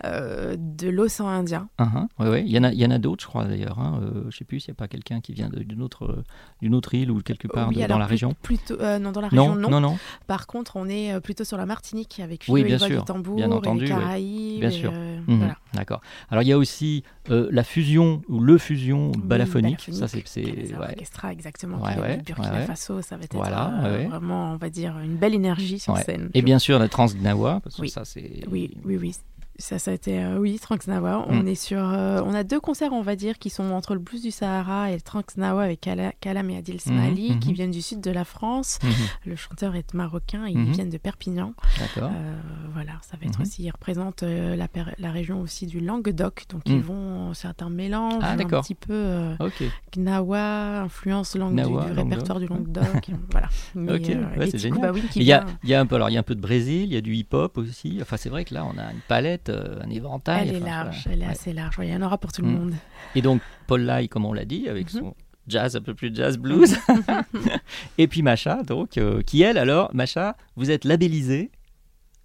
de 0.59 0.89
l'océan 0.89 1.29
Indien. 1.29 1.69
Uh-huh, 1.79 2.07
ouais, 2.19 2.29
ouais. 2.29 2.43
Il 2.47 2.51
y 2.53 2.59
en 2.59 2.65
a, 2.65 2.73
il 2.73 2.79
y 2.79 2.87
en 2.87 2.91
a 2.91 2.99
d'autres, 2.99 3.23
je 3.25 3.29
crois 3.29 3.45
d'ailleurs. 3.45 3.79
Hein. 3.79 4.01
Je 4.29 4.37
sais 4.37 4.45
plus 4.45 4.61
s'il 4.61 4.71
n'y 4.73 4.77
a 4.77 4.79
pas 4.79 4.89
quelqu'un 4.89 5.21
qui 5.21 5.33
vient 5.33 5.49
d'une 5.51 5.83
autre, 5.83 6.23
d'une 6.63 6.75
autre 6.75 6.95
île 6.95 7.11
ou 7.11 7.21
quelque 7.21 7.49
part 7.49 7.69
Oui, 7.69 7.77
de- 7.77 7.81
alors 7.83 7.97
dans 7.97 7.99
la 8.01 8.07
région. 8.07 8.35
Plutôt, 8.43 8.77
euh, 8.91 8.99
non, 8.99 9.13
dans 9.13 9.21
la 9.21 9.29
région, 9.29 9.55
non. 9.55 9.71
non, 9.71 9.81
non. 9.81 9.99
Par 10.27 10.47
contre, 10.47 10.77
on 10.77 10.89
est 10.89 11.13
euh, 11.13 11.21
plutôt 11.21 11.45
sur 11.45 11.57
la 11.57 11.67
Martinique 11.67 12.21
avec 12.21 12.45
Oui, 12.49 12.63
bien 12.65 12.79
sûr, 12.79 13.01
du 13.01 13.05
tambour 13.05 13.37
bien 13.37 13.51
entendu, 13.51 13.85
et 13.85 13.89
les 13.89 13.95
ouais. 13.95 14.01
Caraïbes. 14.01 14.61
Bien 14.61 14.69
et, 14.69 14.73
sûr. 14.73 14.93
euh, 14.95 15.19
Mhm, 15.27 15.39
voilà. 15.39 15.57
D'accord. 15.75 16.01
Alors 16.31 16.43
il 16.43 16.49
y 16.49 16.53
a 16.53 16.59
aussi 16.59 17.05
la 17.29 17.63
fusion 17.63 18.23
ou 18.29 18.41
le 18.41 18.59
fusion 18.59 19.13
Oui, 19.13 19.21
balaphonique. 19.23 19.79
balaphonique. 19.89 19.99
Ça 19.99 20.09
c'est, 20.09 20.45
ouais. 20.45 21.33
exactement. 21.33 21.81
Ouais, 21.83 22.17
du 22.19 22.33
Burkina. 22.33 22.63
Faso, 22.63 23.03
ça 23.03 23.17
va 23.17 23.25
être 23.25 23.35
Voilà, 23.37 23.81
vraiment, 24.09 24.53
on 24.53 24.57
va 24.57 24.71
dire, 24.71 24.99
une 24.99 25.17
belle 25.17 25.35
énergie 25.35 25.79
sur 25.79 25.97
scène. 25.99 26.31
Et 26.35 26.43
bien 26.43 26.59
sûr 26.59 26.79
la 26.79 26.89
Transgnawa, 26.89 27.61
parce 27.63 27.77
que 27.77 27.83
Oui. 27.83 27.91
ça 27.91 28.05
c'est. 28.05 28.43
Oui, 28.51 28.77
oui, 28.85 28.97
oui. 29.01 29.15
Ça, 29.61 29.79
ça 29.79 29.91
a 29.93 29.95
été, 29.95 30.19
euh, 30.23 30.39
oui, 30.39 30.59
Tranksnawa. 30.59 31.19
Mm. 31.19 31.25
On 31.29 31.47
est 31.47 31.55
sur, 31.55 31.79
euh, 31.81 32.21
on 32.25 32.35
a 32.35 32.43
deux 32.43 32.59
concerts, 32.61 32.93
on 32.93 33.03
va 33.03 33.15
dire, 33.15 33.39
qui 33.39 33.51
sont 33.51 33.71
entre 33.71 33.95
le 33.95 34.01
blues 34.01 34.23
du 34.23 34.31
Sahara 34.33 34.91
et 34.91 34.95
le 34.95 35.01
Tranksnawa 35.01 35.63
avec 35.63 35.81
Kala- 35.83 36.13
Kalam 36.21 36.51
et 36.51 36.57
Adil 36.57 36.81
Smali, 36.81 37.33
mhm. 37.33 37.39
qui 37.41 37.53
viennent 37.53 37.71
du 37.71 37.83
sud 37.83 38.01
de 38.01 38.11
la 38.11 38.25
France. 38.25 38.79
Mhm. 38.83 38.91
Le 39.27 39.37
chanteur 39.37 39.77
est 39.77 39.95
marocain 39.95 40.47
et 40.47 40.51
ils 40.53 40.73
viennent 40.73 40.91
de 40.91 40.99
Perpignan. 40.99 41.55
D'accord. 41.79 42.11
Euh, 42.13 42.41
voilà, 42.73 42.93
ça 43.03 43.17
va 43.21 43.27
être 43.29 43.41
aussi, 43.41 43.63
ils 43.65 43.71
représentent 43.71 44.23
euh, 44.23 44.57
la, 44.57 44.67
la 44.99 45.11
région 45.13 45.41
aussi 45.41 45.67
du 45.67 45.81
Languedoc, 45.81 46.47
donc 46.49 46.67
Mm. 46.67 46.73
ils 46.73 46.81
vont, 46.83 47.35
c'est 47.35 47.63
un 47.63 47.71
mélange, 47.71 48.23
Ah, 48.23 48.33
un 48.33 48.37
petit 48.61 48.75
peu 48.75 48.93
euh, 48.93 49.35
Ok. 49.41 49.63
Gnawa, 50.05 50.81
influence 50.83 51.37
langue 51.37 51.57
du- 51.57 51.63
Gnawa, 51.63 51.83
du, 51.85 51.89
Languedoc. 51.95 52.05
répertoire 52.11 52.41
du 52.41 52.47
Languedoc, 52.47 53.11
voilà. 53.31 53.49
Mais, 53.75 53.93
Ok, 53.93 54.39
ouais, 54.39 54.51
c'est 54.51 54.59
génial. 54.59 54.95
Il 55.17 55.23
y, 55.23 55.33
a, 55.33 55.45
vient- 55.45 55.55
il 55.65 55.69
y 55.71 55.75
a 55.75 55.81
un 55.81 55.87
peu, 55.87 55.97
alors 55.97 56.09
il 56.11 56.15
y 56.15 56.17
a 56.17 56.21
un 56.21 56.25
peu 56.25 56.35
de 56.35 56.41
Brésil, 56.41 56.85
il 56.85 56.93
y 56.93 56.97
a 56.97 57.01
du 57.01 57.15
hip-hop 57.15 57.59
aussi. 57.59 57.99
Enfin 58.01 58.17
c'est 58.17 58.29
vrai 58.31 58.45
que 58.45 58.55
là 58.55 58.65
on 58.65 58.79
a 58.79 58.93
une 58.93 59.01
palette, 59.09 59.50
un 59.51 59.91
éventail. 59.91 60.49
Elle 60.49 60.55
est 60.55 60.59
Enfin, 60.59 60.67
large, 60.67 61.03
voilà. 61.05 61.17
elle 61.17 61.23
est 61.23 61.27
Ouais. 61.27 61.33
assez 61.33 61.53
large. 61.53 61.79
Ouais, 61.79 61.89
Il 61.89 61.93
y 61.93 61.97
en 61.97 62.03
aura 62.03 62.19
pour 62.19 62.33
tout 62.33 62.43
le 62.43 62.49
Mm. 62.49 62.53
monde. 62.59 62.75
Et 63.15 63.23
donc 63.23 63.41
Paul 63.67 63.83
Lai, 63.83 64.09
comme 64.09 64.25
on 64.25 64.33
l'a 64.33 64.45
dit, 64.45 64.69
avec 64.69 64.93
Mhm. 64.95 65.01
son 65.01 65.15
jazz 65.49 65.77
un 65.77 65.81
peu 65.81 65.95
plus 65.95 66.15
jazz 66.15 66.37
blues. 66.39 66.77
et 67.99 68.07
puis 68.09 68.23
Macha, 68.23 68.63
donc, 68.63 68.99
euh, 68.99 69.23
qui 69.23 69.43
elle 69.43 69.59
alors, 69.59 69.91
Macha, 69.95 70.37
vous 70.57 70.71
êtes 70.71 70.85
labellisée 70.85 71.51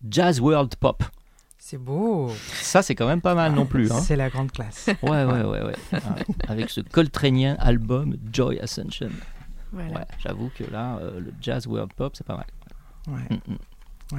Jazz 0.09 0.39
World 0.39 0.76
Pop. 0.76 1.03
C'est 1.57 1.78
beau. 1.80 2.30
Ça 2.53 2.84
c'est 2.84 2.93
quand 2.93 3.07
même 3.07 3.21
pas 3.21 3.34
mal 3.34 3.53
non 3.53 3.65
plus. 3.65 3.91
Hein. 3.91 3.99
C'est 4.01 4.15
la 4.15 4.30
grande 4.30 4.51
classe. 4.51 4.88
Ouais, 5.01 5.23
ouais, 5.26 5.41
ouais, 5.43 5.63
ouais. 5.63 5.76
Avec 6.47 6.69
ce 6.69 6.82
coltrénien 6.82 7.55
album 7.59 8.15
Joy 8.32 8.59
Ascension. 8.59 9.09
Voilà. 9.71 9.89
Ouais, 9.99 10.05
j'avoue 10.19 10.51
que 10.55 10.63
là, 10.71 10.97
euh, 11.01 11.19
le 11.19 11.34
Jazz 11.41 11.65
World 11.65 11.91
Pop, 11.93 12.13
c'est 12.15 12.26
pas 12.26 12.38
mal. 12.38 12.45
Ouais. 13.07 13.36
Mm, 13.47 13.53
mm. 13.53 13.57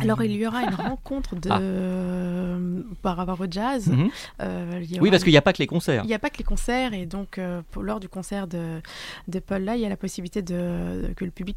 Alors, 0.01 0.23
il 0.23 0.33
y 0.33 0.47
aura 0.47 0.63
une 0.65 0.75
rencontre 0.75 1.37
de... 1.37 1.49
Ah. 1.51 2.95
par 3.03 3.17
rapport 3.17 3.41
au 3.41 3.47
jazz. 3.51 3.89
Mhm. 3.89 4.11
Euh, 4.43 4.81
il 4.83 4.97
y 4.97 5.01
Oui, 5.01 5.11
parce 5.11 5.23
qu'il 5.23 5.33
n'y 5.33 5.37
a 5.39 5.43
pas 5.43 5.53
que 5.53 5.59
les 5.59 5.67
concerts. 5.67 6.03
Il 6.05 6.09
n'y 6.09 6.15
a 6.15 6.19
pas 6.19 6.31
que 6.31 6.39
les 6.39 6.45
concerts, 6.45 6.93
et 6.93 7.07
donc 7.07 7.39
euh, 7.39 7.63
pour- 7.71 7.83
lors 7.83 8.01
du 8.01 8.09
concert 8.09 8.47
de, 8.49 8.81
de 9.29 9.39
Paul 9.39 9.63
là, 9.63 9.77
il 9.77 9.83
y 9.83 9.87
a 9.87 9.89
la 9.89 9.97
possibilité 9.97 10.43
de, 10.43 11.13
que 11.17 11.25
le 11.25 11.31
public 11.31 11.57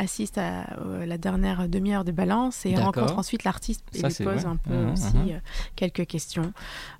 assiste 0.00 0.38
à 0.38 0.62
euh, 0.84 1.04
la 1.06 1.18
dernière 1.18 1.68
demi-heure 1.68 2.04
de 2.04 2.12
balance 2.12 2.64
et 2.66 2.74
rencontre 2.76 3.18
ensuite 3.18 3.44
l'artiste 3.44 3.84
et 3.94 4.00
Ça, 4.00 4.08
lui 4.08 4.14
pose 4.24 4.44
ouais. 4.44 4.46
un 4.46 4.56
peu 4.56 4.72
Mhm, 4.74 4.92
aussi 4.92 5.16
mhm. 5.16 5.28
euh, 5.30 5.38
quelques 5.76 6.06
questions. 6.06 6.52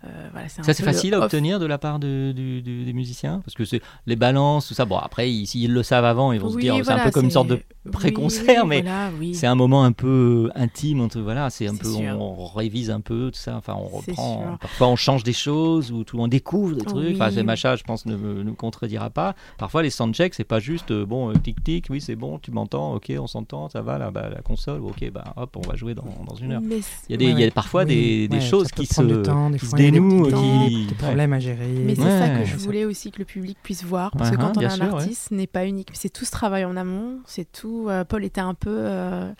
Euh, 0.04 0.28
voilà, 0.32 0.48
Ça, 0.48 0.62
c'est 0.74 0.82
facile 0.82 1.14
à 1.14 1.20
obtenir 1.20 1.58
de 1.58 1.66
la 1.66 1.78
part 1.78 1.98
de- 1.98 2.32
des 2.32 2.92
musiciens? 2.92 3.40
Parce 3.44 3.54
que 3.54 3.64
c'est 3.64 3.80
les 4.06 4.16
balances, 4.16 4.68
tout 4.68 4.74
ça. 4.74 4.84
Bon, 4.84 4.98
après, 4.98 5.32
ils- 5.32 5.46
s'ils 5.46 5.72
le 5.72 5.82
savent 5.82 6.04
avant, 6.04 6.32
ils 6.32 6.40
vont 6.40 6.50
se 6.50 6.58
dire 6.58 6.74
c'est 6.84 6.92
un 6.92 7.04
peu 7.04 7.10
comme 7.10 7.24
une 7.24 7.30
sorte 7.30 7.48
de 7.48 7.60
pré-concert, 7.90 8.62
oui, 8.64 8.68
mais 8.68 8.82
voilà, 8.82 9.10
c'est 9.32 9.46
un 9.46 9.54
moment 9.54 9.84
un 9.84 9.92
peu 9.92 10.50
intime. 10.54 11.00
Entre, 11.00 11.20
voilà, 11.20 11.50
c'est 11.50 11.66
un 11.66 11.74
peu, 11.76 11.88
on, 11.88 12.46
révise 12.46 12.90
un 12.90 13.00
peu 13.00 13.30
tout 13.32 13.38
ça. 13.38 13.56
Enfin, 13.56 13.74
on 13.78 13.86
reprend. 13.86 14.58
Parfois, 14.60 14.88
on 14.88 14.96
change 14.96 15.22
des 15.24 15.32
choses 15.32 15.92
ou 15.92 16.04
tout, 16.04 16.18
on 16.18 16.28
découvre 16.28 16.74
des 16.76 16.84
trucs. 16.84 17.14
Enfin, 17.14 17.30
c'est 17.30 17.42
Macha, 17.42 17.76
je 17.76 17.82
pense, 17.84 18.06
ne 18.06 18.16
me- 18.16 18.42
nous 18.42 18.54
contredira 18.54 19.08
pas. 19.10 19.34
Parfois, 19.58 19.82
les 19.82 19.90
soundchecks, 19.90 20.34
c'est 20.34 20.44
pas 20.44 20.60
juste 20.60 20.92
bon, 20.92 21.30
euh, 21.30 21.34
tic 21.34 21.62
tic, 21.64 21.86
oui, 21.90 22.00
c'est 22.00 22.16
bon, 22.16 22.38
tu 22.38 22.50
m'entends, 22.50 22.89
ok, 22.94 23.12
on 23.18 23.26
s'entend, 23.26 23.68
ça 23.68 23.82
va, 23.82 23.98
là, 23.98 24.10
bah, 24.10 24.28
la 24.28 24.42
console, 24.42 24.80
ok, 24.82 25.10
bah 25.12 25.24
hop, 25.36 25.56
on 25.56 25.68
va 25.68 25.76
jouer 25.76 25.94
dans, 25.94 26.04
dans 26.26 26.34
une 26.36 26.52
heure. 26.52 26.62
Il 26.62 26.76
y 27.10 27.14
a, 27.14 27.16
des, 27.16 27.24
il 27.26 27.38
y 27.40 27.44
a 27.44 27.50
parfois 27.50 27.82
oui, 27.84 27.88
des, 27.88 28.28
des 28.28 28.36
ouais, 28.36 28.42
choses 28.42 28.68
qui 28.70 28.86
se, 28.86 29.02
temps, 29.22 29.50
des 29.50 29.58
qui 29.58 29.66
se 29.66 29.76
des 29.76 29.90
dénouent, 29.90 30.24
petits 30.24 30.34
qui 30.70 30.86
des 30.86 30.94
problèmes 30.94 31.32
à 31.32 31.38
gérer. 31.40 31.66
Mais 31.68 31.94
c'est 31.94 32.02
ça 32.02 32.28
que 32.28 32.44
je 32.44 32.56
voulais 32.56 32.84
aussi 32.84 33.10
que 33.10 33.18
le 33.18 33.24
public 33.24 33.58
puisse 33.62 33.84
voir, 33.84 34.10
parce 34.12 34.30
que 34.30 34.36
quand 34.36 34.56
on 34.56 34.60
bien 34.60 34.70
a 34.70 34.72
un 34.72 34.76
sûr, 34.76 34.84
ouais. 34.86 34.92
artiste, 35.02 35.28
ce 35.30 35.34
n'est 35.34 35.46
pas 35.46 35.66
unique, 35.66 35.90
c'est 35.92 36.10
tout 36.12 36.24
ce 36.24 36.30
travail 36.30 36.64
en 36.64 36.76
amont, 36.76 37.18
c'est 37.26 37.50
tout. 37.50 37.86
euh, 37.88 38.04
Paul 38.04 38.24
était 38.24 38.40
un 38.40 38.54
peu 38.54 38.70
euh, 38.70 39.30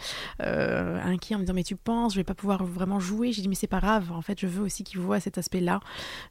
euh, 0.43 0.99
inquiet 1.05 1.35
en 1.35 1.39
me 1.39 1.45
disant 1.45 1.55
mais 1.55 1.63
tu 1.65 1.77
penses, 1.77 2.13
je 2.15 2.19
vais 2.21 2.25
pas 2.25 2.35
pouvoir 2.35 2.65
vraiment 2.65 3.01
jouer. 3.01 3.33
J'ai 3.33 3.43
dit 3.43 3.49
mais 3.49 3.55
c'est 3.55 3.67
pas 3.67 3.81
grave, 3.81 4.11
en 4.13 4.23
fait 4.23 4.39
je 4.41 4.47
veux 4.47 4.63
aussi 4.65 4.85
qu'il 4.85 4.99
voit 5.01 5.21
cet 5.21 5.39
aspect-là. 5.39 5.81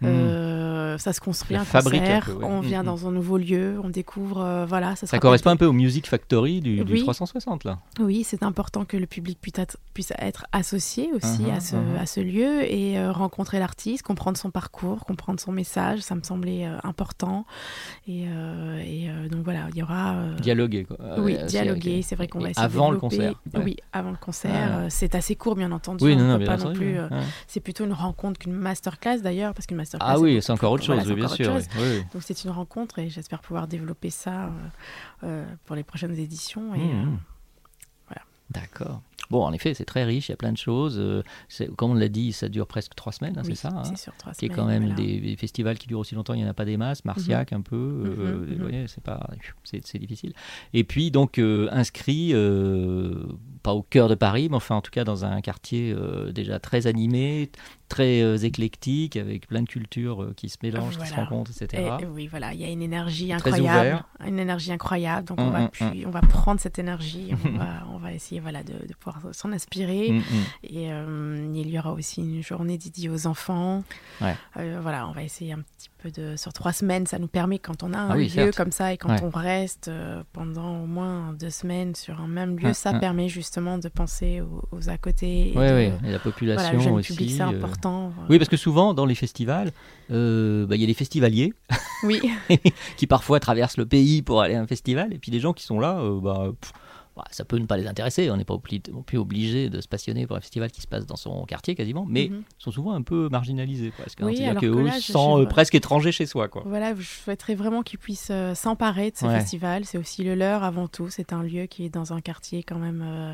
Mm. 0.02 0.06
Euh, 0.08 0.98
ça 0.98 1.14
se 1.14 1.20
construit 1.22 1.56
La 1.56 1.62
un 1.62 1.66
fabrique 1.66 2.02
un 2.02 2.20
concert, 2.20 2.26
peu, 2.26 2.32
ouais. 2.34 2.46
on 2.46 2.60
Mm, 2.62 2.66
vient 2.66 2.84
mm. 2.84 2.86
dans 2.86 3.08
un 3.08 3.12
nouveau 3.12 3.38
lieu, 3.38 3.80
on 3.84 3.90
découvre, 3.90 4.42
euh, 4.42 4.66
voilà, 4.66 4.96
ça, 4.96 5.08
Ça 5.08 5.20
correspond 5.20 5.50
un 5.52 5.56
peu 5.58 5.66
au 5.66 5.74
Music 5.74 6.08
Factory 6.08 6.60
du, 6.62 6.84
du 6.84 6.94
Oui. 6.94 7.06
360 7.14 7.64
là. 7.64 7.80
Oui, 8.00 8.24
c'est 8.24 8.44
important 8.44 8.86
que 8.86 8.98
le 8.98 9.06
public 9.06 9.40
puisse 9.42 10.12
être, 10.18 10.46
associé 10.52 11.10
aussi 11.14 11.44
Mhm, 11.44 11.50
à, 11.52 11.60
ce, 11.60 11.76
mhm. 11.76 11.96
à 11.98 12.06
ce 12.06 12.20
lieu 12.20 12.64
et 12.72 12.98
euh, 12.98 13.12
rencontrer 13.12 13.60
l'artiste, 13.60 14.04
comprendre 14.04 14.38
son 14.38 14.52
parcours, 14.52 15.06
comprendre 15.06 15.40
son 15.40 15.52
message. 15.52 16.00
Ça 16.02 16.16
me 16.16 16.22
semblait 16.24 16.66
euh, 16.66 16.78
important. 16.84 17.46
Et, 18.08 18.26
euh, 18.28 18.80
et, 18.80 19.10
donc 19.30 19.44
voilà, 19.44 19.68
il 19.72 19.78
y 19.78 19.84
aura. 19.84 20.16
Dialoguer 20.42 20.86
quoi. 20.86 20.98
oui, 21.20 21.38
dialoguer. 21.48 22.02
C'est 22.02 22.16
vrai 22.16 22.28
qu'on 22.28 22.40
va 22.40 22.50
essayer 22.52 22.66
Avant 22.66 22.90
de 22.90 22.94
le 22.96 23.00
concert. 23.00 23.34
ouais. 23.54 23.62
Oui, 23.64 23.78
avant 23.94 24.12
le 24.12 24.18
concert. 24.18 24.78
Euh, 24.80 24.88
C'est 24.90 25.16
assez 25.16 25.36
court, 25.36 25.56
bien 25.56 25.72
entendu. 25.72 26.04
Oui, 26.04 26.14
on 26.16 26.20
non, 26.20 26.28
non, 26.28 26.38
bien 26.38 26.48
pas 26.48 26.58
non 26.58 26.64
entendu, 26.66 26.80
plus. 26.80 27.00
ouais. 27.00 27.10
Ouais. 27.12 27.24
C'est 27.48 27.60
plutôt 27.60 27.86
une 27.86 27.94
rencontre 27.94 28.40
qu'une 28.40 28.54
masterclass 28.54 29.20
d'ailleurs, 29.22 29.54
parce 29.54 29.66
qu'une 29.68 29.78
masterclass. 29.78 30.08
Ah 30.10 30.20
oui, 30.20 30.40
c'est 30.42 30.52
encore 30.52 30.72
autre 30.72 30.84
chose, 30.84 30.96
voilà, 30.98 31.10
oui, 31.10 31.16
bien 31.16 31.28
sûr, 31.28 31.54
oui, 31.56 31.62
oui. 31.82 32.04
Donc 32.14 32.24
c'est 32.24 32.44
une 32.44 32.52
rencontre 32.52 33.00
et 33.00 33.10
j'espère 33.10 33.40
pouvoir 33.42 33.68
développer 33.68 34.10
ça 34.10 34.50
pour 35.66 35.76
les 35.76 35.84
prochaines 35.84 36.18
éditions. 36.18 36.74
Et, 36.76 36.80
Mmh, 36.80 37.02
euh, 37.02 37.06
mmh. 37.06 37.20
D'accord. 38.52 39.04
Bon, 39.30 39.44
en 39.44 39.54
effet, 39.54 39.76
c'est 39.76 39.86
très 39.86 40.06
riche, 40.06 40.28
il 40.30 40.32
y 40.32 40.34
a 40.34 40.36
plein 40.36 40.52
de 40.52 40.58
choses. 40.58 40.96
euh, 40.98 41.22
comme 41.78 41.92
on 41.92 41.94
l'a 41.94 42.08
dit, 42.08 42.34
ça 42.34 42.50
dure 42.50 42.66
presque 42.66 42.96
trois 42.96 43.12
semaines, 43.14 43.38
hein, 43.38 43.44
Oui, 43.46 43.56
c'est 43.56 43.62
ça 43.62 43.68
hein 43.76 43.84
c'est 43.84 43.96
sur 43.96 44.16
trois 44.16 44.34
Qui 44.34 44.46
est 44.46 44.50
quand 44.50 44.66
même 44.66 44.88
voilà. 44.88 44.96
des, 44.96 45.36
festivals 45.38 45.78
qui 45.78 45.86
durent 45.86 46.00
aussi 46.00 46.16
longtemps, 46.16 46.34
il 46.34 46.42
n'y 46.42 46.46
en 46.48 46.50
a 46.50 46.56
pas 46.56 46.66
des 46.66 46.78
masses, 46.78 47.06
Marciac 47.06 47.54
un 47.54 47.62
peu, 47.62 47.76
euh, 47.76 48.40
Mhm, 48.40 48.56
vous 48.56 48.62
voyez, 48.64 48.88
c'est 48.88 49.04
pas, 49.04 49.30
c'est, 49.64 50.00
difficile. 50.00 50.34
Et 50.74 50.84
puis 50.84 51.12
donc 51.12 51.38
euh, 51.38 51.68
inscrit, 51.72 52.32
euh, 52.34 53.24
pas 53.62 53.74
au 53.76 53.84
cœur 53.84 54.08
de 54.10 54.16
Paris, 54.16 54.48
mais 54.50 54.56
enfin 54.56 54.76
en 54.78 54.82
tout 54.82 54.90
cas 54.92 55.04
dans 55.04 55.26
un 55.26 55.42
quartier 55.42 55.94
euh, 55.96 56.32
déjà 56.32 56.60
très 56.60 56.88
animé, 56.88 57.52
très 57.90 58.22
euh, 58.22 58.38
éclectique, 58.38 59.18
avec 59.18 59.48
plein 59.48 59.62
de 59.64 59.68
cultures 59.68 60.24
euh, 60.24 60.34
qui 60.38 60.48
se 60.48 60.58
mélangent, 60.64 60.98
qui 60.98 61.08
se 61.08 61.14
rencontrent, 61.14 61.52
etc. 61.52 61.92
Et, 62.02 62.06
oui, 62.06 62.28
voilà, 62.28 62.54
il 62.54 62.62
y 62.62 62.64
a 62.64 62.70
une 62.70 62.82
énergie 62.82 63.34
incroyable, 63.34 64.04
une 64.26 64.40
énergie 64.40 64.72
incroyable. 64.72 65.28
Donc 65.28 65.40
Mm, 65.40 65.44
on 65.44 65.50
va, 65.50 65.60
mm, 65.62 65.70
puis- 65.72 66.06
on 66.06 66.12
va 66.12 66.22
prendre 66.22 66.60
cette 66.62 66.80
énergie, 66.80 67.32
on 67.46 67.58
va, 67.58 67.68
on 67.94 67.98
va 67.98 68.14
essayer 68.14 68.40
voilà 68.40 68.64
de, 68.64 68.74
de 68.74 68.94
pouvoir 69.00 69.22
s'en 69.34 69.52
inspirer. 69.52 70.12
Mm, 70.12 70.18
mm. 70.18 70.24
Et 70.64 70.92
euh, 70.94 71.52
il 71.56 71.70
y 71.70 71.78
aura 71.80 71.92
aussi 71.94 72.22
une 72.22 72.42
journée 72.44 72.78
dédiée 72.78 73.10
aux 73.10 73.28
enfants. 73.28 73.84
Ouais. 74.22 74.36
Voilà, 74.82 75.08
on 75.08 75.12
va 75.12 75.24
essayer 75.24 75.54
un 75.54 75.60
petit 75.62 75.90
peu 75.98 76.12
de 76.12 76.36
sur 76.38 76.54
trois 76.54 76.72
semaines. 76.74 77.06
Ça 77.08 77.20
nous 77.20 77.28
permet 77.28 77.60
quand 77.60 77.84
on 77.84 77.94
a 77.94 77.98
un 77.98 78.10
Ah 78.12 78.16
oui, 78.16 78.30
lieu 78.30 78.52
comme 78.56 78.72
ça 78.72 78.94
et 78.94 78.98
quand 78.98 79.10
Ouais. 79.10 79.24
on 79.24 79.30
reste 79.30 79.90
pendant 80.34 80.84
au 80.84 80.86
moins 80.86 81.34
deux 81.34 81.50
semaines 81.50 81.96
sur 81.96 82.22
un 82.22 82.28
même 82.28 82.58
lieu, 82.60 82.74
ça 82.74 82.94
permet 83.00 83.28
justement 83.30 83.78
de 83.78 83.90
penser 83.90 84.42
aux, 84.42 84.64
aux 84.72 84.90
à 84.90 84.98
côté. 84.98 85.50
et 85.52 85.58
Oui, 85.58 85.66
oui, 85.72 86.08
et 86.08 86.12
la 86.12 86.20
population 86.20 86.64
voilà, 86.64 86.78
le 86.78 86.84
jeune 86.84 86.94
aussi. 86.94 87.14
public, 87.14 87.32
c'est 87.36 87.42
euh, 87.42 87.60
important. 87.80 88.14
Oui, 88.30 88.38
parce 88.38 88.50
que 88.50 88.58
souvent, 88.58 88.94
dans 88.94 89.06
les 89.06 89.16
festivals, 89.16 89.72
euh, 90.12 90.66
bah, 90.66 90.76
il 90.76 90.82
y 90.82 90.84
a 90.84 90.88
des 90.88 90.94
festivaliers 90.94 91.54
Oui. 92.04 92.22
qui 92.98 93.08
parfois 93.08 93.40
traversent 93.40 93.78
le 93.78 93.86
pays 93.86 94.22
pour 94.22 94.42
aller 94.42 94.56
à 94.56 94.62
un 94.62 94.68
festival, 94.68 95.14
et 95.14 95.18
puis 95.18 95.32
des 95.32 95.40
gens 95.40 95.54
qui 95.54 95.64
sont 95.64 95.80
là, 95.80 96.00
euh, 96.00 96.20
bah, 96.20 96.48
pff, 96.60 96.72
bah, 96.74 96.80
ça 97.32 97.46
peut 97.46 97.58
ne 97.58 97.66
pas 97.66 97.78
les 97.78 97.88
intéresser. 97.88 98.30
On 98.32 98.38
n'est 98.38 98.46
pas 98.46 98.58
plus 98.58 99.18
obligé 99.18 99.70
de 99.70 99.82
se 99.82 99.88
passionner 99.88 100.28
pour 100.28 100.36
un 100.38 100.42
festival 100.42 100.72
qui 100.72 100.82
se 100.82 100.88
passe 100.88 101.06
dans 101.06 101.16
son 101.16 101.44
quartier 101.46 101.76
quasiment, 101.76 102.06
mais 102.08 102.30
Mhm. 102.30 102.42
sont 102.58 102.72
souvent 102.72 102.94
un 102.94 103.02
peu 103.02 103.30
marginalisés. 103.30 103.92
quoi. 103.96 104.06
Oui, 104.22 104.36
C'est-à-dire 104.38 104.50
alors 104.52 104.62
qu'eux 104.62 104.74
que 104.76 104.80
là, 104.88 105.00
je- 105.00 105.42
euh, 105.44 105.46
presque 105.46 105.76
étrangers 105.76 106.12
chez 106.12 106.26
soi. 106.26 106.48
Quoi. 106.48 106.64
Voilà, 106.66 106.94
je 106.96 107.02
souhaiterais 107.04 107.56
vraiment 107.56 107.82
qu'ils 107.84 108.00
puissent 108.00 108.30
euh, 108.32 108.56
s'emparer 108.56 109.12
de 109.12 109.18
ce 109.18 109.26
Ouais. 109.26 109.40
festival. 109.40 109.86
C'est 109.86 109.98
aussi 109.98 110.24
le 110.24 110.36
leur 110.36 110.64
avant 110.64 110.88
tout. 110.88 111.10
C'est 111.10 111.34
un 111.34 111.44
lieu 111.44 111.66
qui 111.66 111.86
est 111.86 111.90
dans 111.90 112.14
un 112.14 112.22
quartier 112.22 112.64
quand 112.64 112.78
même. 112.80 113.04
euh, 113.06 113.34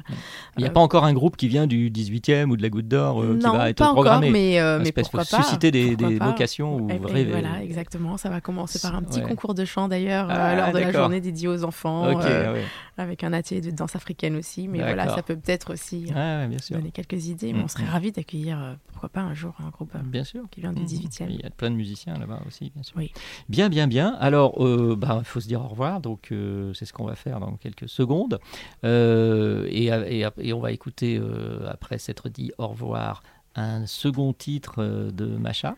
Il 0.57 0.61
n'y 0.61 0.65
a 0.67 0.69
euh, 0.69 0.73
pas 0.73 0.79
encore 0.81 1.05
un 1.05 1.13
groupe 1.13 1.37
qui 1.37 1.47
vient 1.47 1.67
du 1.67 1.89
18e 1.89 2.51
ou 2.51 2.57
de 2.57 2.61
la 2.61 2.69
Goutte 2.69 2.87
d'Or 2.87 3.21
qui 3.21 3.45
va 3.45 3.69
être 3.69 3.77
pas 3.77 3.85
encore, 3.85 3.93
programmé. 3.95 4.29
mais, 4.29 4.59
euh, 4.59 4.79
mais 4.81 4.91
Parce 4.91 5.07
qu'il 5.09 5.17
pourquoi 5.19 5.25
faut 5.25 5.37
pas, 5.37 5.43
susciter 5.43 5.71
des, 5.71 5.89
pourquoi 5.91 6.09
des 6.09 6.17
pas. 6.17 6.25
vocations 6.27 6.75
ou 6.77 6.87
Eh 6.89 6.99
ben, 6.99 7.11
rêver. 7.11 7.31
Voilà, 7.31 7.63
exactement. 7.63 8.17
Ça 8.17 8.29
va 8.29 8.41
commencer 8.41 8.79
par 8.79 8.95
un 8.95 9.01
petit 9.01 9.19
Ouais. 9.19 9.27
concours 9.27 9.53
de 9.53 9.65
chant 9.65 9.87
d'ailleurs 9.87 10.27
Ah, 10.29 10.55
lors 10.55 10.71
de 10.71 10.79
la 10.79 10.91
journée 10.91 11.21
dédiée 11.21 11.47
aux 11.47 11.63
enfants, 11.63 12.03
ah 12.05 12.15
ouais. 12.53 12.61
avec 12.97 13.23
un 13.23 13.33
atelier 13.33 13.61
de 13.61 13.71
danse 13.75 13.95
africaine 13.95 14.35
aussi. 14.35 14.67
Mais 14.67 14.79
voilà, 14.79 15.07
ça 15.13 15.21
peut 15.21 15.35
peut-être 15.35 15.73
aussi 15.73 16.07
euh, 16.15 16.47
bien 16.47 16.57
sûr. 16.59 16.77
donner 16.77 16.91
quelques 16.91 17.27
idées. 17.27 17.53
Mais 17.53 17.61
on 17.63 17.67
serait 17.67 17.83
mm. 17.85 17.89
ravis 17.89 18.11
d'accueillir, 18.11 18.59
euh, 18.61 18.73
pourquoi 18.91 19.09
pas 19.09 19.21
un 19.21 19.33
jour, 19.33 19.53
un 19.59 19.69
groupe 19.69 19.93
euh, 19.95 19.99
Bien 20.03 20.23
sûr. 20.23 20.43
qui 20.49 20.61
vient 20.61 20.73
du 20.73 20.81
Mhm. 20.81 20.87
18e. 20.87 21.25
Il 21.29 21.41
y 21.41 21.45
a 21.45 21.49
plein 21.49 21.69
de 21.69 21.75
musiciens 21.75 22.17
là-bas 22.17 22.41
aussi, 22.47 22.71
bien 22.73 22.83
sûr. 22.83 22.95
Oui. 22.97 23.11
Bien, 23.49 23.69
bien, 23.69 23.87
bien. 23.87 24.15
Alors, 24.19 24.63
euh, 24.65 24.95
bah, 24.97 25.17
il 25.19 25.25
faut 25.25 25.39
se 25.39 25.47
dire 25.47 25.61
au 25.63 25.67
revoir, 25.67 26.01
donc 26.01 26.31
euh, 26.31 26.73
c'est 26.73 26.85
ce 26.85 26.93
qu'on 26.93 27.05
va 27.05 27.15
faire 27.15 27.39
dans 27.39 27.53
quelques 27.57 27.89
secondes. 27.89 28.39
Euh, 28.83 29.67
et, 29.69 29.85
et- 29.85 30.27
et 30.39 30.53
on 30.53 30.59
va 30.59 30.71
écouter, 30.71 31.21
après 31.67 31.97
s'être 31.97 32.29
dit 32.29 32.51
au 32.57 32.67
revoir, 32.67 33.21
un 33.55 33.85
second 33.85 34.33
titre 34.33 34.83
de 35.11 35.25
Macha, 35.37 35.75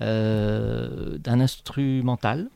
d'un 0.00 1.40
instrumental, 1.40 2.48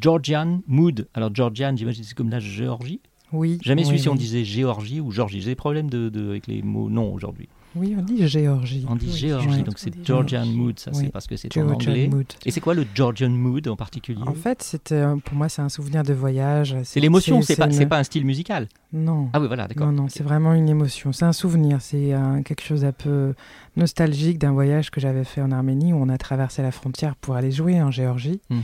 Georgian 0.00 0.60
Mood. 0.66 1.08
Alors, 1.14 1.34
Georgian, 1.34 1.74
j'imagine 1.76 2.04
c'est 2.04 2.14
comme 2.14 2.30
la 2.30 2.40
Géorgie 2.40 3.00
Oui. 3.32 3.58
Jamais 3.62 3.82
oui, 3.86 3.96
su 3.96 3.98
si 3.98 4.08
on 4.08 4.14
disait 4.14 4.44
Géorgie 4.44 5.00
ou 5.00 5.10
Georgie. 5.10 5.40
J'ai 5.40 5.50
des 5.50 5.54
problèmes 5.56 5.90
de, 5.90 6.08
de- 6.08 6.30
avec 6.30 6.46
les 6.46 6.62
mots 6.62 6.88
non 6.88 7.12
aujourd'hui. 7.12 7.48
Oui, 7.76 7.94
on 7.98 8.02
dit 8.02 8.26
Géorgie. 8.26 8.86
On 8.88 8.96
dit 8.96 9.06
Oui. 9.10 9.16
Géorgie, 9.16 9.48
Ouais. 9.48 9.62
donc 9.62 9.78
c'est 9.78 9.92
Georgian 10.04 10.42
Géorgie. 10.42 10.56
Mood, 10.58 10.78
ça 10.78 10.90
c'est 10.94 11.10
parce 11.12 11.26
que 11.26 11.36
c'est 11.36 11.54
en 11.58 11.68
Georgian 11.68 11.90
anglais. 11.90 12.08
mood. 12.08 12.24
Et 12.46 12.50
c'est 12.50 12.60
quoi 12.62 12.72
le 12.72 12.86
Georgian 12.94 13.28
Mood 13.28 13.68
en 13.68 13.76
particulier? 13.76 14.22
En 14.26 14.32
fait, 14.32 14.62
c'était 14.62 14.94
euh, 14.94 15.16
pour 15.16 15.34
moi, 15.36 15.50
c'est 15.50 15.60
un 15.60 15.68
souvenir 15.68 16.02
de 16.02 16.14
voyage. 16.14 16.74
C'est 16.84 16.98
l'émotion, 17.00 17.42
c'est 17.42 17.56
pas, 17.56 17.70
une- 17.70 17.86
pas 17.88 17.98
un 17.98 18.04
style 18.04 18.24
musical? 18.24 18.68
Non. 18.94 19.28
Ah 19.34 19.40
oui, 19.40 19.46
voilà, 19.48 19.68
d'accord. 19.68 19.88
Non, 19.88 20.04
non, 20.04 20.08
c'est 20.08 20.22
vraiment 20.22 20.54
une 20.54 20.68
émotion. 20.70 21.12
C'est 21.12 21.26
un 21.26 21.34
souvenir. 21.34 21.82
C'est 21.82 22.14
un- 22.14 22.42
quelque 22.42 22.62
chose 22.62 22.80
d'un 22.80 22.92
peu 22.92 23.34
nostalgique 23.76 24.38
d'un 24.38 24.52
voyage 24.52 24.90
que 24.90 25.00
j'avais 25.00 25.24
fait 25.24 25.42
en 25.42 25.52
Arménie 25.52 25.92
où 25.92 25.96
on 25.96 26.08
a 26.08 26.18
traversé 26.18 26.62
la 26.62 26.72
frontière 26.72 27.16
pour 27.16 27.36
aller 27.36 27.50
jouer 27.52 27.80
en 27.82 27.90
Géorgie. 27.90 28.40
Mhm. 28.50 28.62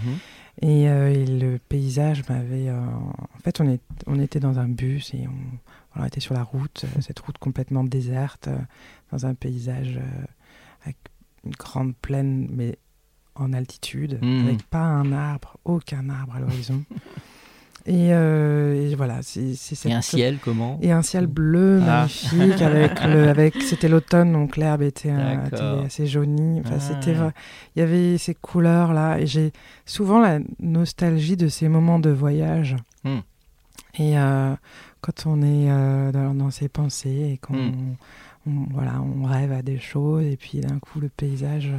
Et, 0.63 0.89
euh, 0.89 1.13
et 1.13 1.27
le 1.27 1.59
paysage 1.59 2.29
m'avait. 2.29 2.69
euh, 2.69 2.81
en 2.81 3.39
fait, 3.43 3.61
on, 3.61 3.69
est, 3.69 3.81
on 4.07 4.19
était 4.21 4.41
dans 4.41 4.59
un 4.59 4.69
bus 4.69 5.13
et 5.15 5.27
on, 5.27 5.33
voilà, 5.93 6.05
on 6.05 6.07
était 6.07 6.21
sur 6.21 6.35
la 6.35 6.43
route, 6.45 6.85
euh, 6.97 7.01
cette 7.01 7.19
route 7.21 7.39
complètement 7.39 7.85
déserte, 7.85 8.49
dans 9.13 9.27
un 9.27 9.35
paysage 9.35 9.99
avec 10.83 10.97
une 11.45 11.53
grande 11.53 11.95
plaine, 11.97 12.49
mais 12.53 12.79
en 13.35 13.53
altitude, 13.53 14.19
Mhm. 14.23 14.47
avec 14.47 14.63
pas 14.65 14.79
un 14.85 15.11
arbre, 15.13 15.57
aucun 15.65 16.09
arbre 16.09 16.37
à 16.37 16.41
l'horizon. 16.41 16.85
et, 17.87 18.15
euh, 18.15 18.91
et 18.91 18.95
voilà, 18.95 19.19
c'est 19.23 19.55
c'est 19.55 19.75
cette- 19.75 19.91
Et 19.91 19.95
un 19.95 20.01
ciel, 20.01 20.39
comment 20.43 20.79
Et 20.81 20.91
un 20.93 21.03
ciel 21.03 21.27
bleu 21.27 21.81
Ah. 21.87 22.07
magnifique, 22.33 22.63
avec 22.63 23.05
le, 23.05 23.29
avec, 23.29 23.61
c'était 23.63 23.89
l'automne, 23.89 24.33
donc 24.33 24.57
l'herbe 24.57 24.83
était, 24.83 25.11
un- 25.11 25.45
était 25.47 25.51
D'accord. 25.57 25.85
assez 25.85 26.07
jaunie. 26.07 26.61
Enfin, 26.61 26.77
Ah. 26.77 26.81
c'était. 26.81 27.15
Il 27.77 27.81
y 27.81 27.83
avait 27.83 28.17
ces 28.19 28.35
couleurs-là, 28.35 29.19
et 29.21 29.27
j'ai 29.27 29.53
souvent 29.85 30.21
la 30.21 30.39
nostalgie 30.61 31.37
de 31.37 31.49
ces 31.49 31.69
moments 31.69 31.99
de 31.99 32.11
voyage. 32.11 32.77
Hmm. 33.05 33.19
Et 33.99 34.19
euh, 34.19 34.55
quand 35.03 35.27
on 35.27 35.43
est 35.43 35.71
euh, 35.71 36.11
dans, 36.11 36.35
dans 36.35 36.51
ses 36.51 36.69
pensées 36.69 37.33
et 37.35 37.39
qu'on 37.39 37.73
on, 38.47 38.67
voilà, 38.73 39.01
on 39.03 39.25
rêve 39.25 39.53
à 39.53 39.63
des 39.63 39.79
choses, 39.79 40.25
et 40.25 40.37
puis 40.37 40.61
d'un 40.61 40.79
coup 40.79 41.01
le 41.01 41.09
paysage. 41.09 41.71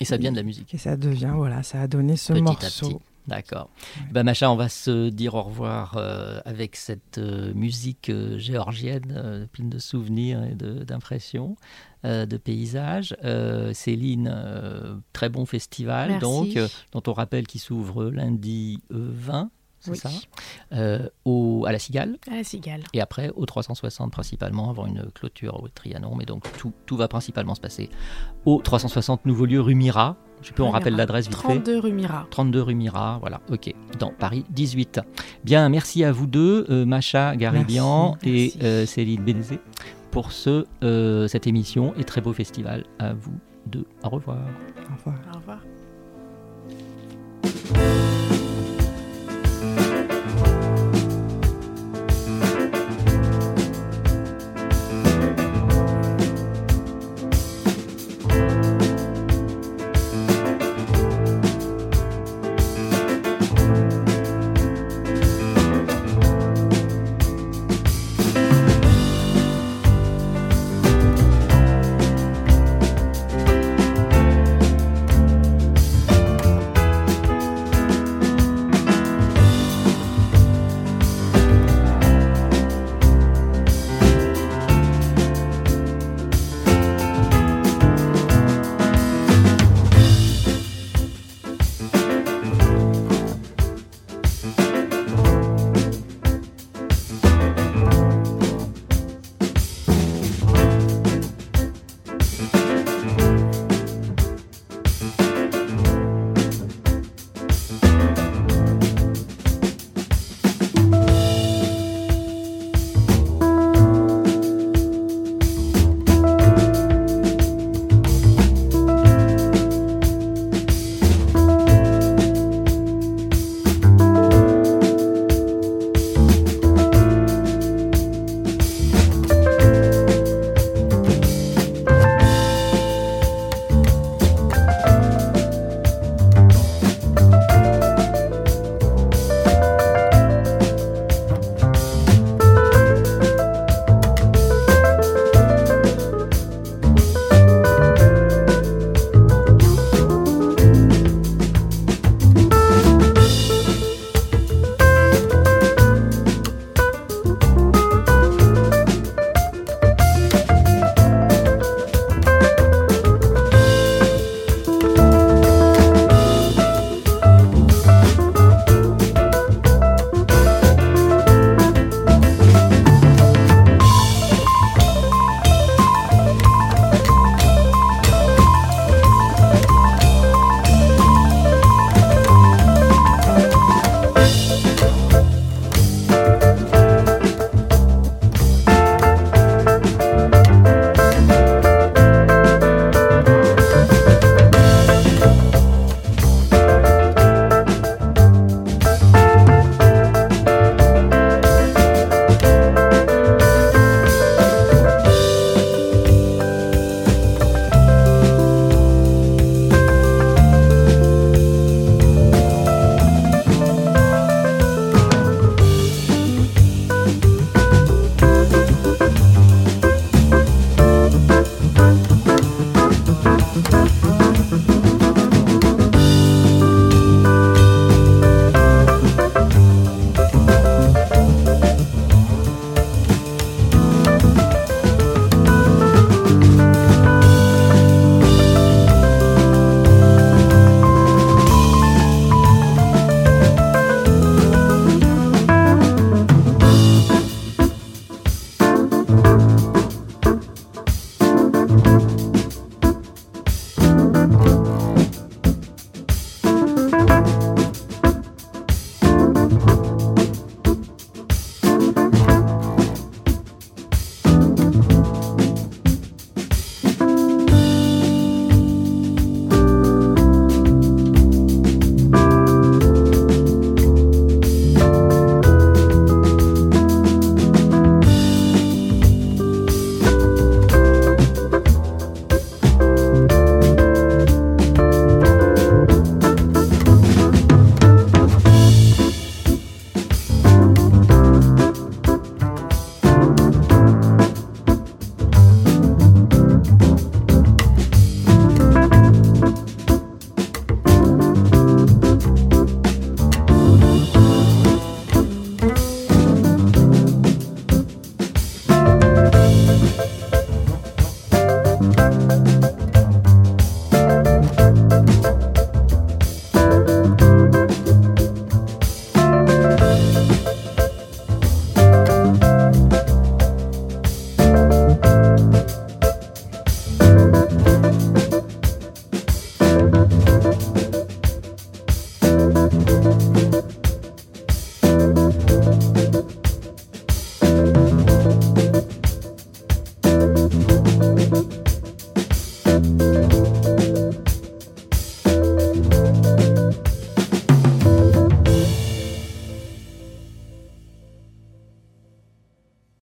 Et 0.00 0.04
ça 0.04 0.16
vient 0.16 0.30
de 0.30 0.36
la 0.36 0.42
musique. 0.42 0.74
Et 0.74 0.78
ça 0.78 0.96
devient, 0.96 1.32
voilà, 1.34 1.62
ça 1.62 1.80
a 1.80 1.86
donné 1.86 2.16
ce 2.16 2.32
Petit 2.34 2.42
morceau. 2.42 3.00
D'accord. 3.28 3.70
Ben, 4.12 4.22
Macha, 4.22 4.50
on 4.50 4.56
va 4.56 4.68
se 4.68 5.08
dire 5.08 5.34
au 5.34 5.42
revoir 5.42 5.96
euh, 5.96 6.40
avec 6.44 6.76
cette 6.76 7.18
euh, 7.18 7.52
musique 7.54 8.08
euh, 8.08 8.38
géorgienne 8.38 9.48
pleine 9.52 9.68
de 9.68 9.78
souvenirs 9.78 10.44
et 10.44 10.54
de- 10.54 10.84
d'impressions, 10.84 11.56
de 12.04 12.36
paysages. 12.36 13.16
Céline, 13.72 14.32
très 15.12 15.28
bon 15.28 15.44
festival, 15.44 16.10
Merci. 16.10 16.20
donc, 16.54 16.58
dont 16.92 17.02
on 17.08 17.12
rappelle 17.12 17.46
qu'il 17.48 17.60
s'ouvre 17.60 18.04
lundi 18.10 18.80
euh, 18.92 19.10
20. 19.12 19.50
C'est 19.86 19.92
Oui. 19.92 19.98
ça 19.98 20.10
euh, 20.72 21.08
au, 21.24 21.64
à 21.66 21.72
la 21.72 21.78
Cigale. 21.78 22.16
À 22.30 22.36
la 22.36 22.44
Cigale. 22.44 22.82
Et 22.92 23.00
après, 23.00 23.30
au 23.36 23.46
360 23.46 24.10
principalement, 24.12 24.68
avant 24.70 24.86
une 24.86 25.10
clôture 25.14 25.62
au 25.62 25.68
Trianon. 25.68 26.14
Mais 26.16 26.24
donc, 26.24 26.44
tout, 26.58 26.72
tout 26.86 26.96
va 26.96 27.08
principalement 27.08 27.54
se 27.54 27.60
passer 27.60 27.88
au 28.44 28.60
360 28.62 29.26
Nouveau 29.26 29.46
Lieu 29.46 29.60
rue 29.60 29.74
Mira. 29.74 30.16
Je 30.42 30.52
peux, 30.52 30.62
on 30.62 30.70
rappelle 30.70 30.96
l'adresse 30.96 31.28
vite 31.28 31.36
fait 31.38 31.42
32 31.42 31.78
rue 31.78 31.92
Mira. 31.92 32.26
32 32.30 32.60
rue 32.62 32.74
Mira, 32.74 33.16
voilà, 33.20 33.40
ok, 33.50 33.72
dans 33.98 34.10
Paris 34.12 34.44
18. 34.50 35.00
Bien, 35.44 35.68
merci 35.70 36.04
à 36.04 36.12
vous 36.12 36.26
deux, 36.26 36.66
euh, 36.68 36.84
Macha 36.84 37.34
Garibian 37.36 38.18
et 38.22 38.52
euh, 38.62 38.84
Céline 38.84 39.24
Bénézé, 39.24 39.58
pour 40.10 40.32
ce, 40.32 40.66
euh, 40.84 41.26
cette 41.26 41.46
émission 41.46 41.94
et 41.96 42.04
très 42.04 42.20
beau 42.20 42.34
festival. 42.34 42.84
À 42.98 43.14
vous 43.14 43.32
deux, 43.66 43.86
au 44.04 44.10
revoir. 44.10 44.38
Au 44.90 44.96
revoir. 44.96 45.16
Au 45.32 45.38
revoir. 47.72 48.25